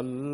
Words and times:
الله 0.00 0.33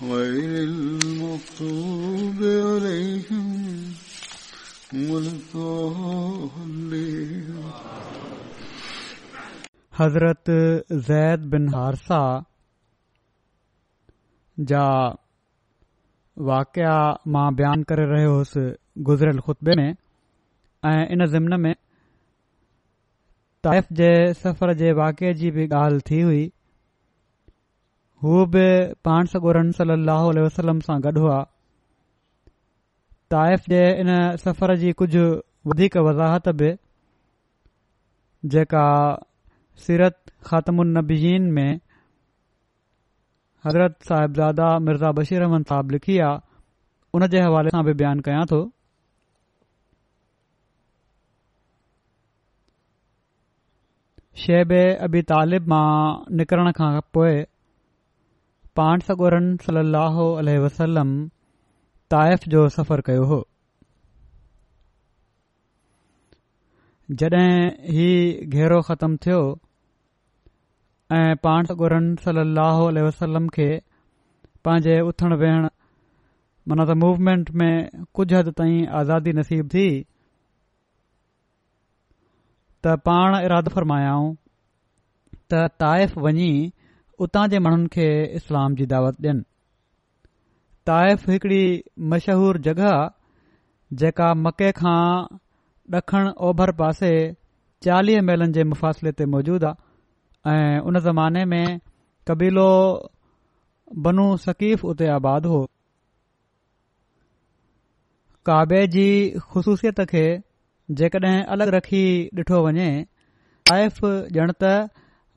وہی 0.00 0.56
المطلب 0.58 2.42
علیکم 2.56 3.46
ملکوں 4.92 6.48
ہند 6.56 6.92
حضرت 10.00 10.50
زید 11.08 11.46
بن 11.52 11.66
حارسا 11.74 12.20
جا 14.72 14.84
واقعہ 16.50 17.00
ما 17.32 17.48
بیان 17.58 17.82
کر 17.88 18.00
رہو 18.10 18.40
گزرل 19.08 19.40
خطبے 19.46 19.74
میں 19.80 19.92
ان 20.84 21.26
ضمن 21.32 21.60
میں 21.62 21.74
طائف 23.62 23.88
جے 23.98 24.12
سفر 24.42 24.72
جے 24.82 24.92
واقعہ 25.02 25.32
جی 25.40 25.50
بھی 25.58 25.66
گال 25.70 25.98
تھی 26.10 26.22
ہوئی 26.22 26.48
हू 28.22 28.36
बि 28.54 28.60
पाण 29.04 29.26
सगोरन 29.32 29.70
सली 29.78 29.92
अल 29.92 30.78
सां 30.86 30.94
गॾु 31.02 31.20
हुआ 31.24 31.34
ताइफ़ 33.30 33.66
जे 33.72 33.82
इन 34.00 34.08
सफ़र 34.44 34.74
जी 34.76 34.92
कुझु 35.02 35.20
वधीक 35.72 35.96
वज़ाहत 36.06 36.48
बि 36.62 36.70
जेका 38.54 38.82
सीरत 39.84 40.16
ख़ात्मनबीज़न 40.46 41.46
में 41.58 41.70
हज़रत 43.66 43.96
साहिबज़ादा 44.08 44.70
मिर्ज़ा 44.86 45.10
बशीर 45.20 45.40
रहमन 45.40 45.62
साहिब 45.70 45.90
लिखी 45.98 46.18
आहे 46.30 46.38
उन 47.18 47.26
जे 47.36 47.40
हवाले 47.46 47.70
सां 47.76 47.84
बि 47.90 47.94
बयानु 48.02 48.22
कयां 48.30 48.40
थो 48.54 48.58
शेब 54.46 54.72
अबी 55.08 55.22
तालिब 55.34 55.68
मां 55.76 55.88
निकिरण 56.42 56.72
खां 56.80 56.90
पोइ 57.20 57.44
पांडसोरन 58.78 59.46
सलाहो 59.62 60.24
अल 60.40 60.48
वसलम 60.64 61.08
ताइफ़ 62.12 62.42
जो 62.52 62.60
सफ़र 62.74 63.00
कयो 63.08 63.22
हो 63.30 63.38
जॾहिं 67.22 67.48
ही 67.96 68.06
घेरो 68.56 68.78
खतम 68.90 69.16
थियो 69.24 69.40
ऐं 71.18 71.34
पांडस 71.48 71.74
ॻोरनि 71.80 72.22
सलाह 72.28 72.82
वसलम 73.08 73.48
खे 73.58 73.68
पंहिंजे 74.66 74.96
उथण 75.10 75.36
वेहण 75.42 75.66
माना 76.68 76.88
त 76.92 76.96
मूवमेंट 77.04 77.50
में 77.62 77.72
कुझु 78.18 78.36
हदि 78.40 78.52
ताईं 78.64 78.86
आज़ादी 79.02 79.32
नसीबु 79.42 79.68
थी 79.76 79.86
त 82.86 82.96
पाण 83.10 83.40
इरादो 83.44 83.74
फर्मायाऊं 83.80 84.32
त 84.34 85.68
ताइफ़ 85.84 86.18
वञी 86.28 86.50
उतां 87.26 87.46
जे 87.52 87.58
माण्हुनि 87.66 87.86
खे 87.96 88.08
इस्लाम 88.38 88.74
जी 88.80 88.86
दावत 88.92 89.16
ॾियनि 89.24 89.42
ताइफ़ 90.90 91.24
हिकड़ी 91.30 91.62
मशहूर 92.12 92.58
जॻह 92.66 92.90
जेका 94.02 94.28
मके 94.46 94.70
खां 94.80 95.00
ॾखण 95.98 96.28
ओभर 96.48 96.72
पासे 96.80 97.10
चालीह 97.86 98.20
मेलनि 98.28 98.52
जे 98.58 98.64
मुफ़ासिले 98.74 99.12
ते 99.20 99.26
मौजूदु 99.34 99.70
आहे 99.72 100.62
ऐं 100.62 100.86
उन 100.90 100.98
ज़माने 101.08 101.44
में 101.54 101.80
कबीलो 102.30 102.68
बनू 104.06 104.26
सकीफ़ 104.46 104.84
उते 104.92 105.08
आबाद 105.16 105.46
हो 105.54 105.60
काबे 108.50 108.80
जी 108.96 109.06
ख़ुशूसियत 109.46 110.00
खे 110.14 110.24
जेकॾहिं 111.02 111.36
अलॻि 111.56 111.70
रखी 111.78 112.04
ॾिठो 112.40 112.64
वञे 112.68 112.88
ताइफ़ 113.72 114.00
ॼण 114.44 114.52
त 114.62 114.72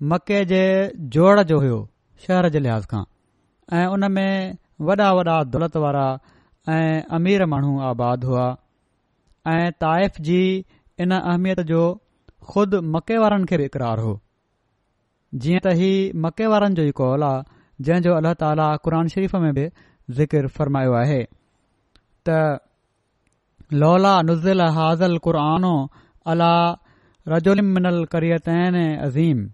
मके 0.10 0.38
जे 0.52 0.60
जोड़ 1.16 1.40
जो 1.50 1.58
हुयो 1.62 1.76
शहर 2.26 2.48
जे 2.54 2.60
लिहाज़ 2.60 2.86
खां 2.94 3.02
ऐं 3.80 3.86
उन 3.96 4.12
में 4.12 4.56
वॾा 4.88 5.12
वॾा 5.20 5.36
दौलत 5.56 5.76
वारा 5.84 6.06
ऐं 6.78 7.02
अमीर 7.18 7.46
माण्हू 7.52 7.80
आबाद 7.90 8.24
हुआ 8.30 8.46
ऐं 9.58 9.70
ताइफ़ 9.86 10.20
जी 10.30 10.40
इन 11.06 11.12
अहमियत 11.20 11.60
जो 11.74 11.84
ख़ुदि 12.54 12.80
मके 12.96 13.18
वारनि 13.26 13.46
खे 13.52 13.58
बि 13.62 13.66
इक़रारु 13.72 14.08
हुओ 14.08 14.18
जीअं 15.44 15.62
त 15.68 15.76
ही 15.82 15.92
मके 16.26 16.48
वारनि 16.56 16.76
जो 16.82 16.88
ई 16.90 16.96
कौल 17.04 17.28
आहे 17.30 17.86
जंहिं 17.90 18.02
जो 18.10 18.18
अलाह 18.24 18.34
ताली 18.42 18.68
क़ुर 18.90 18.98
शरीफ़ 19.16 19.38
में 19.46 19.54
बि 19.62 19.68
ज़िकिर 20.22 20.48
फ़रमायो 20.60 20.98
आहे 21.04 21.22
त 22.30 22.42
लौला 23.86 24.16
नुज़िल 24.34 24.68
हाज़ल 24.82 25.18
क़ुरआनो 25.30 25.76
अला 26.34 26.54
रजोलिमिनल 27.36 28.06
करियतैन 28.18 28.84
अज़ीम 29.08 29.50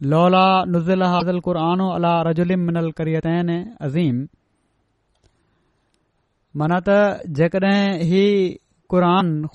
لولا 0.00 0.46
نزل 0.76 1.02
علا 1.02 2.16
من 2.62 2.76
القریتین 2.76 3.50
عظیم 3.80 4.24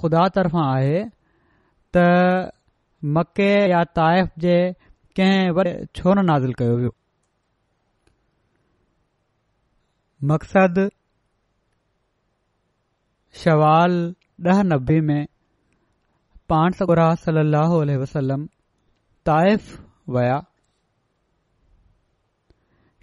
خدا 0.02 0.28
طرف 0.36 0.56
آئے 0.66 1.02
छो 1.98 3.48
یا 3.72 3.84
طائف 3.96 4.28
کے 5.16 5.28
چھو 5.96 6.14
نازل 6.22 6.52
शवाल 13.34 13.94
میں 15.08 15.24
پان 16.50 16.72
में 16.90 17.14
صلی 17.26 17.40
اللہ 17.40 17.70
علیہ 17.82 17.98
وسلم 17.98 18.46
طائف 19.26 19.78
विया 20.16 20.38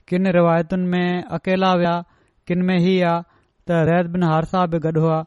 किन 0.08 0.26
रिवायतुनि 0.36 0.86
में 0.90 1.22
अकेला 1.38 1.72
विया 1.82 1.94
किन 2.48 2.62
में 2.66 2.78
ही 2.86 2.94
आया 3.00 3.14
त 3.70 3.78
रैत 3.90 4.06
बिन 4.16 4.22
हारसा 4.30 4.66
बि 4.74 4.78
गॾु 4.86 5.00
हुआ 5.06 5.20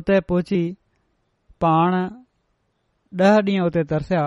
उते 0.00 0.20
पहुची 0.30 0.62
पाण 1.64 1.94
ॾह 3.28 3.36
ॾींहं 3.48 3.66
उते 3.66 3.82
तरसिया 3.92 4.22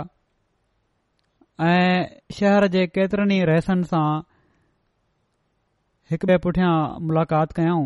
ऐं 1.70 2.34
शहर 2.38 2.68
जे 2.76 2.86
केतिरनि 2.98 3.38
ई 3.42 3.46
रहसनि 3.52 3.88
सां 3.94 4.06
हिकु 6.12 6.28
ॿिए 6.30 6.38
पुठियां 6.46 6.72
मुलाक़ात 7.10 7.56
कयऊं 7.60 7.84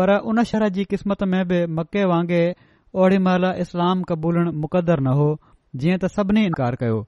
पर 0.00 0.12
उन 0.32 0.42
शहर 0.50 0.68
जी 0.78 0.84
क़िस्मत 0.94 1.22
में 1.34 1.38
बि 1.52 1.60
मके 1.78 2.04
वांगुरु 2.12 2.64
ओड़ी 3.04 3.18
महिल 3.28 3.44
इस्लाम 3.66 4.02
क़बूल 4.10 4.42
मुक़दरु 4.64 5.04
न 5.06 5.14
हो 5.22 5.28
जीअं 5.82 5.96
त 6.02 6.08
सभिनी 6.16 6.42
इनकार 6.48 6.74
कयो 6.82 6.98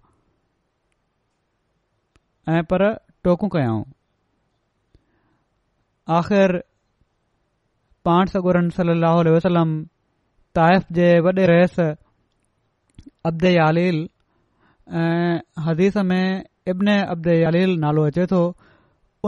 ऐं 2.56 2.62
पर 2.72 2.82
टोकूं 3.26 3.48
कयाऊं 3.54 3.84
आख़िर 6.16 6.56
पांठ 8.08 8.34
सगुरन 8.34 8.68
सली 8.78 8.98
अल 9.38 9.58
ताइफ़ 10.58 10.92
जे 10.98 11.08
वॾे 11.26 11.46
रहस 11.52 11.78
अब्द 13.30 13.44
यालील 13.54 14.00
ऐं 15.02 15.64
हदीस 15.68 15.96
में 16.12 16.24
इब्न 16.74 16.96
अब्द 17.16 17.26
यालील 17.40 17.74
नालो 17.86 18.06
अचे 18.12 18.26
थो 18.34 18.40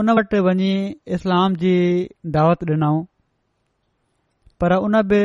उन 0.00 0.10
वटि 0.18 0.38
वञी 0.48 0.72
इस्लाम 1.18 1.54
जी 1.66 1.74
दावत 2.38 2.64
ॾिनऊं 2.70 3.02
पर 4.60 4.74
उन 4.86 5.00
बि 5.12 5.20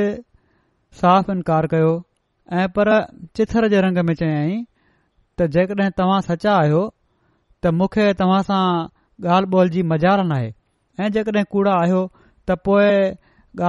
साफ़ु 1.04 1.34
इनकार 1.40 1.68
कयो 1.76 1.90
ऐं 2.54 2.68
पर 2.76 2.90
चिथर 3.36 3.68
जे 3.70 3.80
रंग 3.82 3.98
में 4.08 4.14
चयाईं 4.16 4.64
त 5.40 5.46
जेकॾहिं 5.54 5.90
तव्हां 6.00 6.20
सचा 6.26 6.52
आहियो 6.58 6.82
त 7.64 7.68
मूंखे 7.78 8.06
तव्हां 8.20 8.42
सां 8.50 8.60
ॻाल्हि 9.36 9.52
ॿोल 9.58 9.70
जी 9.76 9.82
मज़ार 9.94 10.24
न 10.26 10.32
आहे 10.36 10.52
ऐं 11.06 11.10
जेकॾहिं 11.16 11.44
कूड़ा 11.56 11.72
आहियो 11.84 12.02
त 12.50 12.58
पोइ 12.68 12.84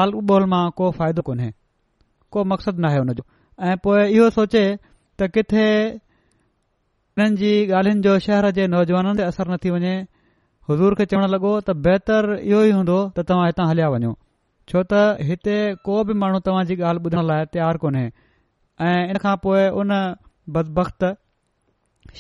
ॻाल्हि 0.01 0.35
ॿोल 0.35 0.45
मां 0.55 0.63
को 0.81 0.91
फ़ाइदो 0.99 1.23
कोन्हे 1.29 1.49
को 2.37 2.45
मक़सदु 2.53 2.83
नाहे 2.87 2.99
हुनजो 3.03 3.25
ऐं 3.71 3.77
पोइ 3.87 4.03
इहो 4.19 4.29
सोचे 4.37 4.65
त 5.19 5.31
किथे 5.39 5.67
इन्हनि 5.89 7.37
जी 7.41 7.53
ॻाल्हियुनि 7.79 8.03
जो 8.09 8.19
शहर 8.29 8.51
जे 8.61 8.67
नौजवाननि 8.77 9.17
ते 9.19 9.23
असर 9.33 9.53
न 9.53 9.57
थी 9.65 9.71
वञे 9.77 9.95
हज़ूर 10.71 10.95
खे 11.01 11.07
चवणु 11.15 11.33
लॻो 11.37 11.55
त 11.71 11.79
बहितर 11.89 12.31
इहो 12.45 12.63
ई 12.69 12.77
हूंदो 12.81 13.01
त 13.17 13.27
तव्हां 13.33 13.49
हितां 13.53 13.69
हलिया 13.73 13.89
वञो 13.97 14.13
छो 14.71 14.83
त 14.95 15.03
हिते 15.33 15.59
को 15.89 16.03
बि 16.07 16.21
माण्हू 16.25 16.45
तव्हांजी 16.51 16.77
ॻाल्हि 16.93 17.05
ॿुधण 17.11 17.25
लाइ 17.33 17.51
तयारु 17.57 17.79
कोन्हे 17.87 18.07
ऐं 18.85 19.09
इन 19.11 19.17
खां 19.25 19.37
पोइ 19.43 19.69
उन 19.83 19.93
बदब 20.57 20.81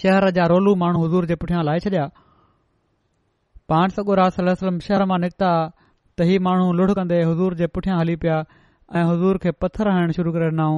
शहर 0.02 0.30
जा 0.36 0.44
रोलू 0.52 0.74
माण्हू 0.82 1.04
हज़ूर 1.04 1.26
जे 1.30 1.34
पुठियां 1.42 1.64
लाहे 1.68 1.80
छॾिया 1.86 2.06
पाण 3.72 3.94
सगुरा 3.96 4.28
शहर 4.36 5.04
मां 5.10 5.18
निकिता 5.24 5.50
त 6.18 6.28
ही 6.30 6.38
माण्हू 6.46 6.72
लुढ़ 6.78 6.90
कंदे 6.98 7.18
हज़ूर 7.30 7.54
जे 7.62 7.66
पुठियां 7.76 7.98
हली 8.00 8.16
पिया 8.24 8.38
ऐं 8.96 9.02
हज़ूर 9.10 9.38
खे 9.44 9.50
पथर 9.64 9.88
हणण 9.94 10.12
शुरू 10.18 10.32
करे 10.36 10.48
ॾिनऊं 10.52 10.76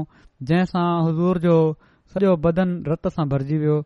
जंहिंसां 0.51 0.85
हज़ूर 1.09 1.41
जो 1.47 1.55
सॼो 2.15 2.35
बदन 2.49 2.75
रत 2.93 3.11
सां 3.17 3.27
भरिजी 3.35 3.59
वियो 3.65 3.79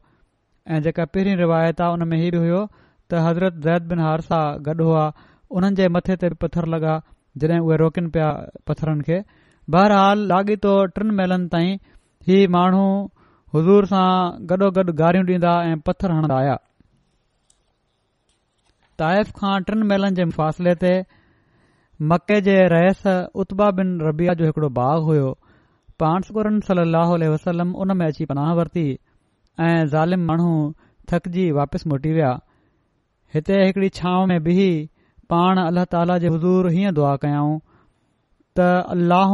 ऐं 0.74 0.80
जेका 0.88 1.04
पहिरीं 1.16 1.36
रिवायत 1.42 1.80
आहे 1.86 1.96
उन 1.98 2.06
में 2.12 2.16
ही 2.22 2.30
बि 2.36 2.42
हुयो 2.44 2.60
त 2.76 3.22
हज़रत 3.26 3.60
ज़ैद 3.68 3.88
बिन 3.92 4.04
हारसा 4.06 4.36
सां 4.42 4.64
गॾु 4.68 4.88
हुआ 4.90 5.04
हुननि 5.56 5.88
मथे 5.98 6.16
ते 6.24 6.32
बि 6.34 6.40
पत्थर 6.46 6.68
लॻा 6.76 6.96
जॾहिं 7.44 7.60
उहे 7.66 7.80
रोकिन 7.84 8.10
पिया 8.16 8.30
पत्थरनि 8.70 9.08
खे 9.10 9.20
बहरहाल 9.70 10.22
लाॻीतो 10.30 10.70
टिन 10.94 11.10
मेलनि 11.20 11.48
ताईं 11.50 11.76
ही 12.28 12.38
माण्हू 12.54 12.86
हुज़ूर 13.54 13.84
सां 13.92 14.06
गॾो 14.52 14.68
गॾु 14.78 14.92
गारियूं 15.00 15.26
ॾींदा 15.28 15.52
ऐं 15.70 15.76
पथर 15.88 16.10
हणंदा 16.12 16.36
आया 16.36 16.56
ताइफ़ 19.02 19.30
खां 19.38 19.52
टिन 19.70 19.82
मेलनि 19.92 20.14
जे 20.18 20.24
फ़ासिले 20.38 20.74
ते 20.82 20.92
मके 22.12 22.40
जे 22.48 22.56
रहस 22.74 23.02
उत्बा 23.44 23.70
बिन 23.80 23.92
रबिया 24.08 24.34
जो 24.40 24.44
हिकड़ो 24.50 24.68
बाग़ु 24.82 25.04
हुयो 25.10 25.30
पांसकुरन 26.04 26.58
सलाह 26.70 27.10
वसलम 27.36 27.74
उन 27.86 27.96
में 28.00 28.06
अची 28.06 28.24
पनाह 28.32 28.52
वरिती 28.60 28.86
ऐं 28.92 29.74
ज़ालिम 29.94 30.24
माण्हू 30.32 30.52
थकिजी 31.12 31.46
वापसि 31.60 31.88
मोटी 31.94 32.12
विया 32.18 32.32
हिते 33.34 33.62
हिकड़ी 33.64 33.88
छांव 34.00 34.26
में 34.32 34.38
बिही 34.48 34.70
पाण 35.34 35.58
अलाह 35.66 35.84
ताला 35.96 36.16
जे 36.24 36.28
हज़ूर 36.36 36.70
हीअं 36.78 36.94
दुआ 37.00 37.14
कयाऊं 37.26 37.58
त 38.58 38.62
अलाह 38.94 39.30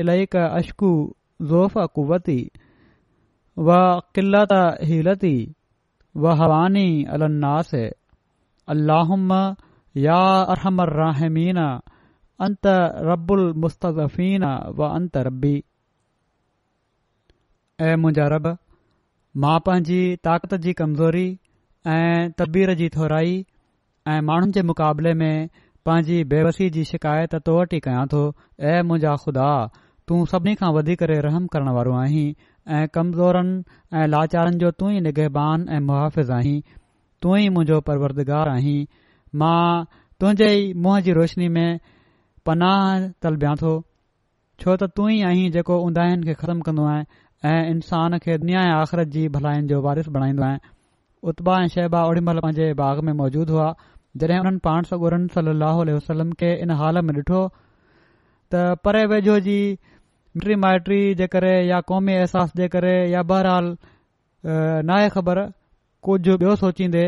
इल 0.00 0.10
अशकु 0.40 0.90
कुती 1.96 2.40
वंत 3.66 4.16
रब 7.26 7.34
मां 19.42 19.58
पंहिंजी 19.66 19.98
ताक़त 20.26 20.52
जी 20.64 20.72
कमज़ोरी 20.78 21.26
ऐं 21.92 22.32
तबीर 22.40 22.72
जी 22.80 22.88
थोराई 22.96 23.30
ऐं 24.14 24.16
माण्हुनि 24.30 24.56
जे 24.56 24.62
मुक़ाबले 24.70 25.12
में 25.22 25.48
पंहिंजी 25.86 26.16
बेबसी 26.32 26.68
जी 26.74 26.82
शिकायत 26.88 27.34
तो 27.46 27.54
वटि 27.54 27.76
ई 27.78 27.84
कयां 27.86 28.02
थो 28.10 28.18
ऐं 28.72 28.82
मुंहिंजा 28.90 29.14
खुदा 29.22 29.46
तूं 30.10 30.18
सभिनी 30.32 30.54
खां 30.60 30.68
वधीक 30.76 30.98
करे 31.00 31.16
रहम 31.26 31.46
करण 31.54 31.70
वारो 31.76 31.94
आहीं 32.00 32.26
ऐं 32.26 32.82
कमज़ोरनि 32.96 33.80
ऐं 34.00 34.04
लाचारनि 34.12 34.60
जो 34.64 34.70
तू 34.82 34.90
ई 34.90 35.00
निगहबान 35.06 35.64
ऐं 35.76 35.80
मुहाफ़िज़ 35.88 36.30
आहीं 36.38 36.60
तू 37.24 37.34
ई 37.36 37.48
मुंहिंजो 37.56 37.80
परवरदगार 37.88 38.52
आहीं 38.52 38.76
मां 39.42 39.64
तुहिंजे 39.96 40.50
ई 40.60 40.72
मुंहं 40.86 41.04
जी 41.08 41.16
रोशनी 41.20 41.48
में 41.56 41.78
पनाह 42.50 43.08
तलबिया 43.26 43.54
थो 43.64 43.74
छो 44.64 44.76
त 44.76 44.92
तू 45.00 45.08
ई 45.16 45.20
आहीं 45.32 45.50
जेको 45.58 45.80
उंदहिन 45.88 46.24
खे 46.30 46.38
ख़तमु 46.44 46.68
कंदो 46.70 46.88
आहीं 46.94 47.54
ऐं 47.54 47.60
इंसान 47.74 48.18
खे 48.26 48.38
दुनिया 48.46 48.64
ऐं 48.70 48.78
आख़िरत 48.80 49.14
जी 49.18 49.28
भलाइनि 49.38 49.74
जो 49.74 49.82
वारिस 49.88 50.14
बणाईंदो 50.18 50.48
आहीं 50.50 50.68
उत्बा 51.32 51.56
ऐं 51.64 51.70
शहबा 51.76 52.06
ओड़ी 52.12 52.20
महिल 52.28 52.40
पंहिंजे 52.46 52.72
बाग़ 52.84 53.00
में 53.08 53.12
मौजूदु 53.20 53.56
हुआ 53.58 53.68
जॾहिं 54.20 54.38
हुननि 54.38 54.58
पाण 54.64 54.82
सौ 54.88 54.96
गुरन 55.02 55.26
सली 55.34 55.52
अल 55.56 56.22
खे 56.40 56.50
इन 56.62 56.70
हाल 56.80 57.00
में 57.08 57.14
ॾिठो 57.16 57.40
त 58.52 58.64
परे 58.84 59.04
वेझो 59.12 59.38
जी 59.48 59.58
मिटी 60.36 60.54
माइटी 60.64 60.98
जे 61.20 61.26
करे 61.34 61.52
या 61.66 61.80
कौमी 61.90 62.12
अहसास 62.16 62.52
जे 62.60 62.68
करे 62.74 62.92
या 63.10 63.22
बहरहाल 63.30 63.76
नाहे 64.90 65.08
ख़बर 65.14 65.40
कुझु 66.08 66.36
ॿियो 66.42 66.54
सोचींदे 66.64 67.04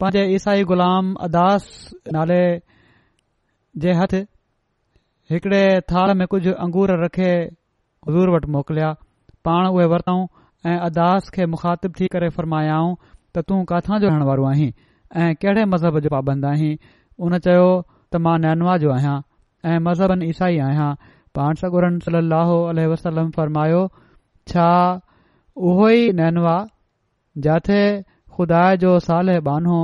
पंहिंजे 0.00 0.22
ईसाई 0.34 0.64
ग़ुलाम 0.72 1.14
अदास 1.28 1.66
नाले 2.18 2.40
जे 3.84 3.92
हथ 4.02 4.14
हिकड़े 5.34 5.62
थाल 5.92 6.14
में 6.22 6.26
कुझु 6.36 6.52
अंगूर 6.68 6.94
रखे 7.04 7.30
हज़ूर 8.08 8.30
वटि 8.36 8.50
मोकिलिया 8.52 8.92
पाण 9.48 9.66
उहे 9.74 9.86
वरितऊं 9.96 10.22
ऐं 10.70 10.78
अदास 10.90 11.28
खे 11.34 11.46
मुख़ातिब 11.56 11.94
थी 12.00 12.06
करे 12.16 12.28
फरमायाऊं 12.38 12.94
त 13.34 13.46
तूं 13.50 13.62
किथां 13.74 14.00
जो 14.00 14.08
रहण 14.08 14.22
वारो 14.30 14.46
आहीं 14.50 14.70
ऐं 15.16 15.34
कहिड़े 15.34 15.64
मज़हब 15.72 15.98
जो 16.00 16.08
पाबंद 16.08 16.44
आहीं 16.50 16.76
उन 17.26 17.38
चयो 17.46 17.64
त 18.12 18.16
मां 18.26 18.36
नैनवा 18.44 18.76
जो 18.84 18.92
आहियां 18.92 19.16
ऐं 19.72 19.78
मज़हबन 19.86 20.22
ईसाई 20.26 20.58
आहियां 20.66 20.88
पाण 21.38 21.54
सागुर 21.62 21.86
सलाहु 22.06 23.24
फरमायो 23.36 23.82
छा 24.52 24.68
उहो 25.70 25.88
ई 25.90 26.12
नैनवा 26.20 26.54
जिथे 27.46 27.80
खुदा 28.36 28.62
जो 28.84 28.92
साल 29.08 29.32
बानो 29.48 29.80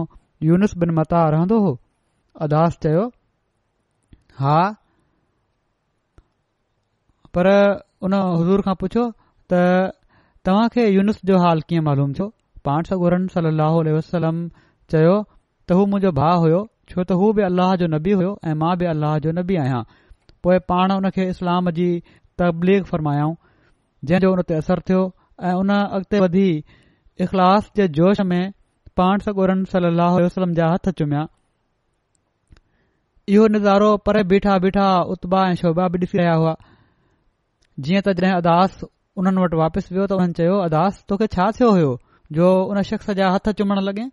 यूनुस 0.50 0.76
बिन 0.85 0.90
मता 0.99 1.23
रहंदो 1.35 1.58
हो 1.66 1.73
अदास 2.47 2.78
चयो 2.87 3.04
हा 4.40 4.58
पर 7.37 7.49
उन 8.08 8.14
हज़ूर 8.20 8.61
खां 8.68 8.75
पुछो 8.85 9.04
त 9.52 9.61
तव्हां 10.49 10.68
खे 10.76 10.88
यूनूस 10.90 11.20
जो 11.32 11.40
हाल 11.44 11.61
कीअं 11.70 11.85
मालूम 11.90 12.12
थियो 12.20 12.28
पाण 12.70 12.90
सागुर 12.92 13.18
सलाह 13.37 13.78
चयो 14.92 15.14
त 15.68 15.76
हू 15.78 15.83
मुंजो 15.92 16.11
भा 16.18 16.28
हो 16.45 16.59
छो 16.90 16.99
त 17.00 17.16
हू 17.23 17.26
बि 17.38 17.42
अलह 17.49 17.73
जो 17.80 17.87
न 17.92 17.99
बि 18.04 18.12
हुयो 18.18 18.30
ऐं 18.50 18.52
मां 18.61 18.75
बि 18.83 18.87
अलाह 18.92 19.16
जो 19.25 19.33
न 19.33 19.42
बि 19.49 19.57
आहियां 19.62 19.80
पोए 20.47 20.59
पाण 20.73 20.95
हुन 20.97 21.09
खे 21.16 21.26
इस्लाम 21.33 21.71
जी 21.78 21.88
तबलीग 22.42 22.87
फरमायाऊं 22.92 23.35
जंहिंजो 24.11 24.30
उन 24.37 24.42
ते 24.52 24.61
असर 24.62 24.83
थियो 24.90 25.00
ऐ 25.49 25.52
हुन 25.59 25.73
अॻिते 25.78 26.21
वधी 26.26 26.45
इख़लास 27.26 27.68
जे 27.80 27.88
जोश 27.99 28.23
में 28.33 28.40
पाण 29.00 29.26
सगोर 29.26 29.52
जा 29.73 30.71
हथ 30.75 30.88
चुमिया 31.00 31.26
इहो 33.33 33.47
नज़ारो 33.54 33.88
परे 34.09 34.23
बीठा 34.33 34.57
बीठा 34.64 34.87
उत्बा 35.16 35.42
ऐ 35.52 35.61
शोभा 35.62 35.87
बि 35.95 35.99
डि॒सी 36.04 36.18
रया 36.25 36.35
हुआ 36.42 36.52
जीअं 37.87 38.00
त 38.04 38.14
जॾहिं 38.21 38.37
अदास 38.42 38.80
हुननि 38.83 39.42
वटि 39.45 39.59
वापसि 39.64 39.95
वियो 39.95 40.07
त 40.12 40.16
हुन 40.23 40.33
चयो 40.40 40.57
अदास 40.68 41.02
तोखे 41.12 41.28
छा 41.37 41.50
थियो 41.59 41.68
हो 41.80 41.90
जो 42.38 42.49
हुन 42.71 42.83
शख्स 42.92 43.11
जा 43.18 43.28
हथ 43.35 43.50
चुमण 43.59 43.83
लॻे 43.90 44.07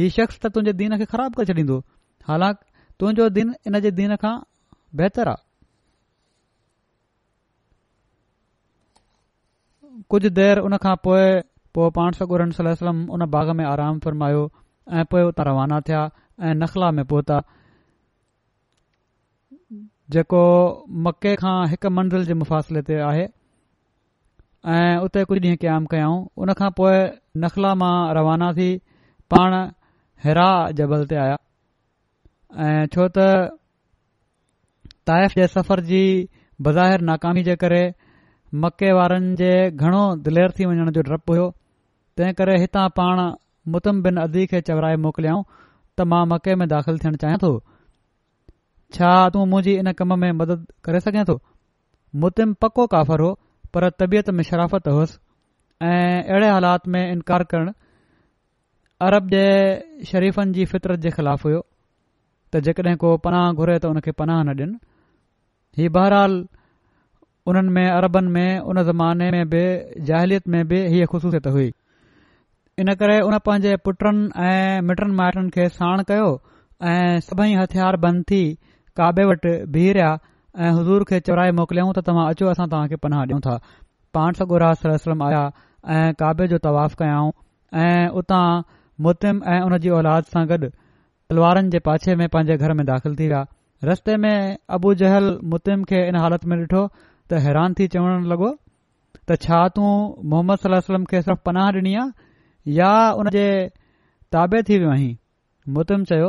हीअ 0.00 0.12
शख़्स 0.16 0.38
त 0.42 0.48
तुंहिंजे 0.56 0.72
दीन 0.80 0.96
खे 1.00 1.06
ख़राबु 1.12 1.42
करे 1.42 1.52
छॾींदो 1.52 1.76
हालांकि 2.28 2.64
तुंहिंजो 3.02 3.28
दीन 3.36 3.54
इन 3.70 3.78
जे 3.86 3.90
दीन 4.00 4.14
खां 4.24 4.32
बहितर 5.00 5.28
आहे 5.32 5.48
कुझु 10.14 10.30
देरि 10.40 10.64
उन 10.68 10.76
खां 10.84 10.94
पोइ 11.06 11.26
पोइ 11.78 11.90
पाण 11.98 12.52
सलम 12.60 13.02
उन 13.16 13.26
बाग़ 13.36 13.50
में 13.60 13.64
आराम 13.72 13.98
फ़रमायो 14.06 14.44
ऐं 15.00 15.04
पोइ 15.14 15.22
उतां 15.32 15.46
रवाना 15.50 15.80
थिया 15.88 16.02
ऐं 16.48 16.54
नखला 16.64 16.90
में 16.98 17.04
पहुता 17.12 17.40
जेको 20.16 20.42
मके 21.06 21.34
खां 21.42 21.58
हिकु 21.74 21.90
मंज़िल 21.98 22.24
जे 22.30 22.34
मुफ़ासिले 22.42 22.82
ते 22.90 22.94
आहे 23.10 23.26
ऐं 24.76 24.96
उते 25.08 25.24
कुझु 25.28 25.40
ॾींहं 25.42 25.58
क़याम 25.66 25.84
कयाऊं 25.92 26.18
उन 26.44 26.52
खां 26.62 26.70
पोइ 26.80 26.96
नखला 27.46 27.74
मां 27.82 27.92
रवाना 28.20 28.50
थी 28.56 28.70
पाण 29.34 29.54
हेरा 30.24 30.46
जबल 30.78 31.04
ते 31.10 31.16
आया 31.18 31.36
ऐं 32.66 32.86
छो 32.94 33.04
त 33.16 33.54
ताइफ़ 35.10 35.32
जे 35.38 35.46
सफ़र 35.52 35.80
जी 35.90 36.00
बज़ाहिर 36.66 37.00
नाकामी 37.10 37.42
जे 37.46 37.54
करे 37.62 37.78
मके 38.64 38.90
वारनि 38.98 39.30
जे 39.42 39.52
घणो 39.70 40.02
दिलेर 40.26 40.52
थी 40.58 40.66
वञण 40.72 40.90
जो 40.98 41.02
डपु 41.08 41.32
हुयो 41.36 41.46
तंहिं 42.18 42.32
करे 42.40 42.58
हितां 42.64 42.82
पाण 43.00 43.22
मुतम 43.76 44.02
बिन 44.08 44.20
अदी 44.26 44.44
खे 44.52 44.60
चवराए 44.68 44.96
मोकिलियाऊं 45.06 45.42
त 45.52 46.08
मां 46.12 46.22
मके 46.34 46.54
में 46.62 46.66
दाख़िल 46.74 46.98
थियण 47.04 47.16
चाहियां 47.24 47.40
थो 47.46 47.52
छा 48.98 49.10
तूं 49.36 49.46
मुंहिंजी 49.54 49.78
इन 49.84 49.92
कम 50.02 50.14
में 50.24 50.30
मदद 50.44 50.66
करे 50.88 51.00
सघे 51.08 51.24
थो 51.32 51.40
मुतिम 52.26 52.54
पको 52.66 52.86
काफ़र 52.96 53.28
हो 53.28 53.32
पर 53.74 53.88
तबियत 54.02 54.30
में 54.36 54.44
शराफ़त 54.52 54.92
हुअसि 54.96 55.18
ऐं 55.92 56.22
अहिड़े 56.22 56.48
हालात 56.58 56.88
में 56.96 57.02
इनकार 57.10 57.44
करणु 57.54 57.79
अरब 59.08 59.28
जे 59.32 59.42
शरीफ़नि 60.08 60.52
जी 60.56 60.64
फितरत 60.70 60.98
जे 61.04 61.10
खिलाफ 61.16 61.44
हुयो 61.44 61.60
त 62.52 62.60
जेकॾहिं 62.66 62.96
को 63.02 63.10
पनाह 63.26 63.44
घुरे 63.56 63.76
त 63.82 63.90
उन 63.90 63.98
खे 64.06 64.12
पनाह 64.20 64.42
न 64.44 64.50
ॾिन 64.62 64.70
ही 65.78 65.88
बहरहाल 65.96 66.32
उन 67.52 67.68
में 67.76 67.86
अरबनि 67.86 68.30
में 68.34 68.50
उन 68.72 68.76
ज़माने 68.88 69.28
में 69.34 69.44
बि 69.52 69.62
जाहिलियत 70.10 70.44
में 70.54 70.62
बि 70.72 70.78
हीअ 70.94 71.06
ख़ुसूसियत 71.12 71.46
हुई 71.54 71.70
इन 72.84 72.88
करे 73.02 73.16
उन 73.28 73.38
पंहिंजे 73.46 73.72
पुटनि 73.88 74.48
ऐ 74.48 74.80
मिटनि 74.88 75.12
माइटनि 75.20 75.48
खे 75.54 75.64
साण 75.80 76.02
कयो 76.10 76.26
ऐं 76.90 77.20
सभई 77.28 77.52
हथियार 77.60 77.96
बंदि 78.04 78.22
थी 78.32 78.42
काबे 79.00 79.24
वटि 79.30 79.54
बीहरिया 79.78 80.10
ऐं 80.60 80.72
हज़ूर 80.80 81.00
खे 81.12 81.16
चौराए 81.30 81.50
मोकिलियऊं 81.62 81.92
त 82.00 82.02
तव्हां 82.10 82.26
अचो 82.36 82.44
असां 82.52 82.66
तव्हां 82.74 83.00
पनाह 83.06 83.20
ॾियूं 83.24 83.40
था 83.48 83.54
पाण 84.18 84.30
सां 84.40 84.44
गुरा 84.52 84.68
आया 85.28 85.40
ऐं 85.96 86.12
काबे 86.24 86.44
जो 86.52 86.58
तवाफ 86.68 86.92
कयाऊं 87.04 87.32
ऐं 87.86 88.06
उतां 88.22 88.42
मुतिम 89.06 89.36
ऐं 89.52 89.60
उन 89.66 89.76
जी 89.84 89.90
औलाद 89.98 90.24
सां 90.34 90.40
गॾु 90.50 90.56
तलवारनि 91.32 91.70
जे 91.74 91.78
पाछे 91.88 92.14
में 92.22 92.28
पंहिंजे 92.36 92.56
घर 92.66 92.72
में 92.80 92.84
दाख़िल 92.88 93.14
थी 93.20 93.26
विया 93.30 93.42
रस्ते 93.90 94.16
में 94.24 94.32
अबू 94.76 94.94
जहल 95.02 95.28
मुतिम 95.52 95.84
खे 95.92 96.00
इन 96.08 96.16
हालत 96.22 96.44
में 96.52 96.56
ॾिठो 96.62 96.82
त 97.30 97.40
हैरान 97.46 97.74
थी 97.78 97.86
चवणु 97.94 98.18
लॻो 98.32 98.50
त 99.28 99.38
छा 99.44 99.60
तूं 99.78 99.92
मोहम्मद 100.32 100.58
सलम्म 100.64 101.04
खे 101.12 101.22
सिर्फ़ु 101.28 101.42
पनाह 101.50 101.68
ॾिनी 101.78 101.94
आहे 102.02 102.72
या 102.80 102.90
उन 103.22 103.30
जे 103.36 103.44
ताबे 104.36 104.62
थी 104.70 104.78
वियो 104.82 104.90
आहीं 104.96 105.12
मुतिम 105.78 106.04
चयो 106.12 106.28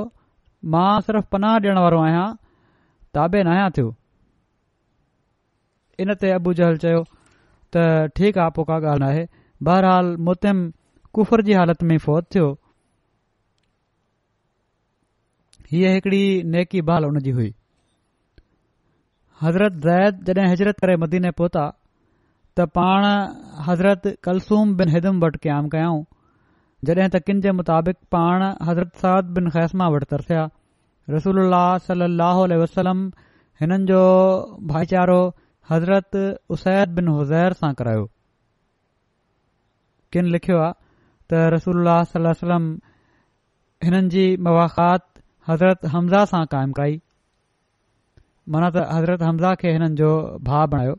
मां 0.76 0.88
सिर्फ़ु 1.10 1.28
पनाह 1.36 1.58
ॾियण 1.66 1.80
वारो 1.88 2.02
आहियां 2.06 2.26
ताॿे 3.18 3.44
न 3.44 3.56
आहियां 3.56 3.72
थियो 3.80 3.92
इन 6.06 6.16
ते 6.24 6.32
अबू 6.40 6.56
जहल 6.62 6.80
चयो 6.88 7.04
त 7.76 7.86
ठीकु 8.22 8.46
आहे 8.46 8.56
पोइ 8.60 8.70
का 8.72 8.80
ॻाल्हि 8.84 9.04
नाहे 9.06 9.28
बहरहाल 9.70 10.16
मुतिम 10.30 10.64
कुफर 11.18 11.42
जी 11.50 11.54
हालति 11.62 11.86
में 11.94 11.98
फौत 12.08 12.30
थियो 12.36 12.50
हीअ 15.74 15.90
हिकड़ी 15.96 16.22
नेकी 16.54 16.82
बहाल 16.88 17.04
हुनजी 17.08 17.32
हुई 17.36 17.52
हज़रत 19.42 19.74
ज़ैद 19.86 20.18
जॾहिं 20.30 20.50
हिजरत 20.54 20.80
करे 20.86 20.96
मदीने 21.04 21.30
पहुता 21.42 21.62
त 21.72 22.66
पाण 22.78 23.06
हज़रत 23.68 24.08
कल्सूम 24.28 24.74
बिन 24.82 24.90
हिदम 24.96 25.22
वटि 25.24 25.40
क़याम 25.46 25.70
कयाऊं 25.76 26.02
जॾहिं 26.90 27.08
त 27.14 27.22
किन 27.30 27.40
जे 27.46 27.54
मुताबिक़ु 27.60 28.10
पाण 28.16 28.44
हज़रत 28.70 29.00
सद 29.04 29.32
बिन 29.38 29.48
ख़ैसमा 29.56 29.88
वटि 29.96 30.10
तरसिया 30.14 30.44
रसूल 31.16 31.40
सल 31.86 32.58
वसलम 32.64 33.06
हिननि 33.64 33.88
जो 33.94 34.02
भाईचारो 34.74 35.20
हज़रत 35.72 36.18
उसैर 36.58 36.90
बिन 37.00 37.08
हुसैर 37.20 37.56
सां 37.64 37.74
करायो 37.84 38.06
किन 40.14 40.32
लिखियो 40.36 40.60
आहे 40.66 40.76
त 40.76 41.48
रसूल 41.56 41.90
वसलम 42.28 42.68
हिननि 43.88 44.14
जी 44.18 44.28
मवाक़ात 44.50 45.10
हज़रत 45.50 45.86
हमज़ा 45.92 46.24
सां 46.32 46.46
क़ाइमु 46.54 46.74
कई 46.80 47.00
माना 48.56 48.70
त 48.74 48.84
हज़रत 48.96 49.22
हमज़ा 49.28 49.54
खे 49.62 49.72
हिननि 49.76 49.96
जो 50.02 50.10
भाउ 50.48 50.68
बणायो 50.74 50.94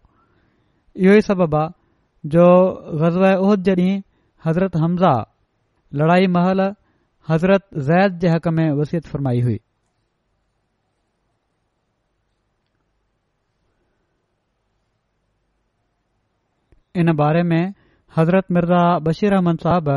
इहो 1.02 1.12
ई 1.18 1.20
सबबु 1.30 1.56
आहे 1.58 2.28
जो 2.37 2.46
ग़ज़ब 3.02 3.25
उहिद 3.44 3.62
जे 3.68 3.75
ॾींहुं 3.76 4.00
हज़रत 4.46 4.76
हमज़ा 4.84 5.12
लड़ाई 6.00 6.26
महल 6.37 6.61
हज़रत 7.28 7.66
ज़ैद 7.90 8.18
जे 8.25 8.28
हक़ 8.34 8.49
में 8.58 8.70
वसियत 8.80 9.06
फ़रमाई 9.12 9.40
हुई 9.49 9.58
इन 17.02 17.12
बारे 17.22 17.42
में 17.52 17.62
हज़रत 18.16 18.50
मिर्ज़ा 18.52 18.83
बशीर 19.09 19.33
अहमद 19.35 19.61
साहब 19.68 19.88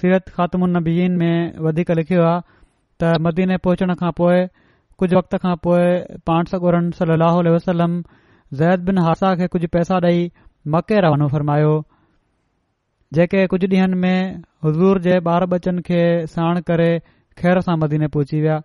सीरत 0.00 0.28
ख़ात्मुनबीन 0.36 1.12
में 1.20 1.58
वधीक 1.66 1.90
लिखियो 2.00 2.22
आहे 2.32 2.40
त 3.02 3.16
मदीने 3.26 3.56
पहुचण 3.66 3.94
खां 4.02 4.10
पोइ 4.20 4.36
कुझ 5.00 5.08
वक़्त 5.16 5.36
खां 5.42 5.54
पोइ 5.66 5.86
पाणसुरन 6.30 6.86
सली 7.00 7.52
वसलम 7.56 7.96
ज़ैद 8.60 8.86
बिन 8.90 9.02
हासा 9.08 9.32
खे 9.42 9.48
कुझ 9.54 9.62
पैसा 9.76 9.98
ॾेई 10.10 10.22
मके 10.76 11.00
रवनो 11.06 11.28
फ़रमायो 11.34 11.72
जेके 13.18 13.42
कुझु 13.54 13.66
ॾींहनि 13.74 13.98
में 14.06 14.38
हज़ूर 14.66 15.00
जे 15.08 15.18
ॿार 15.34 15.46
बचन 15.56 15.78
खे 15.88 15.98
साण 16.36 16.60
करे 16.72 16.88
खैर 17.42 17.62
सां 17.68 17.76
मदीने 17.84 18.08
पहुची 18.18 18.40
विया 18.46 18.58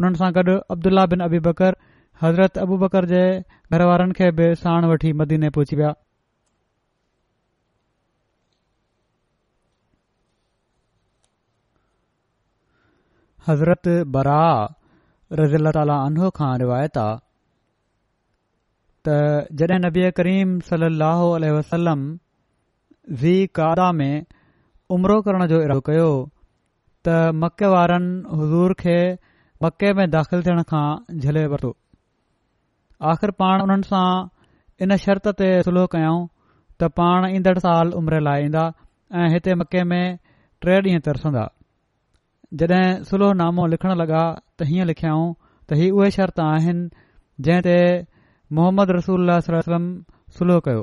उन्हनि 0.00 0.20
सां 0.24 0.30
गॾु 0.38 0.56
अब्दुल्लाह 0.76 1.10
बिन 1.14 1.26
अबी 1.28 1.42
बकर 1.48 1.78
हज़रत 2.24 2.58
अबू 2.66 2.78
बकर 2.84 3.08
जे 3.14 3.24
घर 3.72 3.88
वारनि 3.92 4.18
खे 4.20 4.30
बि 4.40 4.48
साण 4.64 4.90
वठी 4.94 5.12
मदीने 5.22 5.50
पहुची 5.58 5.80
विया 5.82 5.92
हज़रत 13.48 13.88
बरा 14.14 14.40
रज़ील 15.38 15.70
ताली 15.76 15.92
आनो 15.96 16.28
खां 16.38 16.48
रिवायत 16.62 16.98
आहे 17.02 17.16
त 19.08 19.14
जड॒ 19.60 19.78
नबीए 19.84 20.10
करीम 20.18 20.50
सली 20.68 20.88
लहो 21.04 21.28
वसलम 21.56 22.00
ज़ी 23.24 23.34
कारा 23.60 23.88
में 24.02 24.24
उमिरो 24.96 25.16
करण 25.28 25.46
जो 25.54 25.60
इरादो 25.68 25.82
कयो 25.88 26.10
त 27.08 27.32
मके 27.44 27.72
वारनि 27.76 28.38
हज़ूर 28.40 28.76
खे 28.86 28.98
मके 29.66 29.92
में 30.00 30.06
दाख़िल 30.18 30.44
थियण 30.48 30.62
खां 30.72 30.84
झले 31.20 31.46
वरितो 31.52 31.72
आख़िर 33.12 33.30
पाण 33.42 33.66
उन्हनि 33.68 33.90
सां 33.92 34.06
इन 34.86 34.96
शर्त 35.06 35.32
ते 35.44 35.50
सुलह 35.68 35.86
कयऊं 35.96 36.20
त 36.80 36.90
पाण 37.00 37.30
ईंदड़ 37.34 37.58
साल 37.68 37.96
उमिरि 38.02 38.20
लाइ 38.28 38.44
ईंदा 38.48 38.68
ऐं 39.20 39.30
हिते 39.36 39.54
मके 39.62 39.84
में 39.92 40.02
टे 40.64 40.76
ॾींहं 40.80 41.00
तरसंदा 41.06 41.42
जॾहिं 42.60 43.34
नामो 43.38 43.66
लिखण 43.70 43.90
लॻा 44.00 44.20
त 44.58 44.60
हीअं 44.68 44.86
लिखियऊं 44.86 45.32
त 45.68 45.70
हीउ 45.80 45.90
उहे 45.98 46.08
शर्त 46.10 46.40
आहिनि 46.40 46.86
जंहिं 47.44 47.62
ते 47.66 47.74
मोहम्मद 48.58 48.90
रसूल 48.98 49.30
सुलो 50.36 50.58
कयो 50.68 50.82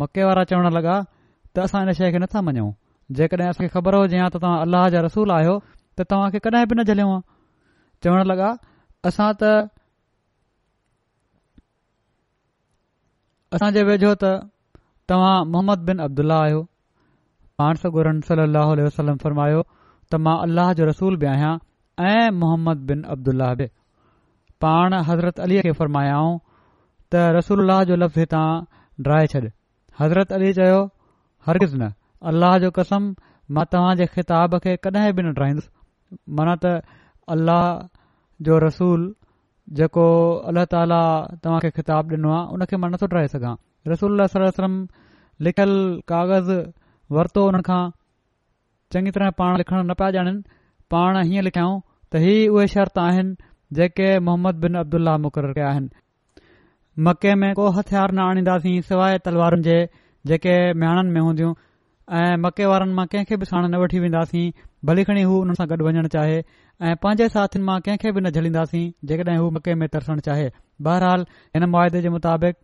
मके 0.00 0.22
वारा 0.24 0.42
चवण 0.52 0.66
लॻा 0.78 0.94
त 1.54 1.56
असां 1.68 1.80
इन 1.86 1.90
शइ 2.00 2.08
खे 2.12 2.18
नथा 2.24 2.38
मञऊं 2.48 2.72
जेकॾहिं 3.18 3.48
असां 3.52 3.64
ख़बर 3.76 3.92
हुजे 4.00 4.16
हा 4.24 4.28
त 4.34 4.36
तव्हां 4.44 4.58
अलाह 4.66 4.84
जा 4.94 5.00
रसूल 5.08 5.28
आहियो 5.38 5.54
त 5.64 5.98
तव्हां 6.12 6.28
कॾहिं 6.44 6.66
बि 6.70 6.74
न 6.78 6.80
झलियो 6.92 7.06
हा 7.14 7.18
चवण 8.04 8.20
लॻा 8.32 8.48
असां 9.08 9.30
त 9.42 9.44
तव्हां 15.10 15.34
मोहम्मद 15.52 15.78
बिन 15.88 15.98
अब्दुला 16.06 16.36
आहियो 16.44 16.60
शरमायो 18.92 19.60
त 20.12 20.18
मां 20.24 20.36
جو 20.48 20.72
जो 20.80 20.86
रसूल 20.88 21.14
बि 21.20 21.26
आहियां 21.32 21.52
ऐं 22.06 22.32
मुहम्मद 22.38 22.80
बिन 22.88 23.04
अब्दुलाह 23.14 23.52
बि 23.60 23.66
पाण 24.64 24.96
हज़रत 25.10 25.38
अलीअ 25.44 25.62
खे 25.66 25.72
फरमायाऊं 25.78 26.34
त 26.36 27.22
रसूल 27.36 27.72
जो 27.90 27.96
लफ़्ज़ 28.00 28.18
हितां 28.24 29.04
ड्राए 29.06 29.30
छॾ 29.34 29.42
हज़रत 30.00 30.34
अली 30.38 30.50
चयो 30.58 30.82
हर 31.48 31.60
किस्म 31.64 31.80
न 31.88 31.90
अलाह 32.32 32.58
जो 32.66 32.70
कसम 32.80 33.08
मां 33.58 33.64
तव्हां 33.76 33.94
जे 34.02 34.08
ख़िताब 34.18 34.58
खे 34.66 34.76
कॾहिं 34.88 35.14
बि 35.16 35.24
न 35.26 35.32
ड्राइंदुसि 35.40 35.72
माना 36.40 36.56
त 36.66 36.74
अल्लाह 37.36 37.64
जो 38.50 38.60
रसूल 38.66 39.08
जेको 39.80 40.06
अल्लाह 40.52 40.68
ताला 40.76 41.00
तव्हां 41.46 41.64
खे 41.66 41.72
ख़िताब 41.80 42.14
ॾिनो 42.18 42.36
आहे 42.36 42.58
उनखे 42.58 42.82
मां 42.84 42.92
नथो 42.96 43.10
ठाराए 43.16 43.32
सघां 43.38 43.56
रसोल 43.94 44.26
सलम 44.36 44.78
लिखियल 45.48 45.76
कागज़ 46.14 46.54
वरितो 47.18 47.48
हुन 47.50 47.60
चङी 48.94 49.10
तरह 49.16 49.30
पाण 49.40 49.54
लिखणु 49.62 49.82
न 49.90 49.94
पिया 50.02 50.20
ॼाणनि 50.22 50.36
पाण 50.94 51.16
हीअं 51.30 51.44
लिखियाऊं 51.48 51.76
त 52.12 52.22
ही 52.24 52.34
उहे 52.54 52.66
शर्त 52.76 52.98
आहिनि 53.06 53.78
जेके 53.80 54.08
मोहम्मद 54.28 54.60
बिन 54.64 54.74
अब्दुल्ला 54.84 55.16
मुक़ररु 55.26 55.52
कया 55.58 55.68
आहिनि 55.74 55.88
मके 57.08 57.34
में 57.42 57.50
को 57.60 57.68
हथियार 57.78 58.12
न 58.16 58.24
आणींदासीं 58.30 58.80
सवाइ 58.88 59.22
तलवारुनि 59.28 59.64
जे 59.68 59.78
जेके 60.32 60.56
महाणनि 60.82 61.12
में 61.14 61.20
हूंदियूं 61.28 61.52
ऐं 62.18 62.34
मके 62.44 62.64
वारनि 62.72 62.94
मां 62.98 63.06
कंहिंखे 63.14 63.36
बि 63.44 63.48
साण 63.50 63.68
न 63.70 63.80
वठी 63.84 64.00
वेंदासीं 64.04 64.44
भली 64.90 65.04
खणी 65.10 65.22
हू 65.30 65.38
हुन 65.44 65.54
सां 65.60 65.66
गॾु 65.70 65.84
वञणु 65.86 66.10
चाहे 66.16 66.36
ऐं 66.88 66.94
पंहिंजे 67.06 67.28
साथीन 67.36 67.64
मां 67.70 67.76
कंहिंखे 67.86 68.12
बि 68.16 68.24
न 68.26 68.34
झलींदासीं 68.40 68.84
जेकड 69.12 69.30
हू 69.40 69.48
मके 69.56 69.74
में 69.82 69.86
तरसणु 69.94 70.26
चाहे 70.28 70.48
बहरहाल 70.88 71.24
हिन 71.56 71.68
मुआदे 71.76 72.02
जे 72.08 72.12
मुताबिक़ 72.18 72.60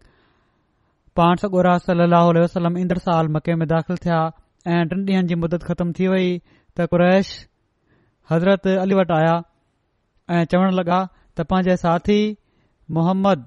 पाण 1.20 1.40
सगुरा 1.44 1.76
सलाह 1.86 2.26
वसलम 2.40 2.78
इंद्र 2.84 3.04
साल 3.06 3.32
मके 3.38 3.54
में 3.62 3.66
दाख़िल 3.74 4.02
थिया 4.06 4.20
ऐं 4.76 4.84
टिन 4.88 5.00
ॾींहनि 5.08 5.28
जी 5.28 5.34
मुदत 5.42 5.62
ख़तम 5.66 5.90
थी 5.96 6.06
वई 6.12 6.26
त 6.76 6.86
कुरैश 6.92 7.28
हज़रत 8.30 8.66
अली 8.84 8.94
वटि 8.98 9.14
आया 9.18 9.36
ऐं 10.36 10.42
चवण 10.54 10.74
लॻा 10.78 10.98
त 11.36 11.46
पंहिंजे 11.52 11.76
साथी 11.84 12.18
मुहम्मद 12.98 13.44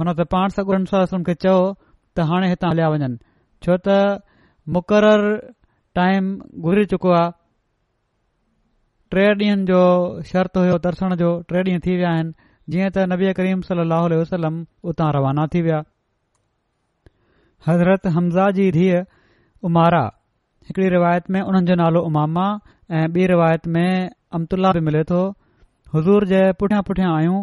मन 0.00 0.12
त 0.20 0.26
पाण 0.34 0.56
सगुरनि 0.56 1.22
खे 1.28 1.34
चओ 1.44 1.56
त 1.74 2.26
हाणे 2.32 2.48
हितां 2.54 2.70
हलिया 2.72 2.88
वञनि 2.94 3.18
छो 3.66 3.76
त 3.88 3.98
मुक़ररु 4.76 5.32
टाइम 6.00 6.24
घुरी 6.66 6.84
चुको 6.96 7.10
आहे 7.18 7.36
टे 9.12 9.22
ॾींहनि 9.44 9.68
जो 9.72 9.82
शर्त 10.32 10.56
हुयो 10.64 10.78
दर्शन 10.90 11.14
जो 11.24 11.28
टे 11.50 11.60
ॾींहं 11.70 11.84
थी 11.88 11.92
विया 12.00 12.10
आहिनि 12.18 12.32
जीअं 12.72 12.90
त 12.96 13.04
नबीआ 13.14 13.32
करीम 13.44 13.60
सली 13.72 13.86
वसलम 14.22 14.60
उतां 14.92 15.12
रवाना 15.18 15.46
थी 15.54 15.62
विया 15.68 15.82
हज़रत 17.68 18.12
हमज़ा 18.18 18.50
जी 18.60 18.70
धीअ 18.76 19.00
उमारा 19.70 20.02
हिकड़ी 20.68 20.88
रिवायत 20.92 21.28
में 21.34 21.40
हुननि 21.40 21.64
जो 21.68 21.74
नालो 21.80 22.00
उमामा 22.06 22.46
ऐं 22.96 23.06
ॿी 23.18 23.26
रिवायत 23.32 23.66
में 23.74 24.10
अमतुल्ला 24.38 24.70
बि 24.76 24.80
मिले 24.88 25.02
थो 25.10 25.20
हज़ूर 25.94 26.24
जे 26.32 26.40
पुठियां 26.60 26.82
पुठियां 26.88 27.12
आहियूं 27.12 27.38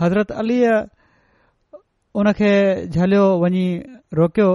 हज़रत 0.00 0.32
अलीअ 0.44 0.72
उन 2.22 2.30
खे 2.40 2.50
झलियो 2.96 3.26
वञी 3.44 3.66
रोकियो 4.20 4.48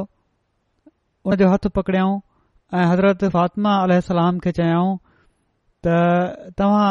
हुन 1.29 1.35
जो 1.43 1.47
हथ 1.53 1.67
पकड़याऊं 1.77 2.17
ऐं 2.79 2.85
हज़रत 2.93 3.23
फातिमा 3.37 3.73
अलाम 3.99 4.39
खे 4.47 4.51
चयाऊं 4.63 4.97
त 5.85 5.95
तव्हां 6.63 6.89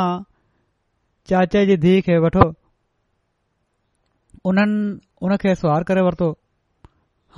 चाचे 1.32 1.64
जी 1.72 1.76
धीउ 1.88 2.00
खे 2.08 2.18
वठो 2.28 2.44
उन्हनि 4.52 4.80
हुन 5.22 5.36
खे 5.44 5.54
सुवार 5.60 5.82
करे 5.90 6.02
वरितो 6.06 6.26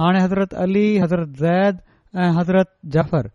हाणे 0.00 0.20
हज़रत 0.22 0.54
अली 0.64 0.84
हज़रत 0.98 1.28
ज़ैद 1.42 1.78
ऐं 2.24 2.30
हज़रत 2.38 2.68
जाफर 2.96 3.30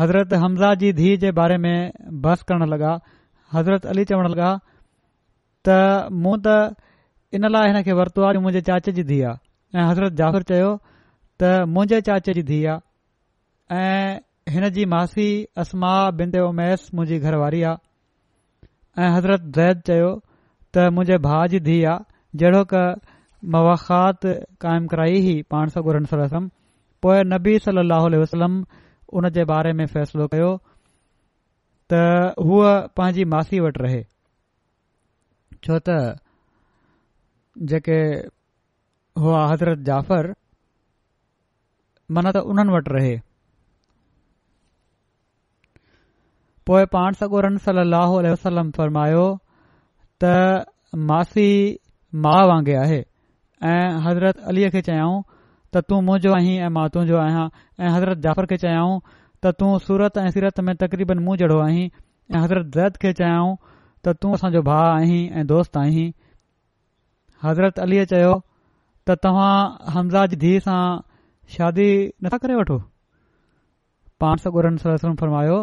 हज़रत 0.00 0.32
हमज़ा 0.44 0.74
जी 0.82 0.92
धीउ 1.00 1.16
जे 1.24 1.30
बारे 1.38 1.56
में 1.64 1.90
बहस 2.26 2.42
करण 2.50 2.68
लॻा 2.74 2.92
हज़रत 3.54 3.86
अली 3.94 4.04
चवण 4.12 4.28
लॻा 4.34 4.52
त 5.68 5.76
मूं 6.24 6.36
त 6.46 6.74
इन 7.38 7.48
लाइ 7.56 7.72
हिन 7.72 7.82
खे 7.88 7.92
वरितो 8.00 8.24
आहे 8.28 8.38
मुंहिंजे 8.44 8.60
चाचे 8.68 8.92
जी 9.00 9.04
धीउ 9.12 9.26
आहे 9.32 9.80
ऐं 9.80 9.86
हज़रत 9.90 10.16
जाफ़र 10.22 10.42
चयो 10.52 10.70
त 11.42 11.50
मुंहिंजे 11.74 12.00
चाचे 12.10 12.34
जी 12.38 12.42
धीउ 12.52 12.70
आहे 12.76 13.82
ऐं 13.82 14.54
हिन 14.56 14.68
जी 14.78 14.84
मासी 14.94 15.28
असमा 15.64 15.92
बिंदेओमैस 16.22 16.88
मुंहिंजी 16.94 17.18
घरवारी 17.28 17.62
आहे 17.72 19.02
ऐं 19.04 19.10
हज़रत 19.16 19.46
ज़ैद 19.60 19.84
चयो 19.90 20.08
त 20.16 20.88
मुंहिंजे 21.00 21.18
भाउ 21.28 21.46
जी 21.56 21.60
धीउ 21.70 21.84
आहे 21.94 22.10
जहिड़ो 22.40 22.64
कवाख़ात 22.72 24.26
कायम 24.64 24.86
कराई 24.92 25.20
हुई 25.26 25.40
पाण 25.50 25.68
सगोरम 25.76 26.46
पोए 27.02 27.22
नबी 27.32 27.58
सली 27.58 27.80
अलसलम 27.92 28.54
उन 29.18 29.28
जे 29.36 29.44
बारे 29.50 29.72
में 29.80 29.86
फ़ैसिलो 29.94 30.26
कयो 30.34 30.50
त 31.92 31.98
हूअ 32.46 32.68
पंहिंजी 32.96 33.24
मासी 33.32 33.60
वटि 33.60 33.82
रहे 33.84 34.00
छो 35.64 35.78
त 35.88 35.98
जेके 37.72 37.98
हुआ 39.20 39.42
हज़रत 39.52 39.78
जाफ़र 39.88 40.32
मन 42.16 42.30
त 42.34 42.46
उन्हनि 42.52 42.72
वटि 42.76 42.90
रहे 42.98 43.14
पोइ 46.66 46.84
पाण 46.94 47.12
सॻोर 47.20 47.50
सलम 48.44 48.70
फरमायो 48.76 49.26
त 50.24 50.30
मासी 51.10 51.48
माउ 52.20 52.48
वांगुरु 52.48 52.76
आहे 52.78 53.00
ऐं 53.68 54.00
हज़रत 54.06 54.38
अलीअ 54.48 54.70
खे 54.72 54.80
चयाऊं 54.88 55.20
त 55.74 55.80
तू 55.88 56.00
मोजो 56.08 56.32
आहीं 56.36 56.56
ऐं 56.64 56.68
मां 56.76 56.88
तुंहिंजो 56.94 57.16
आहियां 57.24 57.46
ऐं 57.84 57.90
हज़रत 57.96 58.18
जाफ़र 58.26 58.46
खे 58.50 58.56
चयऊं 58.64 58.98
त 59.44 59.52
तूं 59.60 59.70
सूरत 59.86 60.18
ऐं 60.22 60.28
सीरत 60.34 60.60
में 60.66 60.74
तक़रीबन 60.82 61.18
मूं 61.28 61.36
जहिड़ो 61.42 61.58
आहीं 61.66 61.86
ऐं 62.34 62.40
हज़रत 62.44 62.66
ज़रत 62.76 62.96
खे 63.04 63.12
चयऊं 63.20 63.54
त 64.04 64.14
तूं 64.24 64.32
असांजो 64.38 64.62
भाउ 64.68 64.90
आहीं 64.98 65.22
ऐं 65.30 65.46
दोस्त 65.52 65.76
आहीं 65.84 66.06
हज़रत 67.44 67.78
अलीअ 67.86 68.04
चयो 68.12 68.34
त 69.08 69.16
तव्हां 69.28 69.56
हमज़ा 69.96 70.26
जी 70.34 70.40
धीअ 70.44 70.60
सां 70.68 70.80
शादी 71.56 71.88
नथा 72.24 72.42
करे 72.44 72.60
वठो 72.60 72.78
पाण 74.24 74.44
सौ 74.44 74.52
ॻोड़नि 74.60 75.16
फरमायो 75.24 75.58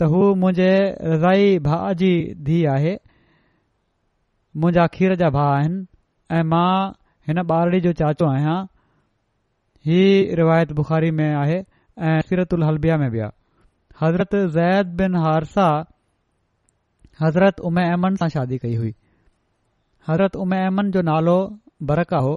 त 0.00 0.12
हू 0.14 0.24
मुंहिंजे 0.44 0.72
रज़ाई 1.14 1.52
भाउ 1.70 1.92
जी 2.04 2.12
धीउ 2.50 2.68
आहे 2.78 2.96
मुंहिंजा 4.56 4.86
खीर 4.94 5.14
जा 5.16 5.28
भाउ 5.36 5.50
आहिनि 5.56 5.84
ऐं 6.36 6.42
मां 6.52 6.92
हिन 7.28 7.38
ॿारड़ी 7.50 7.80
जो 7.80 7.92
चाचो 8.00 8.26
आहियां 8.30 8.54
हीउ 9.88 10.34
रिवायत 10.40 10.72
बुखारी 10.80 11.10
में 11.20 11.28
आहे 11.34 11.58
ऐं 12.10 12.20
सीरत 12.30 12.52
उल 12.54 12.64
हलबिया 12.64 12.96
में 13.02 13.08
विया 13.10 13.30
हज़रत 14.00 14.34
ज़ैद 14.56 14.86
बिन 15.00 15.14
हारसा 15.24 15.66
हज़रत 17.22 17.60
उमे 17.70 17.84
अमन 17.92 18.16
सां 18.24 18.28
शादी 18.36 18.58
कई 18.58 18.74
हुई 18.80 18.94
हज़रत 20.08 20.36
उमे 20.44 20.58
एमन 20.66 20.90
जो 20.90 21.02
नालो 21.12 21.36
बरका 21.92 22.18
हो 22.26 22.34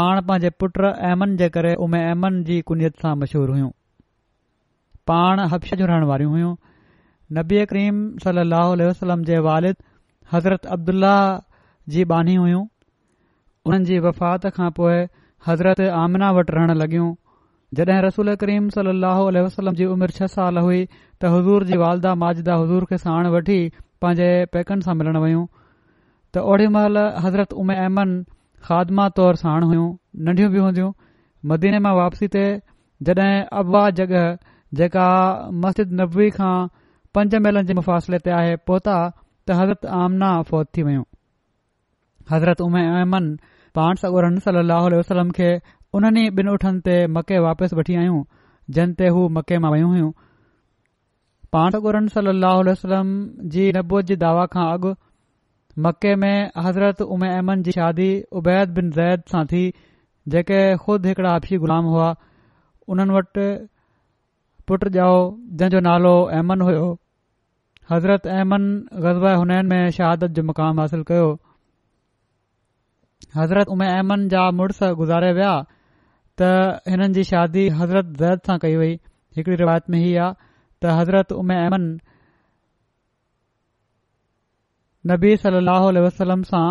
पाण 0.00 0.20
पंहिंजे 0.28 0.50
पुटु 0.62 0.90
अमन 1.10 1.36
जे 1.42 1.48
करे 1.58 1.74
उमे 1.86 2.02
एमन 2.12 2.42
जी 2.50 2.60
कुनियत 2.70 3.00
सां 3.04 3.14
मशहूरु 3.22 3.52
हुयूं 3.58 3.70
पाण 5.12 5.40
हफ़श 5.52 5.74
जूं 5.80 5.86
रहण 5.88 6.04
वारियूं 6.14 6.30
हुयूं 6.32 6.54
नबी 7.38 7.64
करीम 7.72 8.02
सली 8.26 8.48
अलसलम 8.62 9.22
जे 9.30 9.38
वालिद 9.50 9.76
हज़रत 10.32 10.66
अब्दुल्ल्लह 10.76 11.18
जी 11.94 12.04
बानी 12.12 12.34
हुइयूं 12.38 12.64
हुननि 13.68 13.84
जी 13.90 13.98
वफ़ात 14.06 14.46
खां 14.56 14.70
पोइ 14.78 14.96
हज़रत 15.46 15.80
आमना 16.00 16.30
वटि 16.38 16.52
रहणु 16.56 16.74
लॻियूं 16.80 17.06
जॾहिं 17.78 18.00
रसूल 18.06 18.34
करीम 18.42 18.68
सली 18.74 18.92
अलसलम 19.42 19.78
जी 19.80 19.84
उमिरि 19.94 20.16
छह 20.18 20.30
साल 20.34 20.58
हुई 20.66 20.80
त 20.94 21.30
हज़ूर 21.34 21.64
जी 21.70 21.78
वालदा 21.84 22.14
माजिदा 22.24 22.54
हुज़ूर 22.62 22.84
खे 22.92 22.98
साण 23.04 23.28
वठी 23.36 23.58
पंहिंजे 24.04 24.28
पैकनि 24.56 24.88
सां 24.88 24.94
मिलण 25.00 25.18
वयूं 25.24 25.46
त 25.50 26.42
ओडी 26.54 26.66
महिल 26.76 26.98
हज़रत 27.26 27.56
उमे 27.64 27.78
अमन 27.86 28.14
ख़ादमा 28.66 29.06
طور 29.20 29.34
साण 29.44 29.64
हुइयूं 29.70 29.86
नंढियूं 30.28 30.50
बि 30.52 30.58
हूंदीयूं 30.66 30.92
मदीने 31.54 31.78
मां 31.88 31.94
वापसी 32.00 32.28
ते 32.36 32.44
जड॒हिं 33.08 33.42
अबवा 33.62 33.82
जग 34.02 34.14
जेका 34.82 35.06
मस्जिद 35.64 35.92
नबी 36.02 36.30
खां 36.40 36.54
पंज 37.18 37.34
महिलनि 37.44 37.66
जे 37.68 37.74
मुफ़ासिले 37.80 38.18
ते 38.24 38.30
आहे 38.40 38.56
पहुता 38.70 38.96
त 39.48 39.54
हज़रत 39.60 39.86
आमना 40.04 40.30
फौत 40.48 40.68
थी 40.76 40.82
वयूं 40.86 41.02
हज़रत 42.30 42.60
उमेन 42.60 43.28
पांसर 43.78 44.26
सलाह 44.46 44.88
वसलम 45.00 45.30
खे 45.38 45.48
उन्हनि 45.98 46.24
ॿिन 46.38 46.48
उठनि 46.54 46.80
ते 46.88 46.96
मके 47.16 47.38
वापसि 47.44 47.76
वठी 47.78 47.94
आयूं 48.00 48.18
जंहिं 48.78 48.96
ते 48.98 49.08
हू 49.14 49.20
मके 49.38 49.58
मां 49.66 49.70
वयूं 49.76 49.88
हुयूं 49.94 50.10
पांसगु 51.56 51.94
रम 51.98 52.08
सलम 52.16 53.12
जी 53.56 53.64
नबूत 53.78 54.08
जी 54.12 54.16
दावा 54.24 54.44
खां 54.56 54.66
अॻु 54.74 54.92
मके 55.88 56.12
में 56.24 56.36
हज़रत 56.68 57.02
उमे 57.18 57.30
एमन 57.40 57.62
जी 57.68 57.74
शादी 57.80 58.10
उबैद 58.42 58.76
बिनैद 58.80 59.24
सां 59.34 59.44
थी 59.54 59.62
जेके 60.34 60.60
खुद 60.86 61.10
हिकड़ा 61.12 61.32
आपसी 61.40 61.60
ग़ुलाम 61.66 61.92
हुआ 61.96 62.10
उन्हनि 62.94 63.16
वटि 63.18 63.48
पुट 64.68 64.88
ॼाओ 65.02 65.16
जंहिंजो 65.60 65.86
नालो 65.92 66.14
एमन 66.42 66.70
हुयो 66.70 66.88
हज़रत 67.90 68.26
अहमन 68.26 68.64
ग़ज़बा 69.02 69.34
हुनैन 69.40 69.66
में 69.68 69.90
शहादत 69.98 70.30
जो 70.38 70.42
मुक़ाम 70.46 70.80
हासिल 70.80 71.02
कयो 71.10 71.28
हज़रत 73.36 73.68
उमे 73.74 73.86
अहमन 73.92 74.26
जा 74.32 74.50
मुड़ुस 74.58 74.82
गुज़ारे 74.98 75.32
विया 75.38 75.52
त 76.40 76.50
हिननि 76.90 77.08
जी 77.14 77.24
शादी 77.28 77.62
हज़रत 77.78 78.10
ज़ैद 78.18 78.40
सां 78.48 78.56
कई 78.64 78.76
वई 78.82 78.92
हिकड़ी 79.36 79.56
रिवायत 79.62 79.88
में 79.94 79.98
हीअ 80.02 80.26
त 80.82 80.96
हज़रत 80.98 81.32
उमे 81.38 81.56
अहमन 81.62 81.86
नबी 85.12 85.32
वसलम 85.38 86.42
सां 86.52 86.66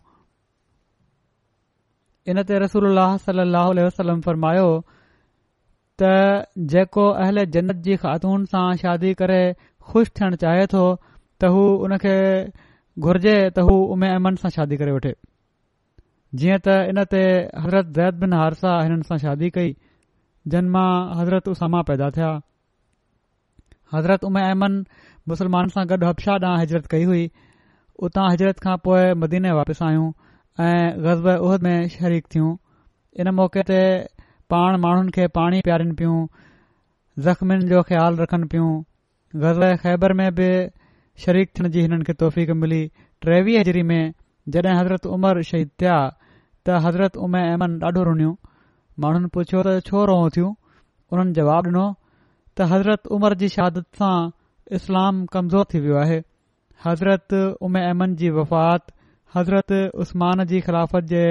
वसलम 3.76 4.26
फरमायो 4.32 4.68
त 6.02 6.10
जेको 6.74 7.04
अहल 7.24 7.42
जन्न्न्न्नत 7.54 7.84
जी 7.88 7.96
ख़ातून 8.04 8.46
सां 8.52 8.68
शादी 8.84 9.10
करे 9.22 9.42
खु़शि 9.90 10.12
थियण 10.20 10.36
चाहे 10.44 10.64
थो 10.74 10.84
त 10.96 11.50
हू 11.56 11.66
हुन 11.82 11.96
खे 12.04 12.14
घुर्जे 13.08 13.34
त 13.58 13.66
हू 13.68 13.76
उमे 13.96 14.10
अमन 14.20 14.40
सां 14.44 14.52
शादी 14.56 14.80
करे 14.82 14.96
वठे 14.96 15.12
जीअं 16.42 16.58
त 16.68 16.78
इन 16.94 17.04
ते 17.14 17.22
हज़रत 17.66 17.92
ज़ैद 17.98 18.22
बिन 18.24 18.34
हारसा 18.40 18.72
हिननि 18.86 19.08
सां 19.10 19.18
शादी 19.26 19.50
कई 19.60 19.70
जिन 20.56 20.72
मां 20.78 20.90
हज़रत 21.20 21.52
उसामा 21.54 21.82
पैदा 21.92 22.10
थिया 22.18 22.32
हज़रत 23.98 24.26
उमे 24.32 24.46
अमन 24.56 24.80
मुस्लमान 25.34 25.74
सां 25.76 25.84
गॾु 25.94 26.00
हफशा 26.10 26.34
ॾांहुं 26.48 26.62
हजरत 26.64 26.86
कई 26.96 27.04
हुई 27.12 27.24
उतां 28.08 28.26
हज़रत 28.34 28.66
खां 28.66 28.76
पोइ 28.88 29.04
मदीने 29.26 29.52
वापिसि 29.60 29.86
आयूं 29.90 30.10
ऐं 30.68 30.86
ग़ज़ब 31.06 31.28
उहद 31.46 31.62
में 31.70 31.78
शरीक 31.98 32.34
थियूं 32.36 32.52
इन 33.24 33.32
मौक़े 33.42 33.62
ते 33.72 33.82
पाण 34.52 34.76
माण्हुनि 34.84 35.12
खे 35.16 35.26
पाणी 35.38 35.60
पीआरनि 35.66 35.94
पियूं 36.00 36.20
ज़ख़्मिन 37.26 37.62
जो 37.74 37.82
ख़्यालु 37.90 38.22
रखनि 38.24 38.48
पियूं 38.54 38.72
ग़ज़ल 39.44 39.64
ख़ैबर 39.84 40.14
में 40.22 40.30
बि 40.40 40.48
शरीक 41.26 41.52
थियण 41.60 41.70
जी 41.76 41.82
हिननि 41.86 42.04
खे 42.10 42.14
तौफ़ीक़ 42.24 42.52
मिली 42.64 42.80
ट्रेवी 43.26 43.56
हजरी 43.60 43.84
में 43.94 44.02
जड॒हिं 44.56 44.76
हज़रत 44.80 45.06
उमर 45.18 45.42
शहीद 45.52 45.70
थिया 45.84 45.96
त 46.68 46.82
हज़रत 46.88 47.18
उमे 47.28 47.44
अमन 47.54 47.78
ॾाढो 47.86 48.04
रुनियूं 48.10 48.34
माण्हुनि 49.06 49.32
पुछियो 49.40 49.64
त 49.68 49.80
छो 49.92 50.04
रो 50.14 50.18
थियूं 50.38 50.52
उन्हनि 51.16 51.36
जवाब 51.42 51.66
डिनो 51.72 51.86
त 51.96 52.72
हज़रत 52.76 53.12
उमर 53.20 53.38
जी 53.44 53.52
शहादत 53.58 54.02
सां 54.04 54.14
इस्लाम 54.80 55.24
कमज़ोर 55.38 55.76
थी 55.76 55.84
वियो 55.86 56.00
आहे 56.06 56.20
हज़रत 56.92 57.40
उमे 57.70 57.86
एमन 57.98 58.20
जी 58.24 58.34
वफ़ात 58.40 58.96
हज़रत 59.38 59.82
उस्मान 60.06 60.46
जी 60.56 60.64
ख़िलाफ़त 60.72 61.14
जे 61.16 61.26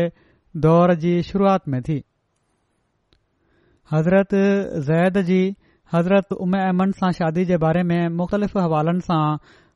दौर 0.69 0.97
जी 1.05 1.15
शुरूआत 1.33 1.69
में 1.75 1.81
थी 1.91 2.01
हज़रत 3.93 4.35
ज़ैद 4.89 5.19
जी 5.29 5.39
हज़रत 5.95 6.33
उम 6.45 6.53
अमन 6.59 6.91
सां 6.99 7.11
शादी 7.19 7.45
जे 7.47 7.57
बारे 7.65 7.83
में 7.91 8.09
मुख़्तलिफ़ 8.19 8.57
हवालनि 8.67 9.01
सां 9.07 9.23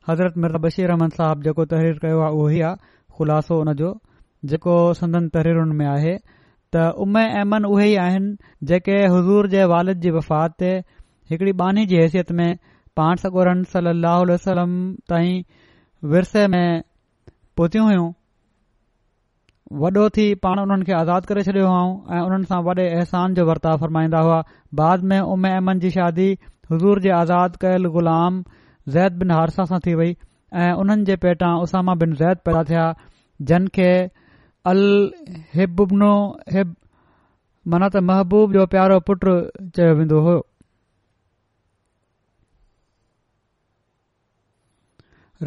हज़रत 0.09 0.37
मिर्ज़ा 0.43 0.59
बशीर 0.65 0.91
अहमद 0.93 1.17
साहब 1.21 1.41
जेको 1.47 1.65
तहरीर 1.73 1.99
कयो 2.03 2.21
आहे 2.27 2.31
उहो 2.37 2.47
ई 2.53 2.61
आहे 2.63 2.85
ख़ुलासो 3.17 3.57
हुनजो 3.61 3.89
जेको 4.53 4.77
संदन 4.99 5.27
तरीरुनि 5.37 5.75
में 5.81 5.85
आहे 5.95 6.13
त 6.15 6.87
उम 7.07 7.19
अमन 7.25 7.65
उहे 7.73 7.89
आहिनि 8.07 8.65
जेके 8.71 8.97
हज़ूर 9.17 9.51
जे 9.55 9.65
वालिद 9.75 10.01
जी 10.07 10.15
वफ़ात 10.19 10.59
ते 10.63 10.71
हिकिड़ी 11.33 11.53
बानी 11.63 11.85
जी 11.93 12.01
हैसियत 12.03 12.31
में 12.39 12.55
पाण 13.01 13.23
सगोरन 13.25 13.63
सली 13.75 13.95
अहलम 14.13 14.79
ताईं 15.11 15.41
विरसे 16.15 16.45
में 16.55 16.65
पहुतियूं 17.57 17.85
हुइयूं 17.89 18.11
वॾो 19.73 20.09
थी 20.15 20.23
पाण 20.45 20.59
उन्हनि 20.59 20.85
खे 20.85 20.91
आज़ादु 20.93 21.25
करे 21.29 21.43
छडि॒यो 21.43 21.67
हुआ 21.69 22.15
ऐं 22.17 22.21
उन्हनि 22.23 22.45
सां 22.45 22.61
वॾे 22.63 22.83
अहसान 22.87 23.33
जो 23.35 23.45
वर्ताव 23.45 23.77
फ़रमाईंदा 23.83 24.19
हुआ 24.25 24.41
बाद 24.79 25.03
में 25.11 25.19
उमे 25.33 25.49
अमन 25.57 25.79
जी 25.85 25.89
शादी 25.91 26.27
हुज़ूर 26.71 26.99
जे 27.05 27.09
आज़ाद 27.19 27.55
कयलु 27.61 27.89
ग़ुलाम 27.95 28.39
ज़ैद 28.93 29.13
बिन 29.23 29.31
हारसा 29.31 29.63
सां 29.71 29.79
थी 29.85 29.93
वई 30.01 30.11
ऐं 30.53 30.71
उन्हनि 30.83 31.05
जे 31.09 31.15
पेटां 31.25 31.49
उसामा 31.63 31.95
बिन 32.03 32.13
ज़ैद 32.15 32.43
पैदा 32.45 32.63
थिया 32.71 32.83
जन 33.51 33.67
खे 33.79 33.89
अल 34.71 34.85
हिबनो 35.55 36.13
हिब 36.57 36.75
मनत 37.75 37.95
महबूब 38.11 38.53
जो 38.53 38.65
प्यारो 38.75 38.99
पुट 39.09 39.25
चयो 39.79 39.95
वेंदो 40.03 40.19
हो 40.29 40.35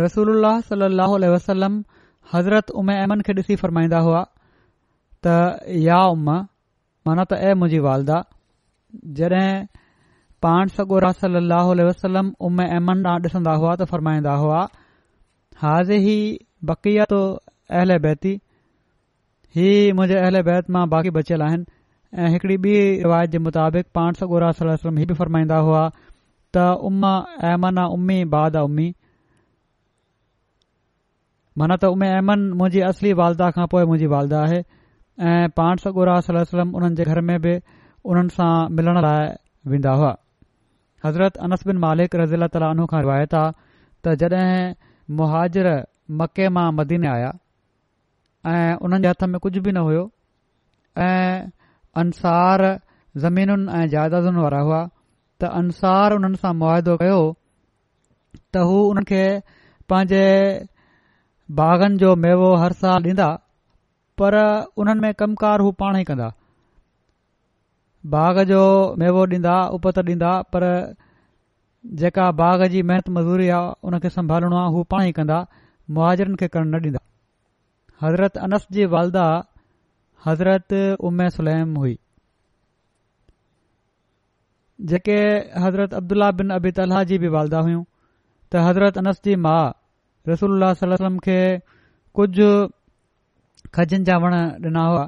रसूल 0.04 0.50
सल 0.70 1.00
वसलम 1.34 1.82
हज़रत 2.32 2.70
उमए 2.78 2.94
ایمن 3.00 3.20
खे 3.26 3.32
ॾिसी 3.40 3.56
फ़रमाईंदा 3.56 3.98
हुआ 4.06 4.22
त 5.26 5.76
या 5.84 5.98
उमा 6.14 6.34
माना 7.06 7.24
त 7.24 7.32
ऐ 7.32 7.54
मुंहिंजी 7.60 7.78
वालदा 7.86 8.16
जॾहिं 9.20 9.52
पाण 10.42 10.68
सगो 10.76 10.98
रसली 11.04 11.84
अलसलम 11.84 12.32
उम 12.48 12.58
अमन 12.64 13.06
ॾांहुं 13.06 13.28
ॾिसंदा 13.30 13.52
हुआ 13.62 13.74
त 13.80 13.88
फ़रमाईंदा 13.94 14.34
हुआ 14.42 14.60
हाज़ 15.62 15.92
ही 16.06 16.18
बकियातो 16.72 17.20
अहल 17.78 17.96
बती 18.06 18.32
ही 19.56 19.68
मुंहिंजे 20.00 20.20
अहल 20.22 20.40
बैत 20.50 20.70
मां 20.76 20.84
बाक़ी 20.96 21.10
बचियलु 21.20 21.44
आहिनि 21.48 21.64
ऐं 22.22 22.28
हिकड़ी 22.34 22.56
ॿी 22.68 22.76
रिवायत 23.06 23.30
जे 23.30 23.38
मुताबिक़ 23.48 23.86
पाण 23.98 24.20
सॻो 24.22 24.38
रास 24.46 24.62
वसलम 24.68 25.04
बि 25.14 25.18
फ़रमाईंदा 25.22 25.58
हुआ 25.68 25.82
त 26.56 26.70
उमा 26.90 27.14
अमन 27.54 27.78
आहे 27.84 27.94
उमी 27.98 28.24
बाद 28.36 28.56
आहे 28.62 28.68
उमी 28.72 28.88
माना 31.58 31.74
त 31.82 31.84
उमे 31.94 32.08
अमन 32.18 32.40
मुंहिंजी 32.58 32.80
असली 32.88 33.10
वालदा 33.20 33.46
खां 33.54 33.66
पोइ 33.72 33.82
मुंहिंजी 33.88 34.08
वालदा 34.14 34.38
आहे 34.46 34.58
ऐं 35.28 35.46
पाण 35.58 35.74
सगुरा 35.84 36.14
सलम 36.26 36.68
उन्हनि 36.78 36.94
जे 36.98 37.04
घर 37.10 37.18
में 37.30 37.38
बि 37.44 37.54
उन्हनि 38.10 38.32
सां 38.36 38.50
मिलण 38.76 38.98
लाइ 39.06 39.24
वेंदा 39.72 39.92
हुआ 40.00 40.12
हज़रत 41.06 41.34
अनस 41.46 41.60
बिन 41.70 41.78
मालिक 41.86 42.10
रज़ी 42.20 42.36
अला 42.38 42.48
ताली 42.58 42.68
उन 42.76 42.84
खां 42.92 43.00
रिवायत 43.06 43.34
आहे 43.40 43.50
त 44.02 44.14
जॾहिं 44.22 44.74
मुहाजर 45.22 45.68
मके 46.22 46.46
मां 46.60 46.68
मदीने 46.82 47.08
आया 47.16 47.30
ऐं 48.52 48.70
उन्हनि 48.88 49.02
जे 49.08 49.10
हथ 49.14 49.22
में 49.34 49.38
कुझ 49.48 49.54
बि 49.66 49.70
न 49.74 49.78
हुयो 49.90 50.04
ऐं 51.10 51.36
अंसार 52.06 52.60
ज़मीनुनि 53.26 53.64
ऐं 53.82 53.84
जाइदादुनि 53.98 54.40
वारा 54.46 54.60
हुआ 54.68 54.80
त 54.86 55.54
अंसार 55.66 56.08
हुननि 56.20 56.36
सां 56.48 56.52
मुआदो 56.64 56.94
कयो 57.04 57.20
त 58.52 58.54
हू 58.70 58.78
उन्हनि 58.96 59.08
खे 59.14 59.24
पंहिंजे 59.90 60.26
बाग़न 61.56 61.96
जो 61.98 62.14
मेवो 62.22 62.54
हर 62.62 62.72
साल 62.80 63.02
ॾींदा 63.06 63.28
पर 64.20 64.34
उन्हनि 64.82 65.00
में 65.00 65.14
कमकार 65.20 65.60
हू 65.64 65.70
पाण 65.80 65.96
ई 65.96 66.04
कंदा 66.08 66.28
बाग 68.14 68.42
जो 68.50 68.58
मेवो 69.00 69.22
ॾींदा 69.32 69.54
उपत 69.76 69.98
ॾींदा 70.08 70.32
पर 70.54 70.64
जेका 72.02 72.26
बाग 72.40 72.64
जी 72.74 72.82
महिनत 72.90 73.08
मज़ूरी 73.16 73.48
आहे 73.48 73.72
उनखे 73.88 74.10
संभालणो 74.16 74.56
आहे 74.64 74.72
हू 74.74 74.82
पाण 74.90 75.02
ई 75.06 75.12
कंदा 75.20 75.38
मुआजरनि 75.96 76.36
खे 76.40 76.48
करणु 76.56 76.70
न 76.76 76.82
ॾींदा 76.86 77.00
हज़रत 78.02 78.36
अनस 78.48 78.66
जी 78.78 78.84
वालदा 78.96 79.24
हज़रत 80.26 80.74
उमे 81.08 81.30
सुलैम 81.38 81.74
हुई 81.84 81.96
जेके 84.92 85.16
हज़रत 85.64 85.94
अब्दुल्ल्ल्ल्ल्ल्ला 85.94 86.30
बिन 86.44 86.50
अबी 86.60 86.70
तलाह 86.82 87.02
जी 87.12 87.18
बि 87.18 87.28
वालदा 87.38 87.60
हुयूं 87.70 87.82
त 88.52 88.68
हज़रत 88.68 88.98
अनस 89.04 89.20
जी 89.28 89.34
माउ 89.48 89.72
रसूल 90.30 90.64
सलम 90.80 91.18
खे 91.26 91.38
कुझ 92.18 92.32
खजनि 93.78 94.04
जा 94.10 94.16
वण 94.24 94.34
डि॒ना 94.64 94.84
हुआ 94.88 95.06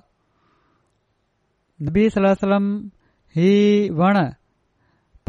नबी 1.88 2.05
सलम 2.16 2.68
ही 3.37 3.51
वण 4.03 4.20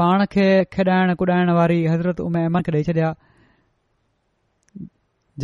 पाण 0.02 0.26
खे 0.36 0.48
खेॾाइण 0.76 1.14
कुॾाइण 1.22 1.50
वारी 1.60 1.84
हज़रत 1.94 2.20
उमे 2.28 2.44
अमन 2.50 2.62
खे 2.68 2.72
ॾेई 2.78 2.84
छॾिया 2.90 3.14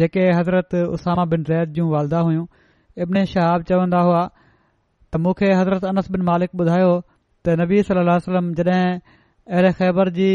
जेके 0.01 0.29
हज़रत 0.39 0.75
उसामा 0.95 1.25
बिन 1.33 1.45
रैत 1.49 1.69
जूं 1.77 1.89
वालदा 1.91 2.19
हुयूं 2.29 2.45
इब्न 3.05 3.23
शहाब 3.33 3.63
चवंदा 3.69 3.99
हुआ 4.09 4.23
त 4.29 5.17
मूंखे 5.25 5.51
हज़रत 5.59 5.85
अनस 5.93 6.11
बिन 6.15 6.21
मालिक 6.31 6.55
ॿुधायो 6.63 6.91
त 6.99 7.55
नबी 7.61 7.81
सलम 7.91 8.53
जॾहिं 8.61 8.83
अहिड़े 9.01 9.71
ख़ैबर 9.81 10.09
जी 10.19 10.31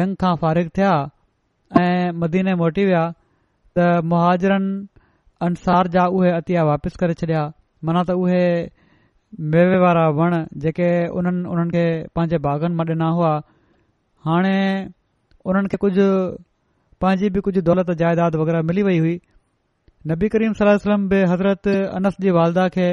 जंग 0.00 0.16
खां 0.24 0.34
फारिग 0.44 0.70
थिया 0.76 0.92
ऐं 1.76 2.12
मदीने 2.20 2.54
मोटी 2.62 2.84
विया 2.84 3.04
त 3.76 3.88
मुहाजरनि 4.10 4.74
अंसार 5.46 5.88
जा 5.96 6.04
उहे 6.18 6.30
अतिया 6.36 6.62
वापिसि 6.64 6.96
करे 7.00 7.14
छॾिया 7.20 7.42
माना 7.84 8.02
त 8.08 8.16
उहे 8.20 8.42
मेवे 9.52 9.76
वारा 9.84 10.06
वण 10.18 10.34
जेके 10.64 10.88
उन्हनि 11.20 11.44
उन्हनि 11.52 11.70
खे 11.76 11.84
पंहिंजे 12.16 12.38
बाग़नि 12.48 12.74
मां 12.78 12.86
ॾिना 12.92 13.08
हुआ 13.18 13.32
हाणे 14.30 14.56
उन्हनि 15.52 15.68
खे 15.68 15.76
कुझु 15.84 16.06
पंहिंजी 17.04 17.30
बि 17.36 17.40
कुझु 17.46 17.60
दौलत 17.68 17.90
जाइदाद 18.02 18.36
वग़ैरह 18.42 18.62
मिली 18.70 18.82
वई 18.88 18.98
हुई 18.98 19.16
नबी 20.12 20.28
करीम 20.34 20.52
सलम 20.60 21.08
बि 21.14 21.22
हज़रत 21.34 21.68
अनस 21.68 22.16
जी 22.26 22.30
वालदा 22.40 22.68
खे 22.76 22.88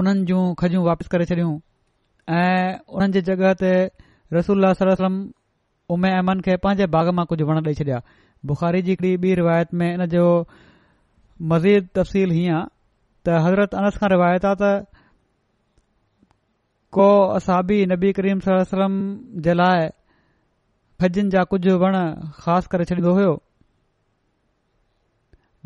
उन्हनि 0.00 0.24
जूं 0.30 0.42
खजूं 0.62 0.84
वापिसि 0.84 1.10
करे 1.16 1.24
छॾियूं 1.32 1.54
ऐं 2.38 2.78
उन्हनि 2.98 3.12
जी 3.18 3.22
जॻहि 3.30 3.52
ते 3.64 3.72
रसूल 4.38 4.72
सलम 4.82 5.18
उमे 5.92 6.10
अमन 6.18 6.40
खे 6.44 6.56
पंहिंजे 6.64 6.86
बाग़ 6.94 7.08
मां 7.16 7.24
कुझु 7.32 7.46
वण 7.48 7.58
ॾेई 7.66 7.74
छडिया 7.80 8.00
बुखारी 8.50 8.80
जी 8.84 8.90
हिकड़ी 8.92 9.16
ॿी 9.24 9.32
रिवायत 9.40 9.74
में 9.80 9.90
हिन 9.90 10.04
जो 10.14 10.22
मज़ीद 11.52 11.88
तफ़सील 11.98 12.30
हीअं 12.36 12.54
आहे 12.56 12.66
त 13.28 13.40
हज़रत 13.46 14.10
रिवायत 14.14 14.44
आहे 14.50 14.54
त 14.62 14.72
को 16.98 17.08
असाबी 17.36 17.78
नबी 17.92 18.12
करीम 18.20 18.40
सलम 18.48 18.96
जे 19.46 19.54
लाइ 19.60 19.88
खजनि 21.04 21.30
जा 21.36 21.44
कुझु 21.52 21.76
वण 21.84 21.96
ख़ासि 22.40 22.68
करे 22.74 22.84
छॾींदो 22.90 23.14
हो 23.20 23.26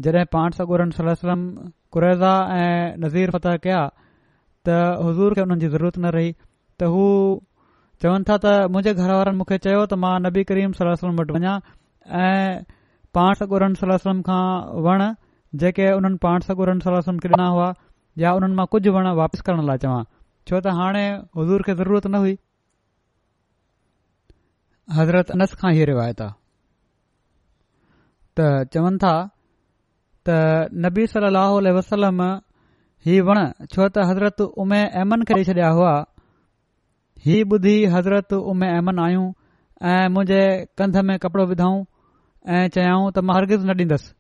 जॾहिं 0.07 0.25
पाण 0.37 0.57
सगोरन 0.61 0.91
सलम 0.99 1.43
कुरेज़ा 1.93 2.33
ऐं 2.61 2.97
नज़ीर 3.05 3.31
फतेह 3.37 3.57
कया 3.67 3.83
त 4.69 4.83
हज़ूर 5.09 5.35
खे 5.35 5.41
उन्हनि 5.47 5.61
जी 5.61 5.69
ज़रूरत 5.77 5.99
न 6.05 6.15
रही 6.19 6.33
त 6.81 6.91
हू 6.95 7.07
चवनि 8.03 8.25
था 8.29 8.37
त 8.43 8.47
मुंहिंजे 8.75 8.91
घर 9.03 9.11
वारनि 9.11 9.39
मूंखे 9.43 9.57
चयो 9.67 9.79
त 9.91 9.97
मां 10.03 10.11
नबी 10.25 10.43
करीम 10.49 10.73
सल्हम 10.81 11.17
वटि 11.21 11.33
वञा 11.37 11.53
ऐं 12.25 12.51
पाण 13.17 13.73
सलम 13.81 14.19
खां 14.29 14.43
वण 14.87 15.01
जेके 15.63 15.87
उन्हनि 16.01 16.21
पाण 16.25 16.45
सलम 16.49 17.17
खे 17.25 17.29
ॾिना 17.33 17.49
हुआ 17.55 17.69
या 18.25 18.31
उन्हनि 18.41 18.55
मां 18.59 18.67
कुझु 18.75 18.91
वण 18.97 19.07
वापसि 19.21 19.43
करण 19.49 19.65
लाइ 19.71 19.79
चवां 19.85 20.03
छो 20.51 20.55
त 20.67 20.75
हाणे 20.81 21.03
हज़ूर 21.39 21.63
खे 21.69 21.75
ज़रूरत 21.83 22.07
न 22.13 22.21
हुई 22.25 22.35
हज़रत 24.99 25.33
अनस 25.39 25.57
आहे 25.71 25.89
त 26.23 26.29
चवनि 28.77 28.99
था 29.07 29.11
त 30.29 30.69
नबी 30.87 31.07
सल 31.17 31.41
वसलम 31.79 32.23
ही 33.09 33.19
वण 33.31 33.39
छो 33.75 33.83
त 33.99 34.07
हज़रत 34.11 34.45
उमे 34.67 34.81
अमन 35.03 35.23
करे 35.33 35.45
छॾिया 35.51 35.69
हुआ 35.81 35.97
हीउ 37.27 37.45
ॿुधी 37.55 37.77
हज़रत 37.93 38.33
उमे 38.51 38.67
अमन 38.79 38.99
आहियूं 39.05 39.27
ऐं 39.91 40.09
मुंहिंजे 40.15 40.43
कंध 40.79 40.97
में 41.09 41.17
कपिड़ो 41.23 41.45
विधऊं 41.51 41.79
ऐं 42.59 42.67
चयाऊं 42.77 43.11
त 43.15 43.19
मां 43.29 43.35
हरगिज़ 43.37 43.65
न 43.67 43.75
ॾींदुसि 43.81 44.11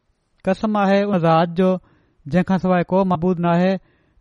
कसम 0.48 0.76
आहे 0.82 1.00
हुन 1.06 1.18
ज़ात 1.26 1.48
जो 1.61 1.68
जंहिंखां 2.34 2.58
सवाइ 2.66 2.82
को 2.94 3.04
महबूदु 3.12 3.42
न 3.42 3.46
आहे 3.54 3.70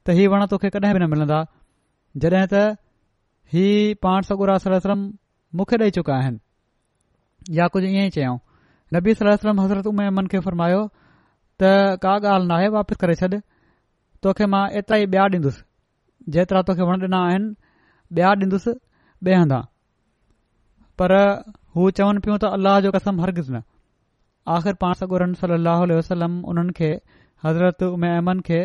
त 0.05 0.17
हीउ 0.19 0.29
वण 0.33 0.45
तोखे 0.53 0.69
कॾहिं 0.77 0.93
बि 0.97 1.01
न 1.05 1.09
मिलंदा 1.15 1.39
जॾहिं 2.23 2.45
त 2.53 2.63
हीउ 3.57 3.97
पाण 4.07 4.29
सौ 4.31 4.69
सलम 4.69 5.01
मूंखे 5.57 5.81
ॾेई 5.83 5.91
चुका 5.99 6.13
आहिनि 6.21 7.57
या 7.57 7.67
कुझु 7.73 7.85
ईअं 7.91 8.05
ई 8.07 8.17
चयाऊं 8.21 8.39
नबी 8.95 9.13
सलम 9.21 9.61
हज़रत 9.65 9.89
उमे 9.93 10.05
अमन 10.15 10.31
खे 10.33 10.39
फरमायो 10.49 10.85
त 11.61 11.73
का 12.09 12.13
ॻाल्हि 12.23 12.47
नाहे 12.53 12.67
वापसि 12.81 12.95
करे 13.03 13.15
छॾ 13.25 13.35
तोखे 14.25 14.45
मां 14.57 14.63
एतिरा 14.81 14.97
ई 15.05 15.13
ॿिया 15.13 15.23
ॾींदुसि 15.37 15.61
जेतिरा 16.35 16.61
तोखे 16.69 16.83
वण 16.95 17.03
ॾिना 17.09 17.19
आहिनि 17.29 17.57
ॿिया 18.15 18.29
ॾींदुसि 18.41 18.71
ॿिए 19.27 19.35
हंधि 19.39 19.61
पर 21.01 21.13
हू 21.75 21.89
चवनि 21.99 22.19
पियूं 22.25 22.37
त 22.43 22.51
अलाह 22.57 22.79
जो 22.85 22.91
कसम 22.95 23.19
हर्गिज़ु 23.21 23.53
न 23.55 23.61
आख़िर 24.57 24.73
पाण 24.83 24.93
सां 24.99 25.07
गुरन 25.13 25.33
सली 25.41 25.53
अलाह 25.57 25.83
वसलम 25.91 26.37
उन्हनि 26.53 26.73
खे 26.79 26.89
हज़रत 27.45 27.83
उमे 27.89 28.11
अमन 28.19 28.39
खे 28.49 28.59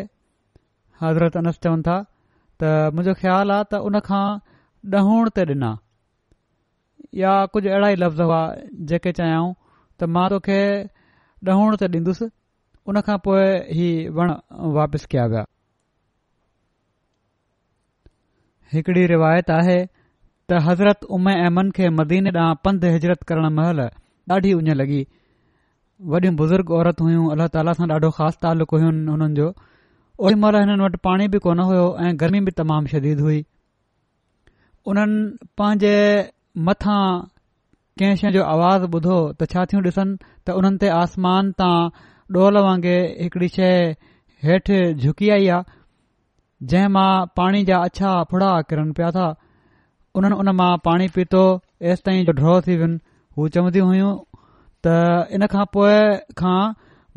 हज़रत 1.03 1.37
अनस 1.43 1.59
चवनि 1.67 1.85
था 1.89 1.97
त 2.59 2.91
मुंहिंजो 2.97 3.19
ख़्याल 3.23 3.51
आहे 3.59 3.67
त 3.71 3.81
उनखां 3.91 4.23
डण 4.95 5.31
ते 5.37 5.45
ॾिना 5.53 5.73
या 7.23 7.33
कुझु 7.55 7.69
अहिड़ा 7.69 7.89
ई 7.95 8.01
लफ़्ज़ 8.05 8.21
हुआ 8.27 8.43
जेके 8.93 9.13
चयाऊं 9.21 9.51
त 9.55 10.13
मां 10.17 10.27
तोखे 10.35 10.59
डण 11.49 11.77
ते 11.83 11.91
ॾींदुसि 11.97 12.29
उन 12.91 13.05
खां 13.09 13.17
पोइ 13.27 13.47
ही 13.79 13.89
वण 14.19 14.35
वापसि 14.79 15.09
कया 15.15 15.25
विया 15.33 15.45
हिकड़ी 18.73 19.05
रिवायत 19.13 19.49
आहे 19.61 19.77
त 20.51 20.59
हज़रत 20.67 21.03
उमे 21.15 21.33
एमन 21.47 21.69
खे 21.77 21.89
मदीन 21.99 22.27
ॾांहुं 22.37 22.55
पंध 22.65 22.85
हिजरत 22.95 23.21
करण 23.31 23.45
महिल 23.59 23.79
ॾाढी 24.35 24.51
उञ 24.59 24.73
लॻी 24.79 25.01
वॾियूं 26.13 26.33
बुज़ुर्ग 26.41 26.71
औरत 26.77 27.01
हुयूं 27.05 27.27
अल्लाह 27.33 27.47
ताला 27.57 27.73
सां 27.79 27.87
ॾाढो 27.95 28.09
ख़ासि 28.19 28.37
तालुक़ु 28.45 28.77
हुइ 28.83 28.87
हुननि 28.87 29.27
जो 29.39 29.47
ओहिमल 30.25 30.55
हिननि 30.61 30.83
वटि 30.85 30.99
पाणी 31.07 31.27
बि 31.35 31.43
कोन 31.45 31.59
हुयो 31.69 31.85
ऐं 32.05 32.11
गर्मी 32.23 32.39
बि 32.47 32.51
तमामु 32.61 32.87
शदीद 32.93 33.19
हुई 33.25 33.39
उन्हनि 34.93 35.51
पंहिंजे 35.61 35.95
मथां 36.69 37.03
कंहिं 37.99 38.15
शइ 38.23 38.31
जो 38.37 38.43
आवाज़ 38.55 38.83
ॿुधो 38.97 39.17
त 39.39 39.51
छा 39.53 39.65
थियूं 39.71 39.83
ॾिसनि 39.91 40.13
त 40.47 40.57
उन्हनि 40.61 40.77
ते 40.83 40.87
आसमान 41.03 41.51
तां 41.63 41.75
ॾोहल 42.39 42.57
वांगुरु 42.67 42.99
हिकड़ी 43.23 43.47
शइ 43.59 43.71
हेठि 44.47 44.77
झुकी 45.05 45.29
आई 45.37 45.47
आहे 45.55 45.71
जंहिंमां 46.71 47.09
पाणी 47.37 47.61
जा 47.69 47.77
अछा 47.89 48.11
फुड़ा 48.31 48.51
किरन 48.69 48.91
पिया 48.99 49.09
था 49.17 49.25
उन्हनि 50.19 50.51
मां 50.59 50.71
पाणी 50.87 51.07
पीतो 51.15 51.41
एसि 51.91 52.03
ताईं 52.05 52.23
जो 52.29 52.35
ड्रॉ 52.39 52.55
थी 52.67 52.75
वियो 52.81 52.89
हू 53.37 53.47
चवंदी 53.55 53.79
हुयूं 53.89 54.11
त 54.87 54.93
इन 55.37 55.45
खां 55.53 55.65
पोइ 55.77 55.95
खां 56.41 56.57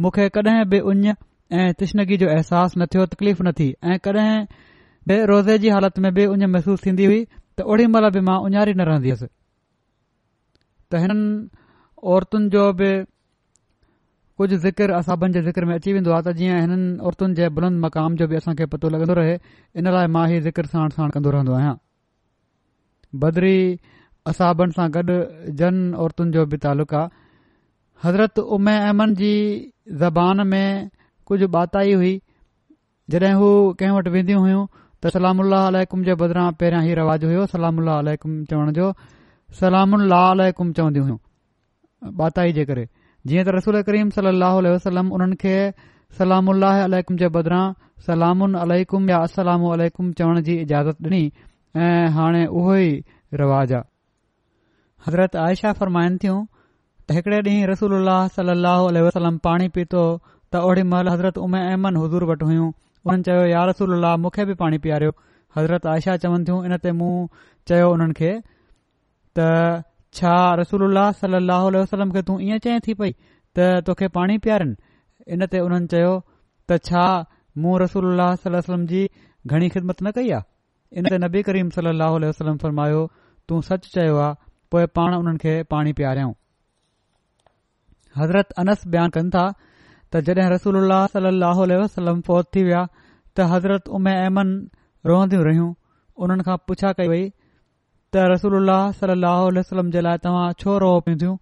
मूंखे 0.03 0.29
कॾहिं 0.39 0.63
बि 0.75 0.81
ऊञ 0.93 1.11
ऐं 1.59 1.67
तुशनगी 1.81 2.17
जो 2.23 2.29
अहसास 2.37 2.77
न 2.79 2.87
थियो 2.95 3.07
तकलीफ़ 3.15 3.43
न 3.49 3.53
थी 3.59 3.69
ऐ 3.91 3.99
कॾहिं 4.07 5.21
रोज़े 5.33 5.59
जी 5.65 5.69
हालत 5.77 5.99
में 6.07 6.13
बि 6.15 6.27
उन 6.35 6.45
महसूस 6.55 6.83
थीन्दी 6.87 7.05
हुई 7.13 7.21
त 7.59 7.67
ओॾी 7.75 7.87
महिल 7.97 8.11
बि 8.19 8.23
मां 8.31 8.39
ऊञारी 8.49 8.75
न 8.75 8.89
रहंदी 8.91 9.13
हुयसि 9.15 9.29
त 10.91 11.05
हिननि 11.05 11.29
औरतुनि 12.17 12.49
जो 12.57 12.65
बि 12.83 12.93
कुझ 14.39 14.49
ज़िकर 14.55 14.91
असाबनि 14.95 15.33
जे 15.45 15.63
में 15.67 15.75
अची 15.75 15.93
वेंदो 15.97 16.11
आहे 16.13 16.23
त 16.27 16.33
जीअं 16.39 16.57
हिननि 16.63 16.89
औरतुनि 17.09 17.35
जे 17.37 17.49
बुलंद 17.57 17.81
मक़ाम 17.85 18.17
जो 18.21 18.25
बि 18.31 18.37
असांखे 18.37 18.65
पतो 18.73 18.89
लॻंदो 18.93 19.15
रहे 19.15 19.35
इन 19.81 19.89
लाइ 19.95 20.07
मां 20.15 20.27
ई 20.37 20.41
ज़िक्राण 20.47 20.89
साण 20.97 21.11
कन्दो 21.15 21.31
रहंदो 21.37 21.53
आहियां 21.59 21.75
बदरी 23.21 23.59
असाबनि 24.31 24.73
सां 24.77 24.89
गॾु 24.97 25.17
जन 25.61 25.79
औरतुनि 26.05 26.33
जो 26.37 26.45
बि 26.53 26.57
तालुक़ु 26.65 26.97
आहे 26.99 27.09
हज़रत 28.05 28.39
उमे 28.59 28.75
अहमन 28.85 29.15
जी 29.21 29.35
ज़बान 30.05 30.45
में 30.53 30.89
कुझ 31.27 31.43
बाताई 31.57 31.93
हुई 32.01 32.13
जडे॒ 33.11 33.33
हू 33.41 33.49
कंहिं 33.81 33.97
वटि 33.97 34.11
वेंदी 34.19 34.37
हुयूं 34.45 34.67
त 35.01 35.15
सलाम 35.17 35.41
अल 35.47 35.81
जे 36.11 36.15
बदिरां 36.25 36.47
पहिरियां 36.61 36.85
ही 36.89 36.93
रवाजु 37.01 37.27
हुयो 37.33 37.47
सलामकुम 37.57 38.37
चवण 38.53 38.73
जो 38.81 38.93
सलाम 39.65 39.99
कुम 40.61 40.73
चवंदियूं 40.81 41.07
हयूं 41.09 42.17
बाताई 42.23 42.53
जे 42.61 42.65
करे 42.73 42.87
जीअं 43.29 43.45
त 43.47 43.51
रसूल 43.57 43.77
करीम 43.87 44.11
कर्रीम 44.17 44.69
सलहलम 44.79 45.07
उन्हनि 45.17 45.37
खे 45.43 45.53
सलामुलम 46.19 47.15
जे 47.23 47.29
बदिरां 47.37 47.63
सलामनकम 48.09 50.11
चवण 50.21 50.41
जी 50.49 50.55
इजाज़त 50.65 51.01
ॾिनी 51.07 51.23
ऐं 51.87 52.05
हाणे 52.19 52.43
उहो 52.61 52.77
ई 52.83 52.91
रवाज़ 53.43 53.75
आहे 53.79 55.07
हज़रत 55.07 55.37
आयशा 55.47 55.73
फरमाइन 55.81 56.19
थियूं 56.25 56.37
त 57.09 57.17
हिकड़े 57.19 57.41
ॾींहुं 57.49 57.65
रसूल 57.73 58.13
सलह 58.37 58.85
वसलम 59.09 59.39
पाणी 59.49 59.67
पीतो 59.79 60.03
त 60.53 60.61
ओॾीमहिल 60.71 61.09
हज़रत 61.15 61.39
उमे 61.47 61.65
अहमन 61.73 61.97
हज़ूर 62.03 62.25
वटि 62.31 62.45
हुयूं 62.53 62.69
उन्हनि 62.69 63.29
चयो 63.31 63.43
यार 63.57 63.67
रसूल 63.73 63.97
मूंखे 64.27 64.45
बि 64.53 64.57
पाणी 64.63 64.79
पीआरियो 64.87 65.13
हज़रत 65.59 65.87
आयशा 65.97 66.17
चवनि 66.25 66.45
थियूं 66.51 66.61
इनते 66.71 66.93
मूं 67.03 67.11
चयो 67.73 67.91
उन्हनि 67.99 68.15
खे 68.23 68.33
त 69.41 69.45
छा 70.15 70.35
रसूल 70.61 70.83
सलाहु 71.21 71.71
वसलम 71.77 72.11
खे 72.17 72.23
तूं 72.31 72.41
ईअं 72.49 72.59
चए 72.67 72.79
थी 72.87 72.95
पई 73.01 73.13
त 73.57 73.69
तोखे 73.87 74.09
पाणी 74.19 74.37
प्यारनि 74.47 74.77
इन 75.35 75.47
ते 75.53 75.61
उन्हनि 75.67 75.87
चयो 75.93 76.13
त 76.71 76.79
छा 76.89 77.05
मूं 77.65 77.79
रसूल 77.83 78.21
वसलम 78.23 78.87
जी 78.93 79.09
घणी 79.47 79.69
ख़िदमत 79.75 80.03
न 80.03 80.11
कई 80.19 80.31
आहे 80.39 80.99
इन 81.01 81.09
ते 81.13 81.19
नबी 81.27 81.43
करीम 81.51 81.71
सलाहु 81.79 82.55
फरमायो 82.65 83.03
तूं 83.49 83.61
सच 83.71 83.87
चयो 83.95 84.17
आहे 84.27 84.35
पोइ 84.71 84.87
पाण 84.99 85.15
उन्हनि 85.19 85.39
खे 85.45 85.55
पाणी 85.73 85.93
पियारियऊं 86.01 86.33
हज़रत 88.19 88.53
अनस 88.63 88.87
बयान 88.95 89.11
कनि 89.19 89.31
था 89.37 89.43
त 90.13 90.21
जॾहिं 90.29 90.51
रसूल 90.55 90.77
सलह 91.15 91.65
वसलम 91.83 92.21
फौत 92.31 92.47
थी 92.57 92.63
विया 92.69 92.87
त 93.37 93.49
हज़रत 93.55 93.89
उमे 93.99 94.13
अमन 94.27 94.53
रोइदियूं 95.11 95.45
रहियूं 95.51 95.73
उन्हनि 96.27 96.47
खां 96.47 96.57
पुछा 96.71 96.93
कई 97.01 97.09
वई 97.09 97.29
त 98.15 98.25
रसूल 98.33 98.73
सल 98.99 99.25
वसलम 99.57 99.89
जे 99.95 100.01
लाइ 100.07 100.21
तव्हां 100.27 100.47
छो 100.63 100.77
रो 100.83 100.91
पियूं 101.07 101.33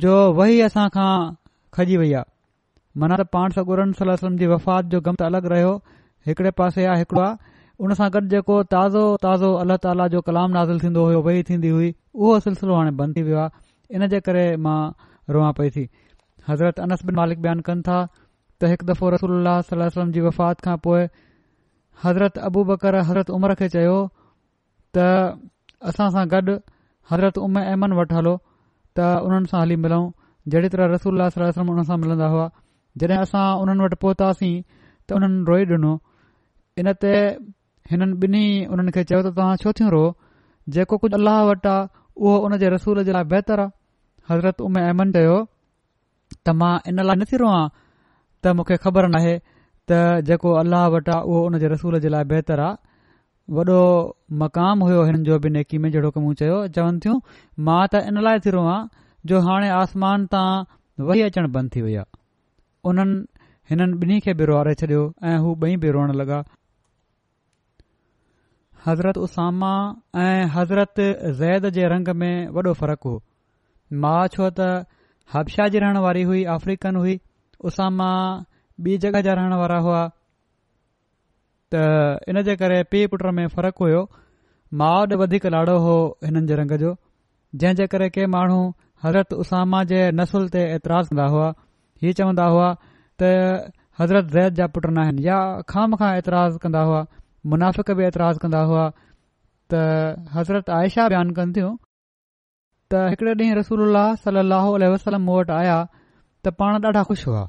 जो 0.05 0.15
वही 0.39 0.57
असांखां 0.69 1.09
खजी 1.79 1.97
वई 2.03 2.11
आ 2.21 2.23
मना 3.01 3.19
त 3.21 3.27
पाण 3.37 3.55
सगुर 3.59 3.83
सलम 4.01 4.41
जी 4.41 4.49
वफ़ात 4.53 4.91
जो 4.95 5.01
ग़म 5.09 5.19
त 5.21 5.29
अलगि॒ 5.31 5.53
रहियो 5.55 5.75
हिकड़े 6.29 6.51
पासे 6.61 6.85
आहे 6.93 7.03
हिकड़ो 7.05 7.21
आहे 7.27 7.55
उन 7.85 7.93
सां 8.01 8.09
गॾु 8.15 8.23
जेको 8.35 8.57
ताज़ो 8.73 9.03
ताज़ो 9.27 9.51
अलाह 9.63 9.83
ताला 9.87 10.07
जो 10.17 10.21
कलाम 10.29 10.55
नाज़िल 10.57 10.81
थींदो 10.85 11.05
हो 11.09 11.21
वही 11.29 11.43
थीन्दी 11.51 11.73
हुई 11.77 11.93
उहो 12.21 12.39
सिलसिलो 12.49 12.79
हाणे 12.79 12.93
बंदि 13.01 13.19
थी 13.21 13.25
वियो 13.29 13.39
आहे 13.45 13.99
इन 14.01 14.07
जे 14.15 14.19
करे 14.29 14.45
मां 14.67 14.79
पई 15.61 15.69
थी 15.75 15.85
हज़रत 16.49 16.79
अनस 16.79 17.03
बिन 17.05 17.15
मालिक 17.19 17.39
बयान 17.43 17.59
कनि 17.67 17.81
था 17.87 17.97
त 18.61 18.69
हिकु 18.71 18.85
दफ़ो 18.89 19.05
रसूल 19.15 19.47
सलम 19.69 20.11
जी 20.17 20.21
वफ़ात 20.27 20.61
खां 20.67 20.75
पोइ 20.85 21.01
हज़रत 22.03 22.37
अबू 22.47 22.61
बकर 22.69 22.95
हज़रत 23.07 23.29
उमर 23.37 23.53
खे 23.61 23.67
चयो 23.73 23.97
त 24.97 25.03
असां 25.91 26.07
सां 26.15 26.23
गॾ 26.33 26.39
हज़रत 27.11 27.37
उम 27.45 27.59
अमन 27.75 27.91
वटि 27.99 28.13
हलो 28.19 28.33
त 28.99 29.07
उन्हनि 29.25 29.47
सां 29.53 29.61
हली 29.63 29.75
मिलूं 29.87 30.03
जहिड़ी 30.53 30.69
तरह 30.75 30.85
रसूल 30.93 31.21
सलम 31.39 31.67
हुन 31.73 31.83
सां 31.91 31.97
मिलंदा 32.05 32.27
हुआ 32.35 32.45
जॾहिं 33.03 33.19
असां 33.25 33.43
उन्हनि 33.65 33.81
वटि 33.87 33.97
पोहतासीं 34.05 34.53
त 34.63 35.19
हुननि 35.19 35.37
रोई 35.51 35.63
डि॒नो 35.73 35.93
इन 36.81 36.87
ते 37.03 37.13
हिननि 37.91 38.13
बिनी 38.23 38.45
हुननि 38.71 38.91
खे 38.95 39.03
चयो 39.11 39.19
त 39.27 39.35
तव्हां 39.39 39.55
छो 39.65 39.69
थियो 39.79 39.89
रो 39.97 40.05
जेको 40.77 40.95
कुझ 41.03 41.11
अल 41.19 41.29
वटि 41.51 41.69
आ 41.73 41.77
उहो 42.23 42.35
उन 42.45 42.57
जे 42.63 42.67
रसूल 42.77 43.03
जे 43.09 43.11
लाइ 43.19 43.25
बहितर 43.35 43.59
आहे 43.65 43.71
हज़रत 44.31 44.67
उम 44.67 44.83
अमन 44.87 45.07
चयो 45.19 45.37
त 46.45 46.53
मां 46.61 46.73
इन 46.89 46.99
लाइ 47.09 47.17
न 47.21 47.25
थी 47.31 47.37
रोआ 47.43 47.59
त 48.43 48.53
मूंखे 48.59 48.75
ख़बर 48.85 49.07
नाहे 49.15 49.33
त 49.91 49.99
जेको 50.29 50.53
अल्लाह 50.61 50.83
वटि 50.95 51.11
आहे 51.15 51.23
उहो 51.31 51.43
उन 51.49 51.57
जे 51.63 51.71
रसूल 51.73 51.99
जे 52.05 52.09
लाइ 52.15 52.25
बहितर 52.33 52.63
आहे 52.65 53.59
वॾो 53.59 53.77
मक़ाम 54.41 54.83
होयो 54.87 55.03
हिन 55.09 55.23
जो 55.29 55.39
बिनेकी 55.45 55.77
में 55.83 55.89
जेड़ो 55.95 56.11
की 56.15 56.19
मूं 56.25 56.33
चयो 56.41 56.57
चवनि 56.77 56.99
थियूं 57.05 57.17
मां 57.69 57.79
त 57.93 58.01
इन 58.11 58.21
लाइ 58.27 58.39
थी 58.47 58.55
रोआ 58.57 58.75
जो 59.31 59.39
हाणे 59.47 59.69
आसमान 59.77 60.25
तां 60.35 60.47
वही 61.09 61.21
अचण 61.29 61.47
बंदि 61.57 61.75
थी 61.75 61.81
वई 61.87 61.95
आहे 62.01 62.21
उन्हनि 62.91 63.15
हिननि 63.71 63.99
बिनी 64.03 64.19
खे 64.27 64.33
बि 64.41 64.49
रोआरे 64.51 64.73
छॾियो 64.83 65.05
ऐं 65.31 65.37
हू 65.45 65.55
बई 65.63 65.77
बि 65.85 65.95
रोइण 65.97 66.13
लॻा 66.23 66.41
हज़रत 68.87 69.17
उसामा 69.27 69.71
ऐं 70.25 70.45
हज़रत 70.59 71.01
ज़ैद 71.39 71.65
जे 71.77 71.87
रंग 71.95 72.13
में 72.23 72.33
वॾो 72.59 72.73
फ़र्क़ु 72.83 73.09
हो 73.15 73.21
मां 74.03 74.19
छो 74.37 74.51
त 74.59 74.67
हबशा 75.33 75.67
जी 75.71 75.79
रहण 75.83 75.97
वारी 76.05 76.21
हुई 76.29 76.43
अफ्रीकन 76.57 76.95
हुई 77.01 77.19
उसामा 77.69 78.11
ॿी 78.85 78.97
जॻह 79.03 79.21
जा 79.25 79.33
रहण 79.37 79.53
वारा 79.59 79.77
हुआ 79.85 80.01
त 81.73 81.79
इनजे 82.33 82.55
करे 82.63 82.75
पीउ 82.91 83.07
पुट 83.13 83.23
में 83.37 83.47
फ़रकु 83.55 83.83
हुयो 83.87 84.01
माउ 84.81 85.01
ॾे 85.13 85.15
वधीक 85.21 85.45
लाड़ो 85.55 85.75
हो 85.85 85.95
हिननि 86.25 86.43
जे 86.51 86.55
रंग 86.59 86.71
जो 86.83 86.93
जंहिं 87.63 87.75
जे 87.79 87.87
करे 87.93 88.09
के 88.17 88.27
माण्हू 88.35 88.59
हज़रत 89.05 89.33
उसामा 89.45 89.81
जे 89.93 90.01
नसुल 90.19 90.47
ते 90.55 90.61
ऐतराज़ु 90.75 91.09
कंदा 91.13 91.25
हुआ 91.35 91.49
हीउ 92.03 92.17
चवंदा 92.21 92.45
हुआ 92.55 92.69
त 93.23 93.73
हज़रत 93.99 94.29
ज़ैद 94.37 94.53
जा 94.61 94.67
पुट 94.77 94.85
नाहिनि 94.99 95.27
या 95.27 95.39
खाम 95.73 95.95
खां 96.03 96.13
एतिराज़ु 96.21 96.63
कंदा 96.67 96.85
हुआ 96.91 97.03
मुनाफ़िक 97.55 97.91
बि 98.01 98.07
एतिराज़ु 98.11 98.45
कंदा 98.45 98.61
हुआ 98.71 98.85
त 99.73 99.83
हज़रत 100.37 100.69
आयशा 100.79 101.07
बयानु 101.15 101.39
कनि 101.41 101.53
थियूं 101.59 101.73
हिकड़े 102.95 103.31
ॾींहुं 103.33 103.55
रसूल 103.57 103.95
सलो 104.23 105.17
मूं 105.19 105.37
वटि 105.39 105.51
आया 105.53 105.77
त 106.45 106.51
पाण 106.59 106.77
ॾाढा 106.85 107.01
ख़ुशि 107.07 107.23
हुआ 107.27 107.41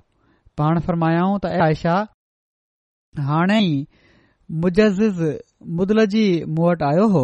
पाण 0.58 0.78
फरमायाऊंशा 0.86 1.94
हाणे 3.28 3.58
मुजज़िज़ 4.64 5.22
मुदलजी 5.78 6.24
मूं 6.54 6.68
वटि 6.70 6.84
आयो 6.84 7.06
हो 7.12 7.22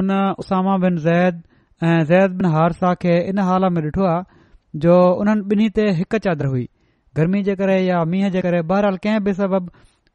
उन 0.00 0.10
उसामा 0.44 0.76
बिन 0.84 0.96
जैद 1.06 1.42
ऐं 1.88 2.02
जैद 2.10 2.36
बिन 2.40 2.46
हारसा 2.56 2.92
खे 3.04 3.16
इन 3.28 3.38
हाल 3.50 3.68
में 3.74 3.82
ॾिठो 3.82 4.04
आहे 4.12 4.78
जो 4.84 4.96
उन्हनि 5.20 5.44
ॿिन्ही 5.54 5.70
ते 5.80 5.88
हिक 6.00 6.16
चादर 6.26 6.46
हुई 6.54 6.68
गर्मी 7.16 7.42
जे 7.48 7.54
करे 7.62 7.80
या 7.84 8.04
मींहं 8.12 8.30
जे 8.36 8.40
करे 8.48 8.62
बहरहाल 8.72 8.96
कंहिं 9.06 9.24
बि 9.24 9.32
सबब 9.40 9.70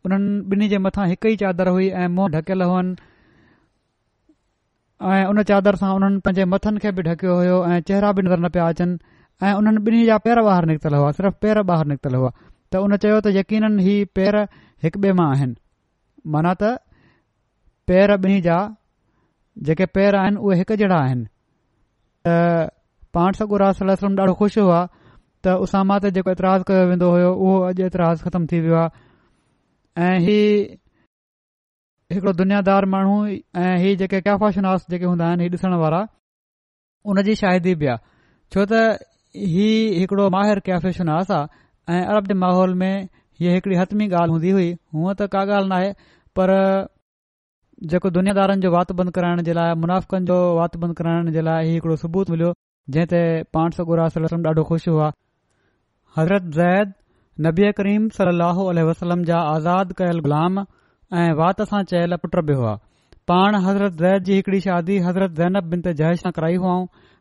उन्हनि 0.06 0.38
ॿिन्ही 0.54 0.70
जे 0.70 0.78
मथां 0.88 1.08
हिक 1.10 1.26
ई 1.32 1.36
चादर 1.46 1.68
हुई 1.78 1.90
ऐं 2.04 2.08
मुंहुं 2.08 2.30
ढकियल 2.38 2.62
हुअनि 2.72 2.96
ऐ 5.04 5.24
उन 5.30 5.42
चादर 5.50 5.76
सां 5.82 5.90
उन्हनि 5.96 6.20
पंहिंजे 6.26 6.44
मथनि 6.52 6.80
खे 6.80 6.92
बि 6.98 7.02
ढकियो 7.08 7.34
हुयो 7.38 7.58
ऐं 7.72 7.80
चेहरा 7.88 8.12
बि 8.16 8.22
नज़र 8.28 8.40
न 8.40 8.50
पिया 8.56 8.68
अचनि 8.74 8.96
ऐं 9.44 9.54
उन्हनि 9.60 9.80
ॿिन्ही 9.88 10.04
जा 10.10 10.18
पेर 10.28 10.40
ॿाहिर 10.40 10.66
निकितल 10.70 10.96
हुआ 10.96 11.12
सिर्फ़ 11.18 11.36
पेर 11.44 11.58
ॿाहिरि 11.64 11.90
निकितल 11.90 12.16
हुआ 12.16 12.30
त 12.72 12.76
हुन 12.84 12.96
चयो 13.04 13.18
त 13.26 13.34
यकीन 13.40 13.78
ही 13.88 13.96
पेर 14.20 14.36
हिकु 14.86 15.00
ॿिए 15.06 15.14
मां 15.20 15.28
आहिनि 15.36 15.56
माना 16.36 16.54
त 16.62 16.72
पेर 17.92 18.16
ॿिन्ही 18.16 18.42
जा 18.48 18.60
जेके 19.70 19.86
पेर 19.98 20.16
आहिनि 20.22 20.38
उहे 20.46 20.58
हिकु 20.64 20.76
जहिड़ा 20.84 21.00
आहिनि 21.00 21.26
त 22.28 22.38
पाण 23.20 23.32
सगुर 23.42 23.64
वलम 23.82 24.18
ॾाढो 24.22 24.34
ख़ुशि 24.44 24.62
हुआ 24.70 24.80
त 25.44 25.58
उसा 25.68 25.84
मां 25.92 26.00
जेको 26.08 26.32
एतिराज़ 26.38 26.64
कयो 26.72 26.86
वेंदो 26.94 27.08
होयो 27.18 27.30
उहो 27.44 27.56
अॼु 27.74 27.84
एतिराज़ 27.92 28.24
ख़तम 28.30 28.46
थी 28.54 28.60
वियो 28.68 28.80
आहे 28.86 30.16
ऐं 30.16 30.80
हिकड़ो 32.14 32.32
दुनियादार 32.40 32.86
माण्हू 32.94 33.14
ऐं 33.58 33.78
हीअ 33.84 33.96
जेके 34.00 34.20
कैफ़ाशनवास 34.26 34.86
जेके 34.90 35.06
हूंदा 35.06 35.26
आहिनि 35.28 35.44
हीउ 35.44 35.54
ॾिसण 35.58 35.74
वारा 35.84 36.02
उन 37.14 37.22
जी 37.30 37.36
शाहिदी 37.40 37.74
बि 37.84 37.88
आहे 37.94 37.98
छो 38.56 38.66
त 38.72 38.82
हीउ 39.54 39.96
हिकड़ो 40.02 40.28
माहिर 40.36 40.60
कैफ़िशनास 40.68 41.32
आहे 41.38 41.96
ऐं 41.96 42.02
अरब 42.12 42.28
जे 42.32 42.38
माहौल 42.44 42.76
में 42.82 43.08
हीअ 43.40 43.54
हिकड़ी 43.56 43.78
हतमी 43.82 44.10
ॻाल्हि 44.22 44.36
हूंदी 44.38 44.52
हुई 44.58 44.70
हूअ 44.98 45.16
त 45.24 45.30
का 45.38 45.44
ॻाल्हि 45.54 45.72
नाहे 45.74 45.90
पर 46.40 46.54
जेको 47.96 48.10
दुनियादारनि 48.20 48.66
जो 48.68 48.72
वात 48.78 48.92
बंदि 49.02 49.16
कराइण 49.18 49.42
जे 49.50 49.54
लाइ 49.62 49.74
मुनाफ़क़नि 49.86 50.26
जो 50.34 50.38
वात 50.62 50.78
बंदि 50.86 50.98
कराइण 51.02 51.34
जे 51.40 51.48
लाइ 51.50 51.68
हीउ 51.70 51.76
हिकड़ो 51.80 51.96
सबूत 52.04 52.30
मिलियो 52.36 52.54
जंहिं 52.94 53.08
ते 53.16 53.22
पाण 53.58 53.78
सौ 53.80 53.90
गुरास 53.90 54.22
वसम 54.28 54.46
ॾाढो 54.52 54.64
ख़ुशि 54.70 54.90
हुआ 54.98 55.12
हज़रत 56.20 56.56
ज़ैद 56.62 56.94
नबी 57.50 57.72
करीम 57.84 58.08
सलाहु 58.22 58.72
आलह 58.74 58.90
वसलम 58.94 59.28
जा 59.34 59.42
आज़ाद 59.58 60.00
कयल 60.02 60.24
गुलाम 60.30 60.66
ऐं 61.14 61.34
वात 61.38 61.62
सां 61.72 61.82
चयल 61.92 62.16
पुट 62.24 62.36
बि 62.46 62.54
हुआ 62.60 62.72
पाण 63.32 63.56
हज़रत 63.64 63.92
ज़ैद 63.98 64.24
जी 64.28 64.34
हिकड़ी 64.36 64.60
शादी 64.62 64.98
हज़रत 65.08 65.32
ज़ैनब 65.40 65.64
बिन 65.74 65.82
ते 65.88 65.94
जश 66.02 66.22
सां 66.24 66.32
कराई 66.38 66.56
हुआ 66.66 66.78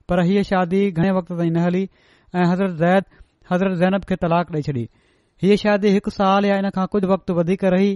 पर 0.08 0.22
हीअ 0.28 0.42
शादी 0.50 0.80
घणे 0.90 1.10
वक़्त 1.18 1.32
ताईं 1.32 1.50
न 1.50 1.64
हली 1.64 1.82
ऐं 1.88 2.46
हज़रत 2.52 2.76
ज़ैद 2.76 3.04
हज़रत 3.50 3.76
ज़ैनब 3.82 4.04
खे 4.12 4.16
तलाक 4.24 4.54
ॾेई 4.58 4.62
छॾी 4.68 4.86
हीअ 5.44 5.56
शादी 5.64 5.92
हिकु 5.96 6.10
साल 6.16 6.46
या 6.50 6.56
इन 6.64 6.70
खां 6.78 6.86
कुझ 6.94 7.02
वक्त 7.12 7.30
वधीक 7.40 7.64
रही 7.76 7.92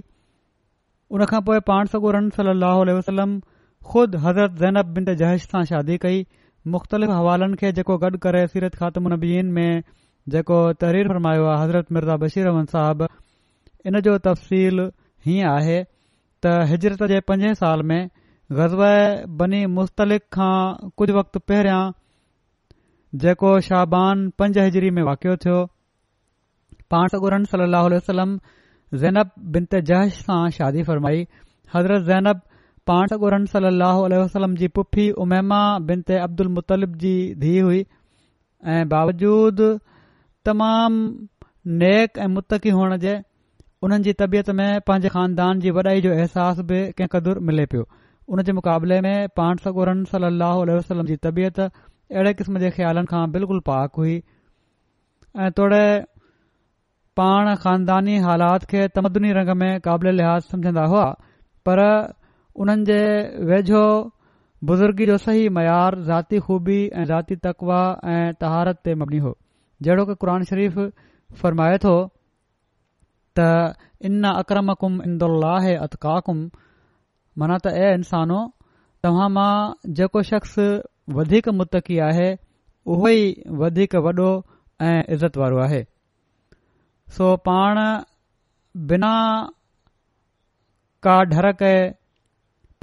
उन 1.18 1.24
खां 1.32 1.41
पोइ 1.49 1.59
पाण 1.72 1.93
सगोरन 1.95 2.28
सली 2.41 2.93
वसलम 2.99 3.39
खुद 3.93 4.16
हज़रत 4.26 4.59
ज़ैनब 4.64 4.93
बिन 4.99 5.09
ते 5.11 5.16
जश 5.24 5.49
सां 5.55 5.64
शादी 5.72 5.99
कई 6.05 6.22
मुख़्तलिफ़ 6.76 7.11
हवालनि 7.20 7.57
खे 7.64 7.72
जेको 7.80 7.99
गॾु 8.07 8.22
करे 8.28 8.47
सीरत 8.57 8.74
ख़ातम 8.82 9.12
नबीन 9.16 9.57
में 9.61 9.70
जेको 10.36 10.61
तहरीर 10.84 11.09
फरमायो 11.14 11.49
आहे 11.55 11.64
हज़रत 11.64 11.93
मिर्ज़ा 11.99 12.16
बशीर 12.26 12.47
रहमन 12.51 12.64
साहब 12.76 13.07
इन 13.93 14.01
जो 14.11 14.18
तफ़सील 14.28 14.80
हीअं 15.27 15.49
आहे 15.53 15.79
त 16.45 16.51
हिजरत 16.73 17.03
जे 17.12 17.21
पंजे 17.29 17.55
साल 17.61 17.83
में 17.91 18.01
ग़ज़व 18.59 18.83
बनी 19.41 19.62
मुस्तलिक 19.79 20.23
खां 20.37 20.59
कुझ 21.01 21.09
वक्त 21.16 21.39
पहिरियां 21.51 21.81
जेको 23.25 23.51
शाबान 23.69 24.23
पंज 24.43 24.59
हिजरी 24.66 24.91
में 24.99 25.03
वाक़ियो 25.09 25.37
थियो 25.45 25.59
पांठग 26.95 27.19
गुरन 27.25 27.45
सलाह 27.53 27.91
ज़ैनब 29.03 29.31
बिनते 29.57 29.81
जहश 29.91 30.21
सां 30.29 30.41
शादी 30.59 30.83
फरमाई 30.91 31.27
हज़रत 31.75 32.05
ज़ैनब 32.11 32.41
पांठगुर 32.91 33.35
सलम 34.37 34.55
जी 34.62 34.69
पुफी 34.79 35.09
उमैमा 35.25 35.61
बिनते 35.91 36.19
अब्दुल 36.27 36.49
मुतलिब 36.59 36.95
जी 37.03 37.12
धीउ 37.43 37.64
हुई 37.66 37.81
ऐं 38.75 38.83
बावजूद 38.93 39.61
तमाम 40.49 40.95
नेक 41.83 42.19
ऐं 42.19 42.29
मुतक़ी 42.37 42.71
हुअण 42.77 42.97
जे 43.05 43.16
उन्हनि 43.87 44.05
जी 44.05 44.12
तबियत 44.20 44.49
में 44.59 44.68
पंहिंजे 44.87 45.09
ख़ानदान 45.14 45.59
जी 45.64 45.70
वॾाई 45.74 46.01
जो 46.07 46.12
अहसास 46.12 46.59
बि 46.70 46.79
कंहिं 47.01 47.09
क़दुरु 47.12 47.41
मिले 47.51 47.66
पियो 47.74 47.83
उन 48.37 48.43
जे 48.49 48.53
मुक़ाबले 48.59 48.97
में 49.07 49.29
पाण 49.41 49.57
सगुरन 49.66 50.01
सली 50.12 50.31
अलसलम 50.47 51.07
जी 51.11 51.16
तबियत 51.26 51.61
अहिड़े 51.66 52.33
क़िस्म 52.41 52.62
जे 52.62 52.70
ख़्यालनि 52.79 53.11
खां 53.12 53.20
बिल्कुलु 53.37 53.61
पाक 53.68 54.01
हुई 54.03 54.16
ऐं 55.47 55.51
तोड़े 55.62 55.83
पाण 57.22 57.53
ख़ानदानी 57.66 58.16
हालात 58.26 58.66
खे 58.74 58.83
तमदनी 58.99 59.33
रंग 59.39 59.55
में 59.62 59.68
क़ाबिले 59.87 60.16
लिहाज़ 60.22 60.51
समझन्दा 60.57 60.89
हुआ 60.97 61.07
पर 61.70 61.85
उन्हनि 62.64 62.91
जे 62.93 62.99
वेझो 63.55 63.85
बुज़ुर्गी 64.72 65.07
जो 65.14 65.18
सही 65.29 65.49
मयार 65.61 66.01
ज़ाती 66.12 66.43
ख़ूबी 66.51 66.81
ऐं 66.99 67.05
ज़ाती 67.14 67.37
तक़वा 67.49 67.81
ऐं 68.18 68.22
तहारत 68.45 68.83
ते 68.89 68.95
मबणी 69.05 69.18
हो 69.29 69.35
जेड़ो 69.91 70.09
क़ुर 70.14 70.31
शरीफ़ 70.55 70.79
फ़रमाए 71.43 71.76
थो 71.89 71.97
इन 73.43 74.22
अक्रम 74.36 74.72
कुम 74.82 75.01
इन 75.07 75.18
है 75.64 75.74
अतका 75.86 76.18
कुम 76.28 76.43
माना 77.41 77.59
त 77.64 77.72
ए 77.80 77.95
इंसानो 77.99 78.39
तव्हां 79.07 79.28
मां 79.34 79.51
जेको 79.99 80.22
शख़्स 80.30 80.55
वधीक 81.18 81.49
मुतक़ी 81.59 81.99
आहे 82.07 82.28
उहो 82.95 83.09
ई 83.09 83.34
वधीक 83.61 83.95
वॾो 84.07 84.30
ऐं 84.86 84.99
इज़त 85.16 85.36
वारो 85.43 85.59
आहे 85.66 85.80
सो 87.18 87.28
पाण 87.49 87.80
बिना 88.93 89.12
का 91.07 91.16
डर 91.34 91.51
कए 91.62 91.78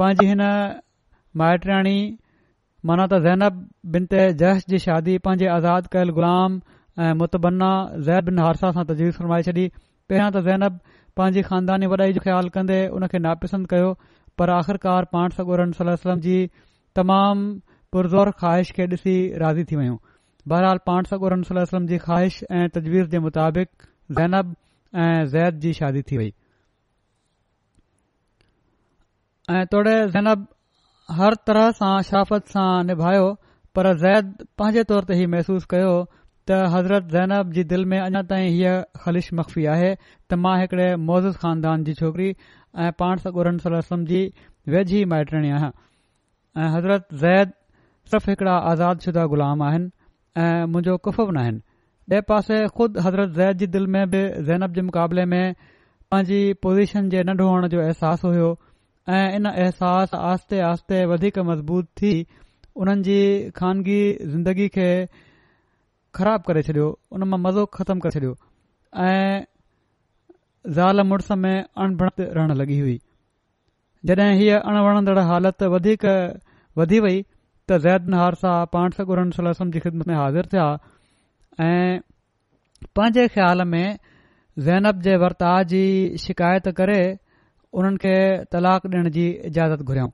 पांजी 0.01 0.27
हिन 0.29 0.43
माइटाणी 1.41 1.97
माना 2.89 3.07
त 3.13 3.19
ज़ैनब 3.27 3.61
बिनत 3.95 4.15
जश 4.43 4.63
जी 4.73 4.79
शादी 4.87 5.17
पंहिंजे 5.27 5.47
आज़ादु 5.57 5.93
कयलु 5.97 6.13
ग़ुलाम 6.21 6.57
ऐं 7.05 7.13
मुतबना 7.23 7.71
ज़ह 8.09 8.21
बिन 8.29 8.39
हारसा 8.47 8.71
सां 8.79 8.83
तजवीज़ 8.91 9.17
सुरमाए 9.19 9.43
छॾी 9.49 9.67
पहिरियों 10.09 10.31
त 10.31 10.41
ज़ैनब 10.45 10.79
पंहिंजी 11.19 11.41
खानदानी 11.47 11.85
वॾाई 11.91 12.13
जो 12.15 12.21
ख़्यालु 12.23 12.49
कन्दे 12.55 12.77
हुन 12.93 13.05
खे 13.11 13.19
नापस 13.25 13.53
कयो 13.69 13.87
पर 14.37 14.49
आख़िरकार 14.55 15.05
पाण 15.13 15.29
सगोरन 15.37 15.71
सलम 15.77 16.19
जी 16.25 16.35
तमामु 16.99 17.53
पुरज़ोर 17.95 18.31
ख़्वाहिश 18.41 18.71
खे 18.77 18.85
ॾिसी 18.85 19.15
राज़ी 19.43 19.63
थी 19.71 19.75
वयूं 19.75 19.97
बहरहाल 20.53 20.77
पाण 20.89 21.09
सलम 21.09 21.87
जी 21.91 21.97
ख़्वाहिश 22.05 22.43
ऐं 22.51 22.69
तजवीज़ 22.77 23.09
जे 23.17 23.65
ज़ैनब 24.13 24.55
ऐं 25.05 25.25
ज़ैद 25.33 25.59
जी 25.65 25.73
शादी 25.81 26.01
थी 26.11 26.17
वई 26.17 26.31
तोड़े 29.73 29.95
ज़ैनब 30.17 30.47
हर 31.21 31.33
तरह 31.49 31.71
सां 31.81 31.93
शाफ़त 32.11 32.47
सां 32.57 32.69
निभायो 32.91 33.25
पर 33.75 33.93
ज़ैद 34.05 34.33
पंहिंजे 34.57 34.83
तौर 34.93 35.03
ते 35.09 35.17
ई 35.23 35.25
महसूस 35.33 35.65
कयो 35.73 35.91
त 36.49 36.55
हज़रत 36.71 37.05
जैनब 37.13 37.51
जी 37.53 37.63
दिलि 37.69 37.85
में 37.91 37.99
अञा 37.99 38.21
ताईं 38.31 38.49
हीअ 38.55 38.73
ख़लिश 39.03 39.29
मखफ़ी 39.37 39.63
आहे 39.75 39.89
त 40.29 40.37
मां 40.41 40.51
हिकड़े 40.61 40.85
मौज़ 41.05 41.27
ख़ानदान 41.43 41.83
जी 41.87 41.93
छोकिरी 42.01 42.27
ऐं 42.31 42.91
पाण 43.01 43.57
सलम 43.65 44.03
जी 44.11 44.21
वेझी 44.75 44.99
माइटणी 45.13 45.49
आहियां 45.53 45.71
ऐं 45.71 46.67
हज़रत 46.75 47.07
ज़ैद 47.23 47.57
सिर्फ़ 48.11 48.29
हिकड़ा 48.29 48.55
आज़ाद 48.73 49.01
शुदा 49.07 49.23
ग़ुलाम 49.33 49.61
आहिनि 49.69 49.91
ऐं 50.45 50.69
मुंहिंजो 50.75 50.97
कुफ़ 51.09 51.19
बि 51.23 51.35
न 51.39 51.47
ॿिए 52.13 52.21
पासे 52.33 52.57
ख़ुदि 52.77 53.01
हज़रत 53.07 53.29
ज़ैद 53.41 53.65
जी 53.65 53.71
दिलि 53.79 53.89
में 53.97 54.05
बि 54.15 54.21
ज़ैनब 54.53 54.73
जे 54.79 54.87
मुक़ाबले 54.93 55.23
में 55.33 55.53
पंहिंजी 56.13 56.41
पोज़ीशन 56.65 57.09
जे 57.17 57.23
नंढो 57.31 57.47
हुअण 57.53 57.67
जो 57.75 57.79
अहसासु 57.87 58.27
हुयो 58.33 58.49
ऐं 59.17 59.27
इन 59.41 59.45
अहसास 59.57 60.13
आहिस्ते 60.21 60.59
आहिस्ते 60.71 61.05
वधीक 61.13 61.39
मज़बूत 61.51 61.85
थी 62.01 62.13
उन्हनि 62.83 63.03
जी 63.13 63.17
ख़ानगी 63.61 63.99
ज़िंदगी 64.35 64.73
खे 64.81 64.89
ख़राब 66.17 66.43
करे 66.47 66.61
छॾियो 66.67 66.87
उन 67.15 67.23
मां 67.31 67.39
मज़ो 67.45 67.63
ख़तमु 67.77 68.01
करे 68.05 68.13
छॾियो 68.19 68.33
ऐं 69.05 69.39
ज़ाल 70.77 71.01
मुड़ुस 71.11 71.29
में 71.43 71.57
अणबण 71.83 72.09
रहण 72.37 72.53
लॻी 72.61 72.77
हुई 72.83 72.95
जॾहिं 74.09 74.27
हीअ 74.41 74.59
अणबणंदड़ 74.71 75.17
हालति 75.31 75.69
वधीक 75.75 76.05
वधी 76.81 76.99
वई 77.07 77.19
त 77.23 77.79
ज़ैद 77.87 78.07
नहार 78.15 78.37
सां 78.43 78.55
पाणसुर 78.77 79.23
में 79.33 80.15
हाज़िर 80.15 80.51
थिया 80.55 80.65
ऐं 81.67 81.99
पंहिंजे 82.97 83.27
ख़्याल 83.35 83.65
में 83.75 83.87
ज़ैनब 84.69 85.01
जे 85.07 85.15
वर्ताव 85.27 85.61
जी 85.75 85.83
शिकायत 86.25 86.67
करे 86.81 86.99
उन्हनि 87.79 87.97
खे 88.03 88.15
तलाक 88.55 88.85
ॾियण 88.91 89.09
जी 89.15 89.25
इजाज़त 89.53 89.81
घुरियऊं 89.91 90.09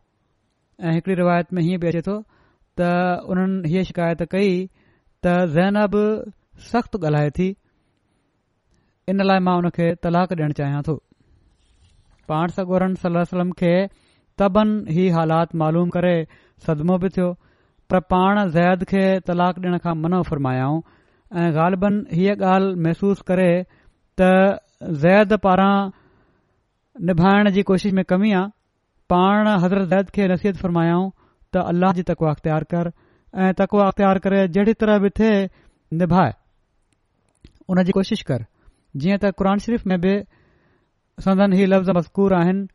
ऐं 0.83 0.93
हिकड़ी 0.93 1.15
रिवायत 1.23 1.53
में 1.57 1.61
हीअं 1.65 1.79
बि 1.83 1.87
अचे 1.91 2.01
थो 2.07 2.15
त 2.81 2.89
उन्हनि 3.33 3.71
हीअ 3.73 3.83
शिकायत 3.89 4.23
कई 4.31 4.53
त 5.25 5.31
ज़ैनब 5.53 5.93
सख़्तु 6.67 6.97
ॻाल्हाए 7.05 7.29
थी 7.39 7.47
इन 9.11 9.21
लाइ 9.31 9.39
मां 9.47 9.53
उन 9.61 9.69
खे 9.75 9.89
तलाक़ 10.05 10.31
ॾियणु 10.37 10.55
चाहियां 10.59 10.79
थो 10.87 10.95
पाण 12.31 12.53
सगोरन 12.55 12.95
सलम 13.01 13.51
खे 13.59 13.73
तबन 14.43 14.71
ही 14.97 15.05
हालात 15.17 15.53
मालूम 15.63 15.89
करे 15.97 16.13
सदमो 16.65 16.97
बि 17.03 17.11
थियो 17.17 17.27
पर 17.93 17.99
पाण 18.15 18.39
ज़ैद 18.55 18.87
खे 18.93 19.03
तलाक़ 19.29 19.59
ॾियण 19.65 19.77
खां 19.85 19.93
मनो 20.05 20.23
फ़रमायाऊं 20.31 20.81
ऐं 21.43 21.45
ग़ालिबनि 21.59 22.01
हीअ 22.21 22.35
ॻाल्हि 22.53 22.81
महसूस 22.87 23.21
करे 23.31 23.47
त 24.21 24.31
ज़ैद 25.05 25.37
पारां 25.45 25.73
निभाइण 27.11 27.51
जी 27.59 27.67
कोशिश 27.73 27.93
में 28.01 28.03
कमी 28.15 28.33
आ 28.41 28.43
पाण 29.15 29.53
हज़रत 29.67 29.87
ज़ैद 29.95 30.11
खे 30.19 30.31
नसीहत 30.35 30.63
फ़रमायाऊं 30.65 31.07
त 31.53 31.69
अलाह 31.75 31.97
जी 32.01 32.09
तकवाख़ 32.11 32.43
तयारु 32.49 32.71
कर 32.75 32.93
ऐं 33.35 33.53
तकवा 33.57 33.85
अख़्तियार 33.87 34.17
करे 34.19 34.47
जहिड़ी 34.47 34.73
तरह 34.79 34.97
बि 34.99 35.09
थे 35.19 35.29
निभाए 35.99 36.31
हुन 37.69 37.83
जी 37.83 37.91
कोशिश 37.97 38.21
कर 38.29 38.43
जीअं 39.03 39.17
त 39.23 39.31
क़ुर 39.39 39.57
शरीफ़ 39.65 39.83
में 39.91 39.99
बि 40.05 40.13
संदन 41.25 41.53
ही 41.57 41.65
लफ़्ज़ 41.65 41.91
मज़कूर 41.97 42.33
आहिनि 42.39 42.65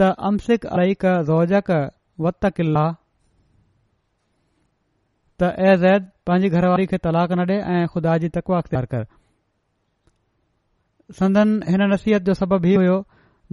त 0.00 0.14
अम्सिक 0.28 0.66
अत 0.66 2.44
किला 2.56 2.84
त 5.42 5.50
ऐज़ैद 5.70 6.04
पंहिंजी 6.26 6.48
घरवारी 6.48 6.86
खे 6.90 6.96
तलाक 7.06 7.32
न 7.36 7.44
ॾे 7.52 7.56
ऐं 7.76 7.86
खुदा 7.94 8.16
जी 8.24 8.28
तकवा 8.36 8.58
अख़्तियार 8.58 8.84
कर 8.96 9.04
सदन 11.20 11.48
हिन 11.68 11.82
नसीहत 11.92 12.22
जो 12.28 12.34
सबब 12.38 12.64
ई 12.66 12.74
हो 12.76 12.96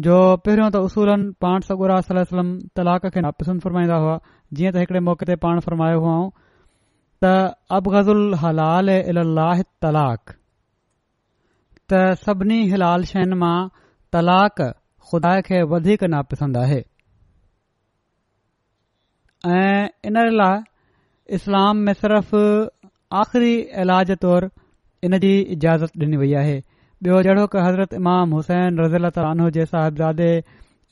जो 0.07 0.15
पहिरियों 0.47 0.69
त 0.77 0.83
उसूलनि 0.87 1.33
पाण 1.45 1.67
सगुर 1.67 1.95
तलाक 2.09 3.09
खे 3.19 3.25
फ़रमाईंदा 3.51 3.99
हुआ 4.05 4.15
जीअं 4.53 4.73
त 4.73 4.85
हिकड़े 4.85 5.03
मौक़े 5.11 5.29
ते 5.31 5.35
पाण 5.47 5.59
फ़रमायो 5.67 5.99
हुआ 6.07 6.15
अबगज़ुल 7.27 8.21
हलाल 8.43 8.91
ग़ज़ल 8.91 9.19
हलाल 9.19 9.61
तलाक़ 9.85 10.31
त 11.91 11.99
सभिनी 12.23 12.57
हिलाल 12.71 13.03
शयुनि 13.11 13.35
मां 13.43 13.59
तलाक़ 14.15 14.61
ख़ुदा 15.11 15.33
खे 15.47 15.61
वधीक 15.73 16.03
नापसंद 16.15 16.57
आहे 16.63 16.79
ऐं 19.59 19.87
इन 20.09 20.17
लाइ 20.41 20.61
इस्लाम 21.39 21.77
में 21.87 21.93
सिर्फ़ 22.01 22.35
आख़िरी 23.23 23.53
इलाज 23.85 24.11
तौर 24.25 24.49
इन 25.07 25.17
जी 25.25 25.33
इजाज़त 25.57 25.97
डि॒नी 25.97 26.17
वई 26.25 26.33
आहे 26.43 26.61
ॿियो 27.07 27.21
जहिड़ो 27.23 27.45
की 27.55 27.63
हज़रत 27.67 27.93
इमाम 28.03 28.31
हुसैन 28.39 28.77
रज़ील 28.79 29.05
अल 29.09 29.49
जे 29.57 29.65
साहिब 29.73 29.95
जादे 30.03 30.27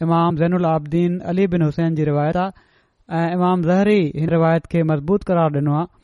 इमाम 0.08 0.36
ज़ैनुल 0.38 0.66
आब्दीन 0.76 1.20
अली 1.34 1.46
बिन 1.56 1.62
हुसैन 1.62 1.96
जी 1.96 2.04
रिवायत 2.12 2.38
आहे 2.42 3.22
ऐं 3.22 3.32
इमाम 3.36 3.62
ज़हरी 3.68 4.00
हिन 4.16 4.30
रिवायत 4.30 4.66
खे 4.72 4.84
मज़बूत 4.92 5.24
करार 5.30 5.52
ॾिनो 5.62 5.76
आहे 5.80 6.00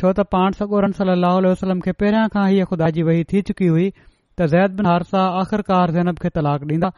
छो 0.00 0.10
त 0.16 0.24
पाण 0.32 0.56
सगोरन 0.56 0.92
सली 0.96 1.14
वसलम 1.50 1.80
खे 1.84 1.92
पहिरियां 2.00 2.26
खां 2.34 2.42
हीअ 2.50 2.66
ख़ुदा 2.72 2.90
जी 2.96 3.04
वही 3.08 3.24
थी 3.32 3.40
चुकी 3.50 3.68
हुई 3.76 3.86
त 3.92 4.46
ज़ैद 4.52 4.76
बिन 4.80 4.88
हारसा 4.92 5.22
आख़िरकार 5.42 5.92
ज़ैनब 5.96 6.20
खे 6.24 6.30
तलाक 6.38 6.66
ॾींदा 6.72 6.90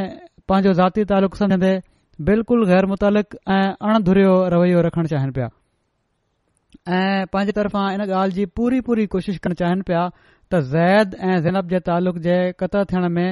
पंहिंजो 0.52 0.74
जाती 0.80 1.06
तालुक़ 1.12 1.38
सम्झंदे 1.42 1.72
बिल्कुलु 2.30 2.66
गैर 2.72 2.86
मुतलक 2.94 3.38
ऐं 3.56 3.64
अणधुरियो 3.90 4.36
रवैयो 4.56 4.82
रखणु 4.88 5.08
चाहिन 5.14 5.32
पिया 5.38 5.50
ऐं 7.00 7.28
पंहिंजी 7.36 7.56
तरफ़ां 7.60 7.84
इन 7.98 8.06
ॻाल्हि 8.10 8.36
जी 8.40 8.46
पूरी 8.62 8.82
पूरी 8.90 9.06
कोशिश 9.18 9.38
करणु 9.46 9.60
चाहिन 9.64 9.82
पिया 9.92 10.04
त 10.20 10.64
ज़ैद 10.72 11.14
ऐं 11.32 11.38
ज़ैनब 11.48 11.74
जे 11.76 11.80
तालुक़ 11.92 12.18
जे 12.30 12.40
क़तल 12.64 12.86
थियण 12.94 13.10
में 13.20 13.28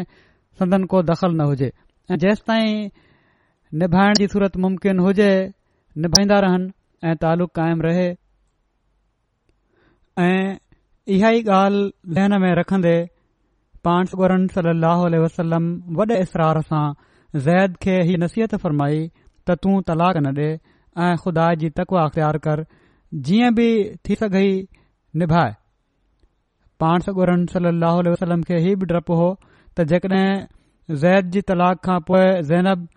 संदन 0.63 0.88
को 0.95 1.03
दख़ल 1.11 1.38
न 1.41 1.49
हुजे 1.53 1.71
ऐं 2.15 2.19
जेसि 2.25 2.43
ताईं 2.51 2.89
निभाइण 3.82 4.13
जी 4.17 4.26
सूरत 4.32 4.57
मुमकिन 4.63 4.99
हुजे 5.03 5.28
निभाईंदा 6.03 6.39
रहनि 6.45 6.67
ऐं 7.11 7.15
तालुक़ु 7.24 7.53
कायमु 7.59 7.84
रहे 7.86 8.03
ऐं 10.26 10.51
इहा 11.15 11.30
ई 11.38 11.41
ॻाल्हि 11.55 12.17
लहन 12.19 12.36
में 12.43 12.51
रखंदे 12.59 12.93
पाण 13.88 14.11
सॻोरनि 14.13 14.47
सलाहु 14.59 15.05
उल 15.07 15.15
वसलम 15.26 15.65
वॾे 16.01 16.19
इसरार 16.26 16.61
सां 16.67 16.84
ज़ैद 17.49 17.80
खे 17.86 17.95
ई 18.05 18.21
नसीहत 18.26 18.55
फ़रमाई 18.65 19.01
त 19.49 19.57
طلاق 19.65 19.84
तलाक 19.91 20.21
न 20.26 20.36
ॾे 20.41 20.47
ऐं 21.07 21.15
खुदा 21.26 21.47
जी 21.63 21.69
तकवा 21.82 22.03
अख़्तियार 22.09 22.38
कर 22.47 22.65
जीअं 23.30 23.51
बि 23.59 23.67
थी 24.07 24.15
सघई 24.24 24.53
निभाए 25.24 25.53
पाण 26.84 27.09
सगोरनि 27.09 27.51
सलाहु 27.59 28.07
वसलम 28.13 28.47
खे 28.51 28.61
इहो 28.67 28.76
बि 28.86 28.91
डपु 28.97 29.19
हो 29.24 29.30
त 29.45 29.93
जेकॾहिं 29.93 30.97
ज़ैद 31.05 31.32
जी 31.38 31.45
तलाक 31.51 31.88
खां 31.89 31.99
पोइ 32.11 32.28
ज़ैनब 32.51 32.88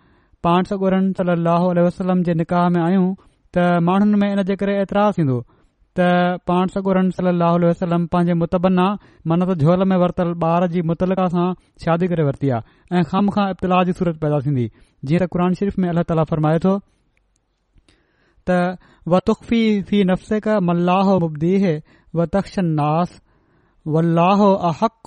पाण 0.47 0.63
सगोरन 0.71 1.05
गुरन 1.15 1.87
सल 1.91 2.09
अल 2.09 2.19
जे 2.25 2.33
निकाह 2.41 2.65
में 2.75 2.81
आहियूं 2.81 3.07
त 3.55 3.63
माण्हुनि 3.87 4.17
में 4.21 4.27
इन 4.33 4.41
जे 4.49 4.55
करे 4.61 4.73
एतिरा 4.83 5.03
थींदो 5.17 5.37
त 5.99 6.07
पाण 6.51 6.71
सो 6.75 6.81
गोरन 6.87 7.07
वसलम 7.69 8.05
पंहिंजे 8.13 8.33
मुतबना 8.43 8.85
मन 9.31 9.43
त 9.51 9.55
झोल 9.65 9.83
में 9.91 9.95
वरतलु 10.03 10.35
ॿार 10.51 10.67
जी 10.75 10.81
मुतलका 10.93 11.25
सां 11.35 11.45
शादी 11.85 12.07
करे 12.13 12.23
वरती 12.29 12.51
आहे 12.59 12.99
ऐं 12.99 13.03
ख़म 13.11 13.31
खा 13.37 13.45
इब्तलाह 13.57 13.83
जी 13.91 13.95
सूरत 13.99 14.21
पैदा 14.23 14.39
थींदी 14.47 14.65
जीअं 15.09 15.27
त 15.27 15.29
क़रान 15.35 15.59
शरीफ़ 15.61 15.81
में 15.85 15.89
अल्लाह 15.97 16.09
ताला 16.15 16.25
फरमाए 16.31 16.65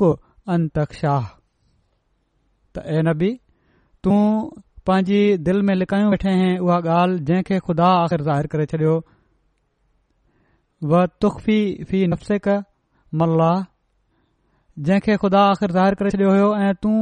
थो 0.01 0.81
त 2.79 2.89
ए 2.97 3.01
नबी 3.11 3.31
अ 4.17 4.17
पंहिंजी 4.91 5.19
दिलि 5.47 5.63
में 5.67 5.75
लिकायूं 5.81 6.09
वेठे 6.13 6.31
हैं 6.39 6.53
उहा 6.67 6.77
ॻाल्हि 6.93 7.19
जंहिंखे 7.27 7.59
ख़ुदा 7.67 7.89
आख़िर 7.99 8.23
ज़ाहिर 8.29 8.47
करे 8.53 8.65
छॾियो 8.71 8.95
व 10.93 11.03
तुख़फ़ी 11.25 11.59
फी 11.75 11.85
फी 11.91 12.01
नफ़्सेक 12.15 12.49
मल्हाह 13.21 13.61
जंहिंखे 14.89 15.17
ख़ुदा 15.25 15.43
आख़िर 15.53 15.71
ज़ाहिर 15.77 15.95
करे 16.01 16.11
छडि॒यो 16.17 16.49
हो 16.55 16.57
ऐं 16.63 16.75
तूं 16.87 16.95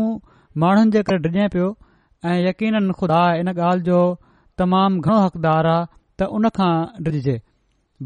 माण्हुनि 0.64 0.92
जे 0.96 1.02
करे 1.10 1.18
डिॼे 1.28 1.46
पियो 1.54 1.70
ऐं 2.32 2.36
यकीन 2.48 2.90
खुदा 3.00 3.22
इन 3.44 3.48
ॻाल्हि 3.54 3.88
जो 3.88 4.02
तमामु 4.58 5.00
घणो 5.00 5.18
हक़दार 5.24 5.70
आहे 5.72 5.88
त 6.18 6.30
उन 6.40 6.48
खां 6.60 6.76
डिॼजे 7.08 7.38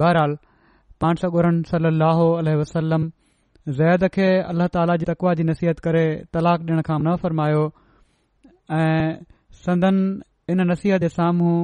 बहरहाल 0.05 0.37
पांसुर 1.01 1.51
सली 1.73 2.57
वसलम 2.63 3.11
ज़ैद 3.83 4.07
खे 4.21 4.31
अल्ल्ह 4.55 4.67
ताली 4.79 4.99
जी 5.05 5.11
तकवा 5.13 5.35
जी 5.43 5.49
नसीहत 5.53 5.85
करे 5.91 6.07
तलाक 6.35 6.71
डि॒यण 6.71 6.87
खां 6.93 7.01
न 7.11 7.17
फरमायो 7.27 7.65
संदन 9.67 9.97
इन 10.53 10.61
नसीह 10.71 10.97
जे 11.03 11.09
साम्हूं 11.17 11.57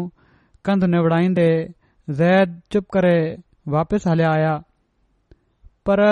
कंध 0.68 0.84
निविड़ाईंदे 0.94 1.48
ज़ैद 2.20 2.60
चुप 2.72 2.84
करे 2.96 3.16
वापसि 3.74 4.08
हलिया 4.10 4.30
आया 4.32 4.52
पर 5.88 6.02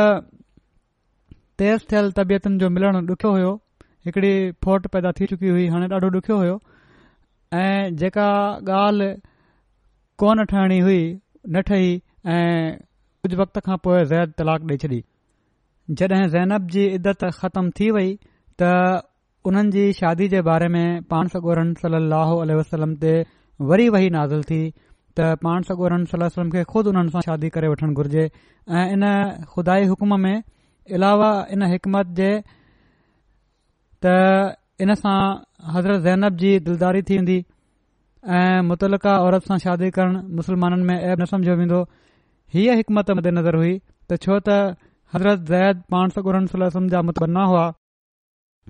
तेज़ 1.62 1.86
थियल 1.92 2.10
तबीअतुनि 2.18 2.58
जो 2.62 2.70
मिलणु 2.78 3.02
ॾुखियो 3.12 3.30
हुयो 3.36 3.52
हिकड़ी 4.06 4.32
फोट 4.64 4.86
पैदा 4.96 5.12
थी 5.20 5.26
चुकी 5.34 5.48
हुई 5.52 5.66
हाणे 5.74 5.86
ॾाढो 5.94 6.08
ॾुखियो 6.22 6.36
हुयो 6.40 6.56
ऐं 7.60 7.96
जेका 8.02 8.26
ॻाल्हि 8.80 9.10
कोन 10.22 10.44
ठहणी 10.52 10.78
हुई 10.88 11.02
न 11.54 11.60
ठही 11.70 11.90
ऐं 12.34 12.76
कुझु 13.22 13.36
वक़्त 13.42 13.58
खां 13.66 13.76
पोइ 13.86 14.04
ज़ैद 14.12 14.32
तलाक 14.42 14.60
ॾेई 14.70 14.76
छॾी 14.84 15.00
जॾहिं 16.00 16.26
ज़ैनब 16.34 16.66
जी 16.76 16.86
इदत 16.98 17.24
ख़तम 17.40 17.70
थी 17.80 17.90
वई 17.98 18.14
त 18.62 18.74
उन्हनि 19.48 19.70
जी 19.74 19.82
शादी 19.96 20.26
जे 20.30 20.40
बारे 20.46 20.66
में 20.74 20.84
पाण 21.10 21.28
सगोरन 21.32 21.68
सगोरम 21.80 22.52
वसलम 22.60 22.94
ते 23.02 23.10
वरी 23.72 23.88
वही 23.96 24.08
नाज़िल 24.14 24.40
थी 24.48 24.58
त 25.18 25.28
पाण 25.44 25.62
सगोरन 25.68 26.04
सलम 26.12 26.50
खे 26.54 26.64
ख़ुदि 26.72 26.88
उन्हनि 26.92 27.10
सां 27.16 27.22
शादी 27.26 27.48
करे 27.56 27.68
वठणु 27.72 27.90
घुर्जे 28.00 28.24
ऐं 28.80 28.84
इन 28.96 29.04
खुदााई 29.52 29.84
हुकुम 29.92 30.16
में 30.24 30.42
इलावा 30.98 31.30
इन 31.56 31.62
हिकमत 31.74 32.10
जे 32.20 32.30
त 34.06 34.14
इन 34.86 34.94
सां 35.04 35.14
हज़रत 35.76 36.02
ज़ैनब 36.08 36.42
जी 36.42 36.50
दिलदारी 36.70 37.04
थी 37.10 37.20
वेंदी 37.22 37.38
ऐं 38.40 38.60
मुतलका 38.74 39.16
औरत 39.30 39.48
सां 39.52 39.58
शादी 39.68 39.92
करणु 40.02 40.24
मुस्लमाननि 40.42 40.88
में 40.92 40.96
ऐ 40.98 41.14
न 41.24 41.32
सम्झो 41.36 41.56
वेंदो 41.64 41.82
हीअ 42.58 42.76
हिकमत 42.82 43.14
मदे 43.22 43.36
नज़र 43.40 43.62
हुई 43.62 43.74
त 43.78 44.22
छो 44.28 44.40
त 44.48 44.58
हज़रत 45.16 45.48
ज़ैद 45.54 45.90
पाण 45.96 46.18
सगोरन 46.20 46.52
सलम 46.56 46.94
जा 46.96 47.06
मुतबना 47.10 47.46
हुआ 47.54 47.64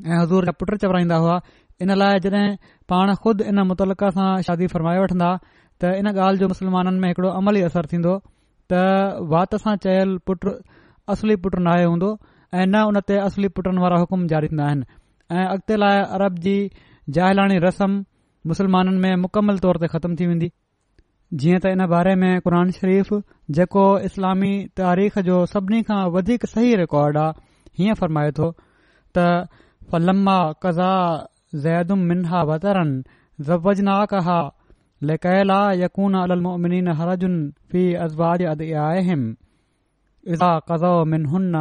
ऐं 0.04 0.18
हज़ूर 0.20 0.44
जा 0.46 0.52
पुट 0.60 0.74
चबराईंदा 0.80 1.16
हुआ 1.24 1.36
इन 1.82 1.90
लाइ 2.00 2.18
जॾहिं 2.24 2.46
पाण 2.90 3.14
ख़ुदि 3.22 3.44
इन 3.50 3.58
मुतल्का 3.68 4.08
सां 4.16 4.28
शादी 4.48 4.66
फरमाए 4.72 4.98
वठंदा 5.02 5.30
त 5.80 5.84
इन 6.00 6.06
ॻाल्हि 6.12 6.40
जो 6.40 6.48
मुसलमाननि 6.52 6.98
में 7.04 7.08
हिकड़ो 7.08 7.28
अमली 7.40 7.60
असर 7.68 7.86
थींदो 7.92 8.14
त 8.72 8.82
वात 9.32 9.54
सां 9.64 9.76
चयल 9.86 10.16
पुट 10.28 10.44
असली 11.16 11.36
पुट 11.46 11.58
नाहे 11.68 11.84
हूंदो 11.92 12.10
ऐं 12.58 12.66
न 12.66 12.82
उन 12.90 13.00
ते 13.08 13.16
असली 13.22 13.48
पुटनि 13.56 13.80
वारा 13.86 13.96
हुकुम 14.04 14.26
जारी 14.34 14.48
थींदा 14.52 14.64
आहिनि 14.68 14.84
ऐं 15.38 15.44
अॻिते 15.48 15.76
लाइ 15.82 15.98
अरब 16.20 16.38
जी 16.46 16.56
जहिलाणी 17.16 17.58
रस्म 17.66 17.92
मुसलमाननि 18.52 18.98
में 19.04 19.16
मुकमल 19.24 19.58
तौर 19.66 19.76
ते 19.84 19.92
ख़तम 19.96 20.14
थी 20.20 20.26
वेंदी 20.32 20.50
जीअं 21.42 21.60
त 21.60 21.66
इन 21.76 21.86
बारे 21.92 22.14
में 22.22 22.32
क़ुर 22.46 22.62
शरीफ़ 22.80 23.14
जेको 23.56 23.84
इस्लामी 24.08 24.52
तारीख़ 24.80 25.20
जो 25.28 25.44
सभिनी 25.52 25.82
खां 25.90 26.00
वधीक 26.16 26.46
सही 26.56 26.74
रिकॉर्ड 26.84 27.18
आहे 27.28 27.78
हीअं 27.78 27.94
फ़रमाए 28.02 28.30
थो 28.38 28.54
त 29.18 29.30
قضا 29.92 30.52
قضا 30.52 31.24
زید 31.52 31.92
منها 31.92 32.40
حرج 32.40 32.66
ازواج 37.96 38.42
اذا 40.70 40.94
منهن 41.04 41.56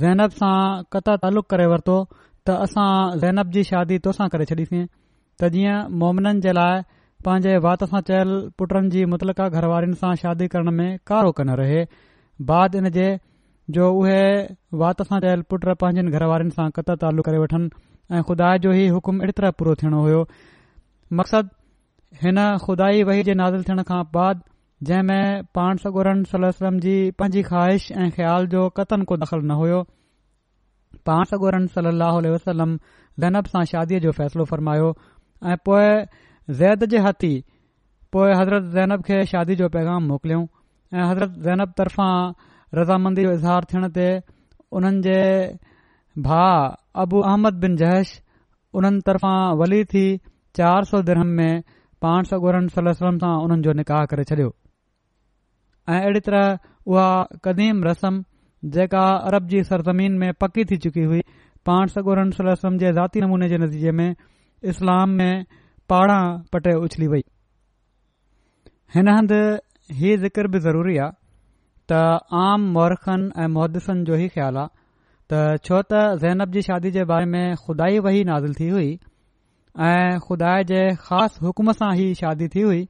ज़ैनब 0.00 0.30
सां 0.38 0.56
कत 0.94 1.06
तालुक़ 1.20 1.54
वरितो 1.72 1.94
त 2.10 2.48
असां 2.64 2.90
ज़ैनब 3.20 3.50
जी 3.54 3.62
शादी 3.68 3.96
तोसां 4.06 4.26
करे 4.32 4.44
छॾीसीं 4.50 4.82
त 5.40 5.48
जीअं 5.54 5.86
मोमिनन 6.02 6.40
जे 6.46 6.52
लाइ 6.58 6.82
पंहिंजे 7.26 7.54
वात 7.62 7.80
सां 7.92 8.00
चयल 8.08 8.32
पुटनि 8.60 8.90
जी 8.94 9.04
मुतला 9.12 9.46
घरवारनि 9.58 9.96
सां 10.02 10.10
शादी 10.22 10.46
करण 10.54 10.70
में 10.80 10.90
कारो 11.12 11.30
कन 11.38 11.48
रहे 11.60 11.80
बाद 12.50 12.74
इन 12.80 12.88
जे 12.96 13.06
जो 13.78 13.88
उहे 14.02 14.20
वात 14.82 15.02
सां 15.08 15.18
चयल 15.24 15.42
पुट 15.52 15.66
पंहिंजनि 15.80 16.12
घर 16.18 16.30
सां 16.58 16.68
कत 16.76 16.92
तालू 17.04 17.22
करे 17.28 17.40
वठनि 17.44 17.68
ऐं 18.16 18.20
खुदा 18.28 18.50
जो 18.66 18.70
ई 18.72 18.84
हुकुम 18.96 19.18
अहिड़ी 19.22 19.34
तरह 19.40 19.50
पूरो 19.62 19.74
थियणो 19.82 20.02
हो 20.06 20.20
मक़सद 21.20 21.50
हिन 22.22 22.38
खुदाई 22.68 23.02
वही 23.08 23.22
जे 23.30 23.34
नाज़िल 23.40 23.62
थियण 23.66 23.82
खां 23.90 23.98
बाद 24.14 24.40
जंहिं 24.90 25.02
में 25.08 25.44
पाण 25.58 25.76
सागोरन 25.84 26.22
सल 26.32 26.46
वसलम 26.48 26.78
जी 26.86 26.94
पंहिंजी 27.22 27.42
ख़्वाहिश 27.50 27.90
ऐं 28.02 28.08
ख़्याल 28.18 28.46
जो 28.54 28.62
कतन 28.78 29.02
को 29.10 29.16
दख़ल 29.24 29.42
न 29.50 29.58
हुयो 29.62 29.82
पाण 31.10 31.24
सगोरन 31.34 31.66
सल 31.74 31.90
अल 31.92 32.30
वसलम 32.36 32.72
लनब 33.24 33.52
सां 33.56 33.64
शादीअ 33.74 34.00
जो 34.06 34.12
फ़ैसिलो 34.20 34.44
फरमायो 34.54 34.88
ऐं 35.52 35.56
पोए 35.70 35.90
ज़ैद 36.50 36.84
जे 36.92 36.98
हाथी 37.04 37.34
पोइ 38.12 38.32
हज़रत 38.40 38.70
ज़ैनब 38.74 39.02
खे 39.06 39.16
शादी 39.32 39.54
जो 39.56 39.68
पैगाम 39.74 40.04
मोकिलियऊं 40.08 40.46
ऐं 40.96 41.04
हज़रत 41.10 41.34
ज़ैनब 41.46 41.72
तरफ़ां 41.78 42.12
रज़ामंदी 42.78 43.22
जो 43.24 43.32
इज़हार 43.38 43.64
थियण 43.72 43.88
ते 43.96 44.06
उन्हनि 44.78 45.02
जे 45.06 45.18
भा 46.28 46.44
अबू 47.04 47.20
अहमद 47.32 47.60
बिन 47.64 47.76
जएश 47.82 48.12
उन्हनि 48.80 49.00
तरफ़ां 49.06 49.40
वली 49.60 49.82
थी 49.92 50.04
चार 50.60 50.84
सौ 50.92 51.02
धर्म 51.10 51.26
में 51.40 51.62
पाण 52.04 52.22
सगोरनि 52.32 52.68
सलाह 52.70 52.96
انن 53.44 53.60
جو 53.62 53.70
نکاح 53.72 53.72
जो 53.72 53.72
निकाह 53.80 54.04
करे 54.12 54.24
छडि॒यो 54.24 54.54
ऐं 55.94 56.00
अहिड़ी 56.00 56.20
तरह 56.20 56.58
उहा 56.86 57.22
क़दीम 57.44 57.84
रसम 57.84 58.24
जेका 58.76 59.06
अरब 59.28 59.46
जी 59.52 59.62
सरज़मीन 59.64 60.12
में 60.18 60.32
पकी 60.40 60.64
थी 60.70 60.76
चुकी 60.80 61.02
हुई 61.12 61.20
पाण 61.66 61.86
सगोरन 61.92 62.30
सलम 62.40 62.78
जे 62.78 62.92
ज़ाती 62.92 63.20
नमूने 63.20 63.48
जे 63.48 63.58
नतीजे 63.58 63.90
में 64.00 64.14
पारां 65.92 66.22
पटे 66.54 66.72
उछली 66.86 67.06
वेई 67.14 67.24
हिन 68.94 69.08
हंधि 69.16 69.38
हीउ 70.00 70.16
ज़िक्र 70.24 70.48
बि 70.54 70.58
ज़रूरी 70.66 70.96
आहे 71.04 71.16
त 71.92 72.00
आम 72.46 72.66
मौरखन 72.74 73.22
ऐं 73.44 73.46
मुहदिसनि 73.54 74.02
जो 74.10 74.14
ई 74.20 74.28
ख़्यालु 74.34 74.60
आहे 74.62 74.74
त 75.32 75.62
छो 75.68 75.80
त 75.92 76.02
ज़ैनब 76.24 76.52
जी 76.56 76.62
शादी 76.68 76.90
जे 76.96 77.04
बारे 77.12 77.28
में 77.36 77.56
खु़ाई 77.64 77.98
वही 78.08 78.22
नाज़िल 78.32 78.54
थी 78.60 78.68
हुई 78.74 78.90
ऐं 79.88 80.18
खुदा 80.26 80.52
जे 80.72 80.82
ख़ासि 81.06 81.44
हुकुम 81.46 81.72
सां 81.80 81.90
ई 82.02 82.12
शादी 82.22 82.48
थी 82.56 82.66
हुई 82.68 82.82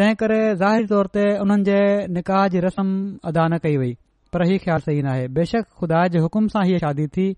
तंहिं 0.00 0.18
करे 0.24 0.40
ज़ाहिरी 0.64 0.92
तौर 0.94 1.12
ते 1.18 1.24
हुननि 1.44 1.64
जे 1.70 1.78
निकाह 2.18 2.46
जी 2.56 2.64
रस्म 2.66 2.92
अदा 3.32 3.46
न 3.52 3.62
कई 3.66 3.76
वई 3.84 3.94
पर 4.34 4.46
ही 4.50 4.58
ख़्यालु 4.66 4.88
सही 4.90 5.06
नाहे 5.10 5.28
बेशक 5.38 5.70
ख़ुदा 5.82 6.02
जे 6.16 6.24
हुकुम 6.26 6.48
सां 6.56 6.66
ई 6.74 6.78
शादी 6.88 7.06
थी 7.16 7.28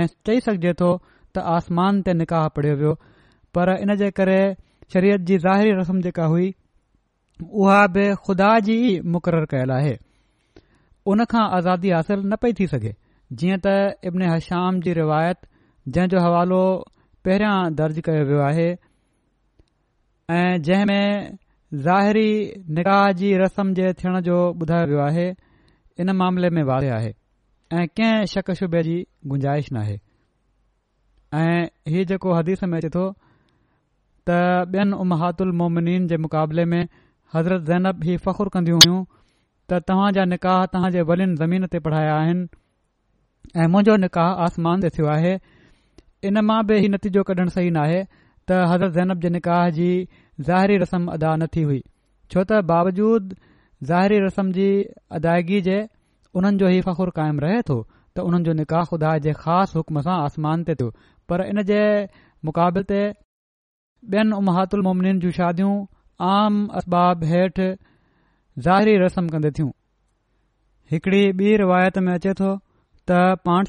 ऐं 0.00 0.06
चई 0.26 0.40
सघिजे 0.48 0.72
थो 0.82 0.90
त 1.04 1.48
आसमान 1.58 2.02
ते 2.08 2.16
निकाह 2.24 2.48
पढ़ियो 2.58 2.76
वियो 2.82 2.96
पर 3.56 3.70
इन 3.80 3.94
जे 4.02 4.10
करे 4.18 4.38
शरीयत 4.92 5.20
जी 5.30 5.38
ज़ाहिरी 5.46 5.72
रस्म 5.80 6.00
जेका 6.02 6.24
हुई 6.34 6.52
उहा 7.48 7.86
बि 7.96 8.04
खुदा 8.26 8.48
जी 8.68 8.76
मुक़ररु 9.14 9.46
कयल 9.52 9.70
आहे 9.76 9.96
उन 11.12 11.24
खां 11.32 11.44
आज़ादी 11.58 11.90
हासिल 11.96 12.20
न 12.24 12.36
पई 12.42 12.52
थी 12.60 12.66
सघे 12.72 12.92
जीअं 13.42 13.58
त 13.66 13.74
इब्न 14.10 14.30
हशाम 14.32 14.80
जी 14.86 14.92
रिवायत 14.98 15.38
जंहिंजो 15.96 16.24
हवालो 16.26 16.62
पहिरियां 17.24 17.54
दर्ज 17.80 18.00
कयो 18.08 18.24
वियो 18.30 18.40
आहे 18.48 18.66
ऐं 20.34 20.60
जंहिं 20.68 20.86
में 20.90 21.38
ज़ाहिरी 21.86 22.28
निकाह 22.78 23.02
जी 23.22 23.32
रस्म 23.44 23.74
जे 23.80 23.92
थियण 24.02 24.20
जो 24.30 24.36
ॿुधायो 24.66 24.86
वियो 24.92 25.00
आहे 25.06 25.28
इन 26.04 26.12
मामले 26.22 26.50
में 26.58 26.62
वाज़े 26.72 26.90
आहे 26.98 27.10
ऐं 27.80 27.86
कंहिं 28.00 28.24
शक़ 28.36 28.52
शुबे 28.62 28.82
जी 28.90 28.96
गुंजाइश 29.34 29.72
न 29.72 29.82
आहे 29.82 29.98
ऐं 31.40 31.92
हीउ 31.94 32.04
जेको 32.12 32.36
हदीस 32.38 32.62
में 32.70 32.78
अचे 32.80 32.88
थो 32.98 33.08
त 34.28 34.30
ॿियनि 34.74 34.94
उमहातु 35.02 35.44
उलमोमिन 35.48 36.06
जे 36.12 36.16
मुक़ाबले 36.24 36.64
में 36.72 36.82
हज़रत 37.34 37.62
ज़ैनब 37.70 38.04
ही 38.08 38.16
फ़खुरु 38.24 38.50
कंदियूं 38.56 38.78
हुयूं 38.84 38.98
त 39.70 39.80
तव्हां 39.90 40.08
जा 40.16 40.24
निकाह 40.32 40.64
तव्हांजे 40.74 41.02
वलिन 41.10 41.34
ज़मीन 41.42 41.66
ते 41.74 41.78
पढ़ाया 41.86 42.14
आहिनि 42.16 42.48
ऐं 43.62 43.68
मुंहिंजो 43.74 43.96
निकाह 44.04 44.42
आसमान 44.46 44.80
ते 44.86 44.90
थियो 44.96 45.06
आहे 45.16 45.32
इन 46.30 46.40
मां 46.48 46.60
बि 46.68 46.78
इहो 46.82 46.90
नतीजो 46.94 47.22
कढणु 47.30 47.54
सही 47.56 47.70
नाहे 47.76 48.00
त 48.04 48.58
हज़रत 48.72 48.92
ज़ैनब 48.98 49.24
जे 49.26 49.30
निकाह 49.36 49.62
जी 49.78 49.90
ज़ाहिरी 50.50 50.76
रस्म 50.84 51.16
अदा 51.16 51.32
न 51.42 51.48
थी 51.56 51.62
हुई 51.70 51.80
छो 52.34 52.44
त 52.50 52.60
बावजूद 52.72 53.32
ज़ाहिरी 53.92 54.20
रस्म 54.26 54.56
जी 54.58 54.68
अदायगी 55.20 55.60
जे 55.70 55.78
उन्हनि 56.40 56.64
जो 56.64 56.72
ई 56.76 56.80
फ़खुरु 56.90 57.16
क़ाइमु 57.20 57.46
रहे 57.46 57.62
थो 57.72 57.78
त 58.16 58.28
उन्हनि 58.28 58.44
जो 58.50 58.58
निकाह 58.62 58.90
ख़ुदा 58.92 59.16
जे 59.28 59.32
ख़ासि 59.44 59.78
हुकम 59.78 60.00
सां 60.10 60.18
आसमान 60.28 60.66
ते 60.70 60.74
थियो 60.82 60.92
पर 61.30 61.46
इन 61.52 61.62
जे 61.72 61.82
मुक़ाबले 62.48 62.88
ते 62.94 63.02
ॿियनि 64.08 64.36
महातुलमोमिन 64.48 65.18
जूं 65.22 65.30
शादियूं 65.38 65.72
आम 66.26 66.54
असबाब 66.80 67.24
हेठि 67.32 67.66
ज़ाहिरी 68.66 68.94
रस्म 69.02 69.28
कंदियूं 69.32 69.52
थियूं 69.58 69.70
हिकड़ी 70.94 71.20
ॿी 71.40 71.50
रिवायत 71.62 71.98
में 72.06 72.12
अचे 72.14 72.32
थो 72.40 72.52
त 73.10 73.18
पाण 73.48 73.66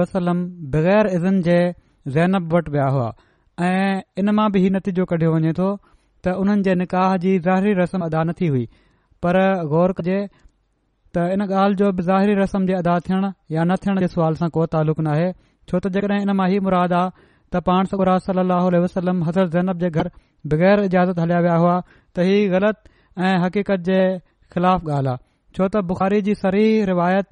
वसलम 0.00 0.42
बग़ैर 0.76 1.06
इज़न 1.18 1.40
जे 1.48 1.58
ज़ैनब 2.16 2.54
वटि 2.56 2.72
विया 2.76 2.86
हुआ 2.96 3.12
ऐं 3.68 4.02
इन 4.22 4.30
मां 4.40 4.48
बि 4.52 4.62
हीउ 4.66 4.74
नतीजो 4.78 5.04
कढियो 5.14 5.34
वञे 5.36 5.52
थो 5.62 5.68
त 6.24 6.38
उन्हनि 6.44 6.66
जे 6.68 6.74
निकाह 6.84 7.16
जी 7.24 7.34
ज़ाहिरी 7.46 7.74
रस्म 7.82 8.04
अदा 8.10 8.22
न 8.24 8.34
थी 8.40 8.48
हुई 8.54 8.64
पर 9.24 9.42
ग़ौर 9.74 9.96
कजे 10.00 10.18
त 10.28 11.30
इन 11.36 11.48
ॻाल्हि 11.50 11.80
जो 11.82 11.92
बि 12.00 12.02
ज़ाहिरी 12.12 12.40
रस्म 12.44 12.66
जे 12.72 12.80
अदा 12.82 12.96
थियण 13.08 13.32
या 13.58 13.64
न 13.64 13.76
थियण 13.84 14.04
जे 14.06 14.08
सुवाल 14.16 14.40
सां 14.44 14.48
को 14.58 14.66
तालुक़ु 14.76 15.04
नाहे 15.10 15.30
छो 15.32 15.78
त 15.84 15.94
जेकॾहिं 15.98 16.28
इन 16.28 16.36
मां 16.42 16.48
ई 16.54 16.60
मुराद 16.68 16.96
आहे 17.02 17.28
त 17.52 17.60
पाण 17.66 17.84
सॻुरा 17.90 18.14
सलाहु 18.24 18.66
आल 18.70 18.74
वसलम 18.82 19.22
हसर 19.28 19.48
जैनब 19.54 19.78
जे 19.84 19.88
घर 20.00 20.08
बग़ैर 20.50 20.80
इजाज़त 20.88 21.18
हलिया 21.22 21.38
विया 21.46 21.54
हुआ 21.62 21.74
त 22.16 22.26
इहा 22.26 22.42
ग़लति 22.52 22.90
ऐं 23.28 23.34
हक़ीक़त 23.44 23.80
जे 23.88 23.96
ख़िलाफ़ 24.54 24.84
ॻाल्हि 24.96 25.10
आहे 25.14 25.16
छो 25.56 25.64
त 25.68 25.82
बुखारी 25.88 26.20
जी 26.28 26.34
सरी 26.42 26.66
रिवायत 26.90 27.28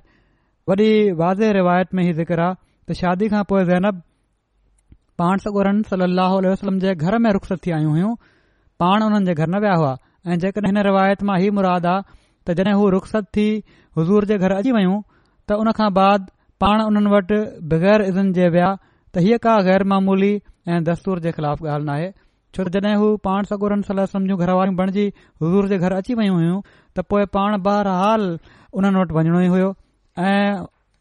वॾी 0.71 0.89
वाज़े 1.23 1.47
रिवायत 1.59 1.89
में 1.95 2.03
ई 2.07 2.13
ज़िकर 2.21 2.41
आहे 2.47 2.59
त 2.87 2.97
शादी 3.03 3.29
खां 3.35 3.43
पोइ 3.51 3.63
ज़ैनब 3.71 4.01
पाण 5.23 5.45
सॻु 5.47 5.63
सल 5.93 6.03
अह 6.25 6.67
जे 6.87 6.95
घर 6.99 7.19
में 7.27 7.31
रुख़्स 7.39 7.63
थी 7.67 7.71
आयूं 7.79 7.91
हुयूं 7.99 8.13
पाण 8.85 9.03
हुननि 9.07 9.27
जे 9.31 9.35
घर 9.41 9.49
न 9.55 9.63
विया 9.67 9.75
हुआ 9.83 9.95
ऐं 10.27 10.39
जेकॾहिं 10.47 10.69
हिन 10.73 10.83
रिवायत 10.91 11.23
मां 11.31 11.39
ही 11.45 11.51
मुरादु 11.61 11.89
आहे 11.95 12.03
त 12.49 12.59
जॾहिं 12.65 12.75
हू 12.83 12.89
रुख़स 12.99 13.15
थी 13.39 13.47
हज़ूर 13.99 14.25
जे 14.35 14.39
घर 14.43 14.53
अची 14.59 14.73
वयूं 14.81 14.99
त 15.49 15.59
हुन 15.63 15.73
खां 15.81 15.89
बाद 16.03 16.29
पाण 16.63 16.85
उन्हनि 16.91 17.11
वटि 17.17 17.39
बग़ैर 17.75 18.01
इज़न 18.11 18.33
जे 18.41 18.49
विया 18.59 18.71
त 19.19 19.23
हीअ 19.23 19.39
का 19.45 19.53
ग़ैरमामूली 19.67 20.33
ऐं 20.73 20.83
दस्तूर 20.87 21.19
जे 21.23 21.31
ख़िलाफ़ 21.37 21.67
ॻाल्हि 21.67 21.87
नाहे 21.87 22.05
छो 22.57 22.65
त 22.65 22.75
जॾहिं 22.87 22.99
हू 23.03 23.07
पाण 23.27 23.49
सां 23.51 23.57
गुरनि 23.63 23.83
सलाह 23.89 24.05
सम्झूं 24.13 24.37
घरवारियूं 24.45 24.77
बणिजी 24.81 25.07
हज़ूर 25.43 25.67
जे 25.73 25.79
घर 25.87 25.93
अची 25.99 26.15
वयूं 26.21 26.37
हुयूं 26.39 26.61
त 26.99 27.05
पोएं 27.13 27.25
पाण 27.37 27.57
बाहिरहाल 27.65 28.27
उन्हनि 28.79 29.01
वटि 29.01 29.17
वञणो 29.17 29.41
ई 29.41 29.49
हुयो 29.55 29.71
ऐं 30.29 30.47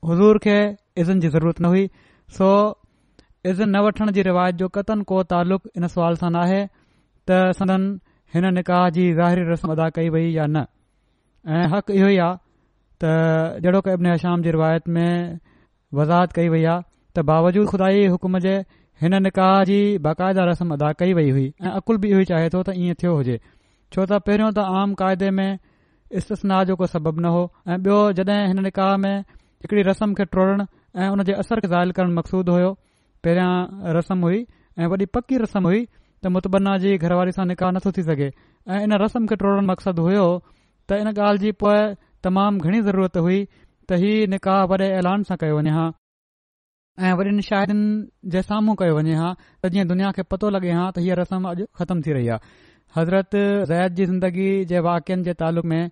हुज़ूर 0.10 0.42
खे 0.48 0.58
इज़न 1.06 1.20
जी 1.28 1.32
ज़रूरत 1.38 1.62
न 1.62 1.72
हुई 1.76 1.86
सो 2.40 2.50
इज़न 3.54 3.70
न 3.76 3.86
वठण 3.86 4.12
जी 4.18 4.26
रिवायत 4.32 4.64
जो 4.64 4.70
कतन 4.80 5.06
को 5.14 5.22
तालुक़ु 5.38 5.74
इन 5.78 5.88
सुवाल 5.94 6.20
सां 6.26 6.32
नाहे 6.40 6.60
त 6.66 7.40
सदन 7.62 7.88
हिन 8.38 8.50
निकाह 8.60 8.90
जी 9.00 9.08
ज़ाहिरी 9.22 9.48
रस्म 9.54 9.78
अदा 9.78 9.90
कई 10.02 10.10
वई 10.18 10.26
या 10.40 10.50
न 10.58 10.68
ऐं 11.62 11.64
हक़ 11.78 11.94
इहो 12.02 12.10
ई 12.18 12.22
आहे 12.30 12.44
त 13.04 13.16
जहिड़ो 13.68 13.86
की 13.90 13.96
अबन 14.00 14.14
शाम 14.28 14.48
जी 14.50 14.58
रिवायत 14.62 14.94
में 14.98 15.10
वज़ाहत 16.02 16.40
कई 16.42 16.54
वई 16.58 16.68
आहे 16.78 16.96
त 17.18 17.24
बावजूद 17.28 17.68
ख़ुदा 17.70 17.86
हुकुम 18.14 18.38
जे 18.46 18.52
हिन 19.04 19.16
निकाह 19.26 19.54
जी 19.70 19.78
बाक़ायदा 20.08 20.44
रस्म 20.50 20.76
अदा 20.76 20.92
कई 21.00 21.14
वई 21.20 21.30
हुई 21.38 21.46
ऐं 21.66 21.72
अकुल 21.80 21.98
बि 22.04 22.10
इहो 22.14 22.20
ई 22.20 22.28
चाहे 22.32 22.50
थो 22.56 22.60
त 22.68 22.76
ईअं 22.82 22.98
थियो 23.04 23.14
हुजे 23.22 23.38
छो 23.38 24.06
त 24.10 24.20
पहिरियों 24.28 24.50
त 24.58 24.66
आम 24.82 24.94
क़ायदे 25.02 25.30
में 25.40 25.58
इस्तना 26.22 26.60
जो 26.72 26.76
को 26.84 26.90
सबबु 26.94 27.22
न 27.26 27.34
हो 27.38 27.42
ऐं 27.74 27.78
बि॒यो 27.90 28.00
जड॒हिं 28.22 28.48
हिन 28.54 28.62
निकाह 28.68 28.92
में 29.08 29.18
हिकड़ी 29.18 29.84
रस्म 29.90 30.14
खे 30.22 30.26
टोड़ण 30.36 30.64
ऐं 31.02 31.10
उन 31.18 31.24
जे 31.32 31.42
असर 31.46 31.64
खे 31.66 31.74
ज़ाइल 31.74 31.98
करणु 32.00 32.14
मक़सूदु 32.22 32.52
हुयो 32.58 32.72
पहिरियां 33.26 33.94
रस्म 34.00 34.30
हुई 34.30 34.40
ऐं 34.80 34.88
वॾी 34.96 35.06
पकी 35.18 35.42
रस्म 35.48 35.62
हुई 35.74 35.80
त 36.22 36.34
मुतबन्ना 36.38 36.78
जी 36.88 36.96
घरवारी 37.02 37.36
सां 37.42 37.48
निकाह 37.58 37.74
नथो 37.78 37.96
थी 38.00 38.08
सघे 38.16 38.30
ऐं 38.78 38.88
इन 38.88 39.00
रस्म 39.08 39.28
खे 39.34 39.42
टोड़ण 39.46 39.66
मक़सदु 39.76 40.08
हुयो 40.10 40.28
त 40.48 41.06
इन 41.06 41.16
ॻाल्हि 41.18 41.42
जी 41.48 41.56
पोइ 41.66 41.78
तमामु 42.30 42.68
घणी 42.70 42.86
ज़रूरत 42.90 43.24
हुई 43.28 43.42
त 43.52 44.04
इहा 44.06 44.16
निकाह 44.36 44.64
वॾे 44.74 44.86
ऐलान 45.02 45.32
सां 45.32 45.44
कयो 45.46 45.62
वञे 45.64 45.80
हा 45.84 45.88
ऐं 47.00 47.12
वॾनि 47.18 47.42
शाइरिन 47.50 47.82
जे 48.34 48.42
साम्हूं 48.42 48.76
कयो 48.80 48.94
वञे 48.98 49.16
हा 49.22 49.30
त 49.62 49.70
जीअं 49.74 49.88
दुनिया 49.88 50.10
खे 50.18 50.24
पतो 50.34 50.50
लॻे 50.54 50.72
हा 50.78 50.86
त 50.96 51.06
हीअ 51.06 51.16
रस्म 51.20 51.42
अॼु 51.50 51.64
ख़तमु 51.80 52.02
थी 52.06 52.12
रही 52.18 52.28
आहे 52.34 52.40
हज़रत 52.96 53.32
ज़ैद 53.70 53.92
जी 53.98 54.04
ज़िंदगी 54.12 54.50
जे 54.72 54.80
वाक्यनि 54.88 55.24
जे 55.30 55.34
तालुक़ 55.42 55.66
में 55.74 55.84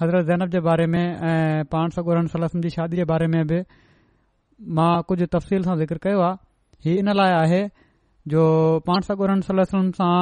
हज़रत 0.00 0.24
ज़ैनब 0.30 0.48
जे 0.54 0.60
बारे 0.68 0.86
में 0.94 1.04
ऐं 1.04 1.64
पाण 1.72 1.88
सॻु 1.96 2.26
सलसन 2.34 2.60
जी 2.66 2.70
शादीअ 2.76 2.98
जे 3.00 3.04
बारे 3.12 3.26
में 3.36 3.40
बि 3.52 3.62
मां 4.80 4.90
कुझु 5.08 5.26
तफ़सील 5.38 5.62
सां 5.70 5.76
ज़िक्र 5.80 5.98
कयो 6.04 6.20
आहे 6.28 6.84
हीउ 6.88 6.98
इन 7.04 7.10
लाइ 7.16 7.32
आहे 7.40 7.62
जो 8.34 8.44
पान 8.90 9.40
सलसम 9.48 9.90
सां 10.02 10.12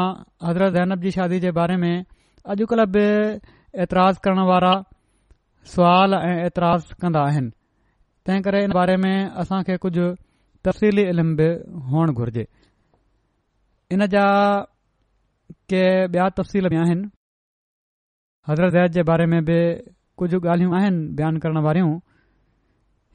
हज़रत 0.49 0.73
ज़ैनब 0.81 1.01
जी 1.09 1.17
शादी 1.19 1.41
जे 1.49 1.53
बारे 1.61 1.77
में 1.87 1.95
अॼुकल्ह 2.55 2.87
बि 2.95 3.07
ऐतराज़ 3.89 4.19
करण 4.25 4.47
वारा 4.55 4.75
सुवाल 5.75 6.15
ऐं 6.25 6.35
एतिराज़ 6.47 6.93
कंदा 7.03 7.23
आहिनि 7.31 7.51
तंहिं 8.27 8.43
करे 8.45 8.63
इन 8.67 8.73
बारे 8.77 8.97
में 9.03 9.15
असां 9.41 9.63
खे 9.67 9.75
कुझु 9.83 10.05
तफ़सीली 10.67 11.03
इल्म 11.11 11.35
बि 11.41 11.47
हुअणु 11.91 12.13
घुरिजे 12.21 12.45
इन 13.97 14.07
जा 14.15 14.23
के 15.73 15.83
ॿिया 16.15 16.25
तफ़सील 16.39 16.69
बि 16.73 16.77
आहिनि 16.85 17.07
हज़रत 18.49 18.73
ज़हत 18.77 18.91
जे 18.97 19.03
बारे 19.11 19.27
में 19.35 19.39
बि 19.51 19.59
कुझु 20.23 20.39
ॻाल्हियूं 20.47 20.75
आहिनि 20.81 20.99
बयानु 21.21 21.39
करण 21.45 21.59
वारियूं 21.67 21.93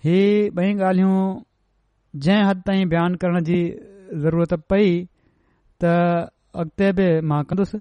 हीअ 0.06 0.30
ॿई 0.62 0.70
ॻाल्हियूं 0.90 1.18
जंहिं 2.26 2.46
हद 2.50 2.62
ताईं 2.70 2.88
बयानु 2.94 3.22
करण 3.24 3.44
जी 3.50 3.60
ज़रूरत 4.28 4.54
पई 4.72 4.90
त 5.82 5.92
अॻिते 6.64 6.92
बि 7.02 7.10
मां 7.34 7.42
कंदुसि 7.52 7.80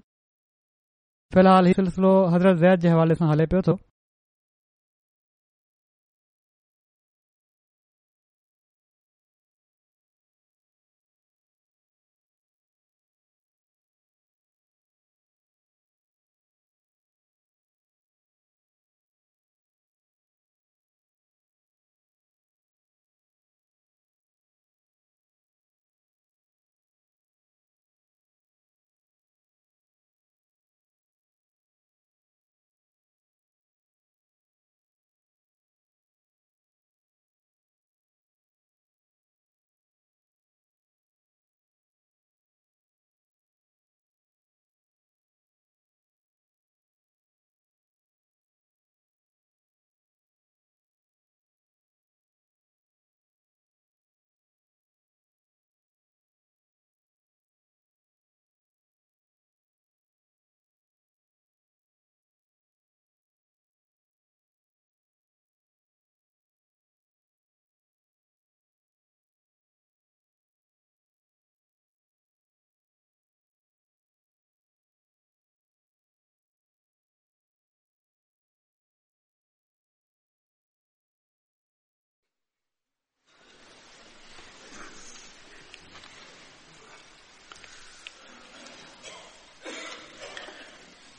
फ़िलहालु 1.35 1.67
हीउ 1.73 1.79
सिलसिलो 1.79 2.13
हज़रत 2.35 2.57
ज़ैद 2.65 2.85
जे 2.87 2.93
हवाले 2.95 3.17
सां 3.21 3.29
हले 3.31 3.47
पियो 3.55 3.61
थो 3.69 3.77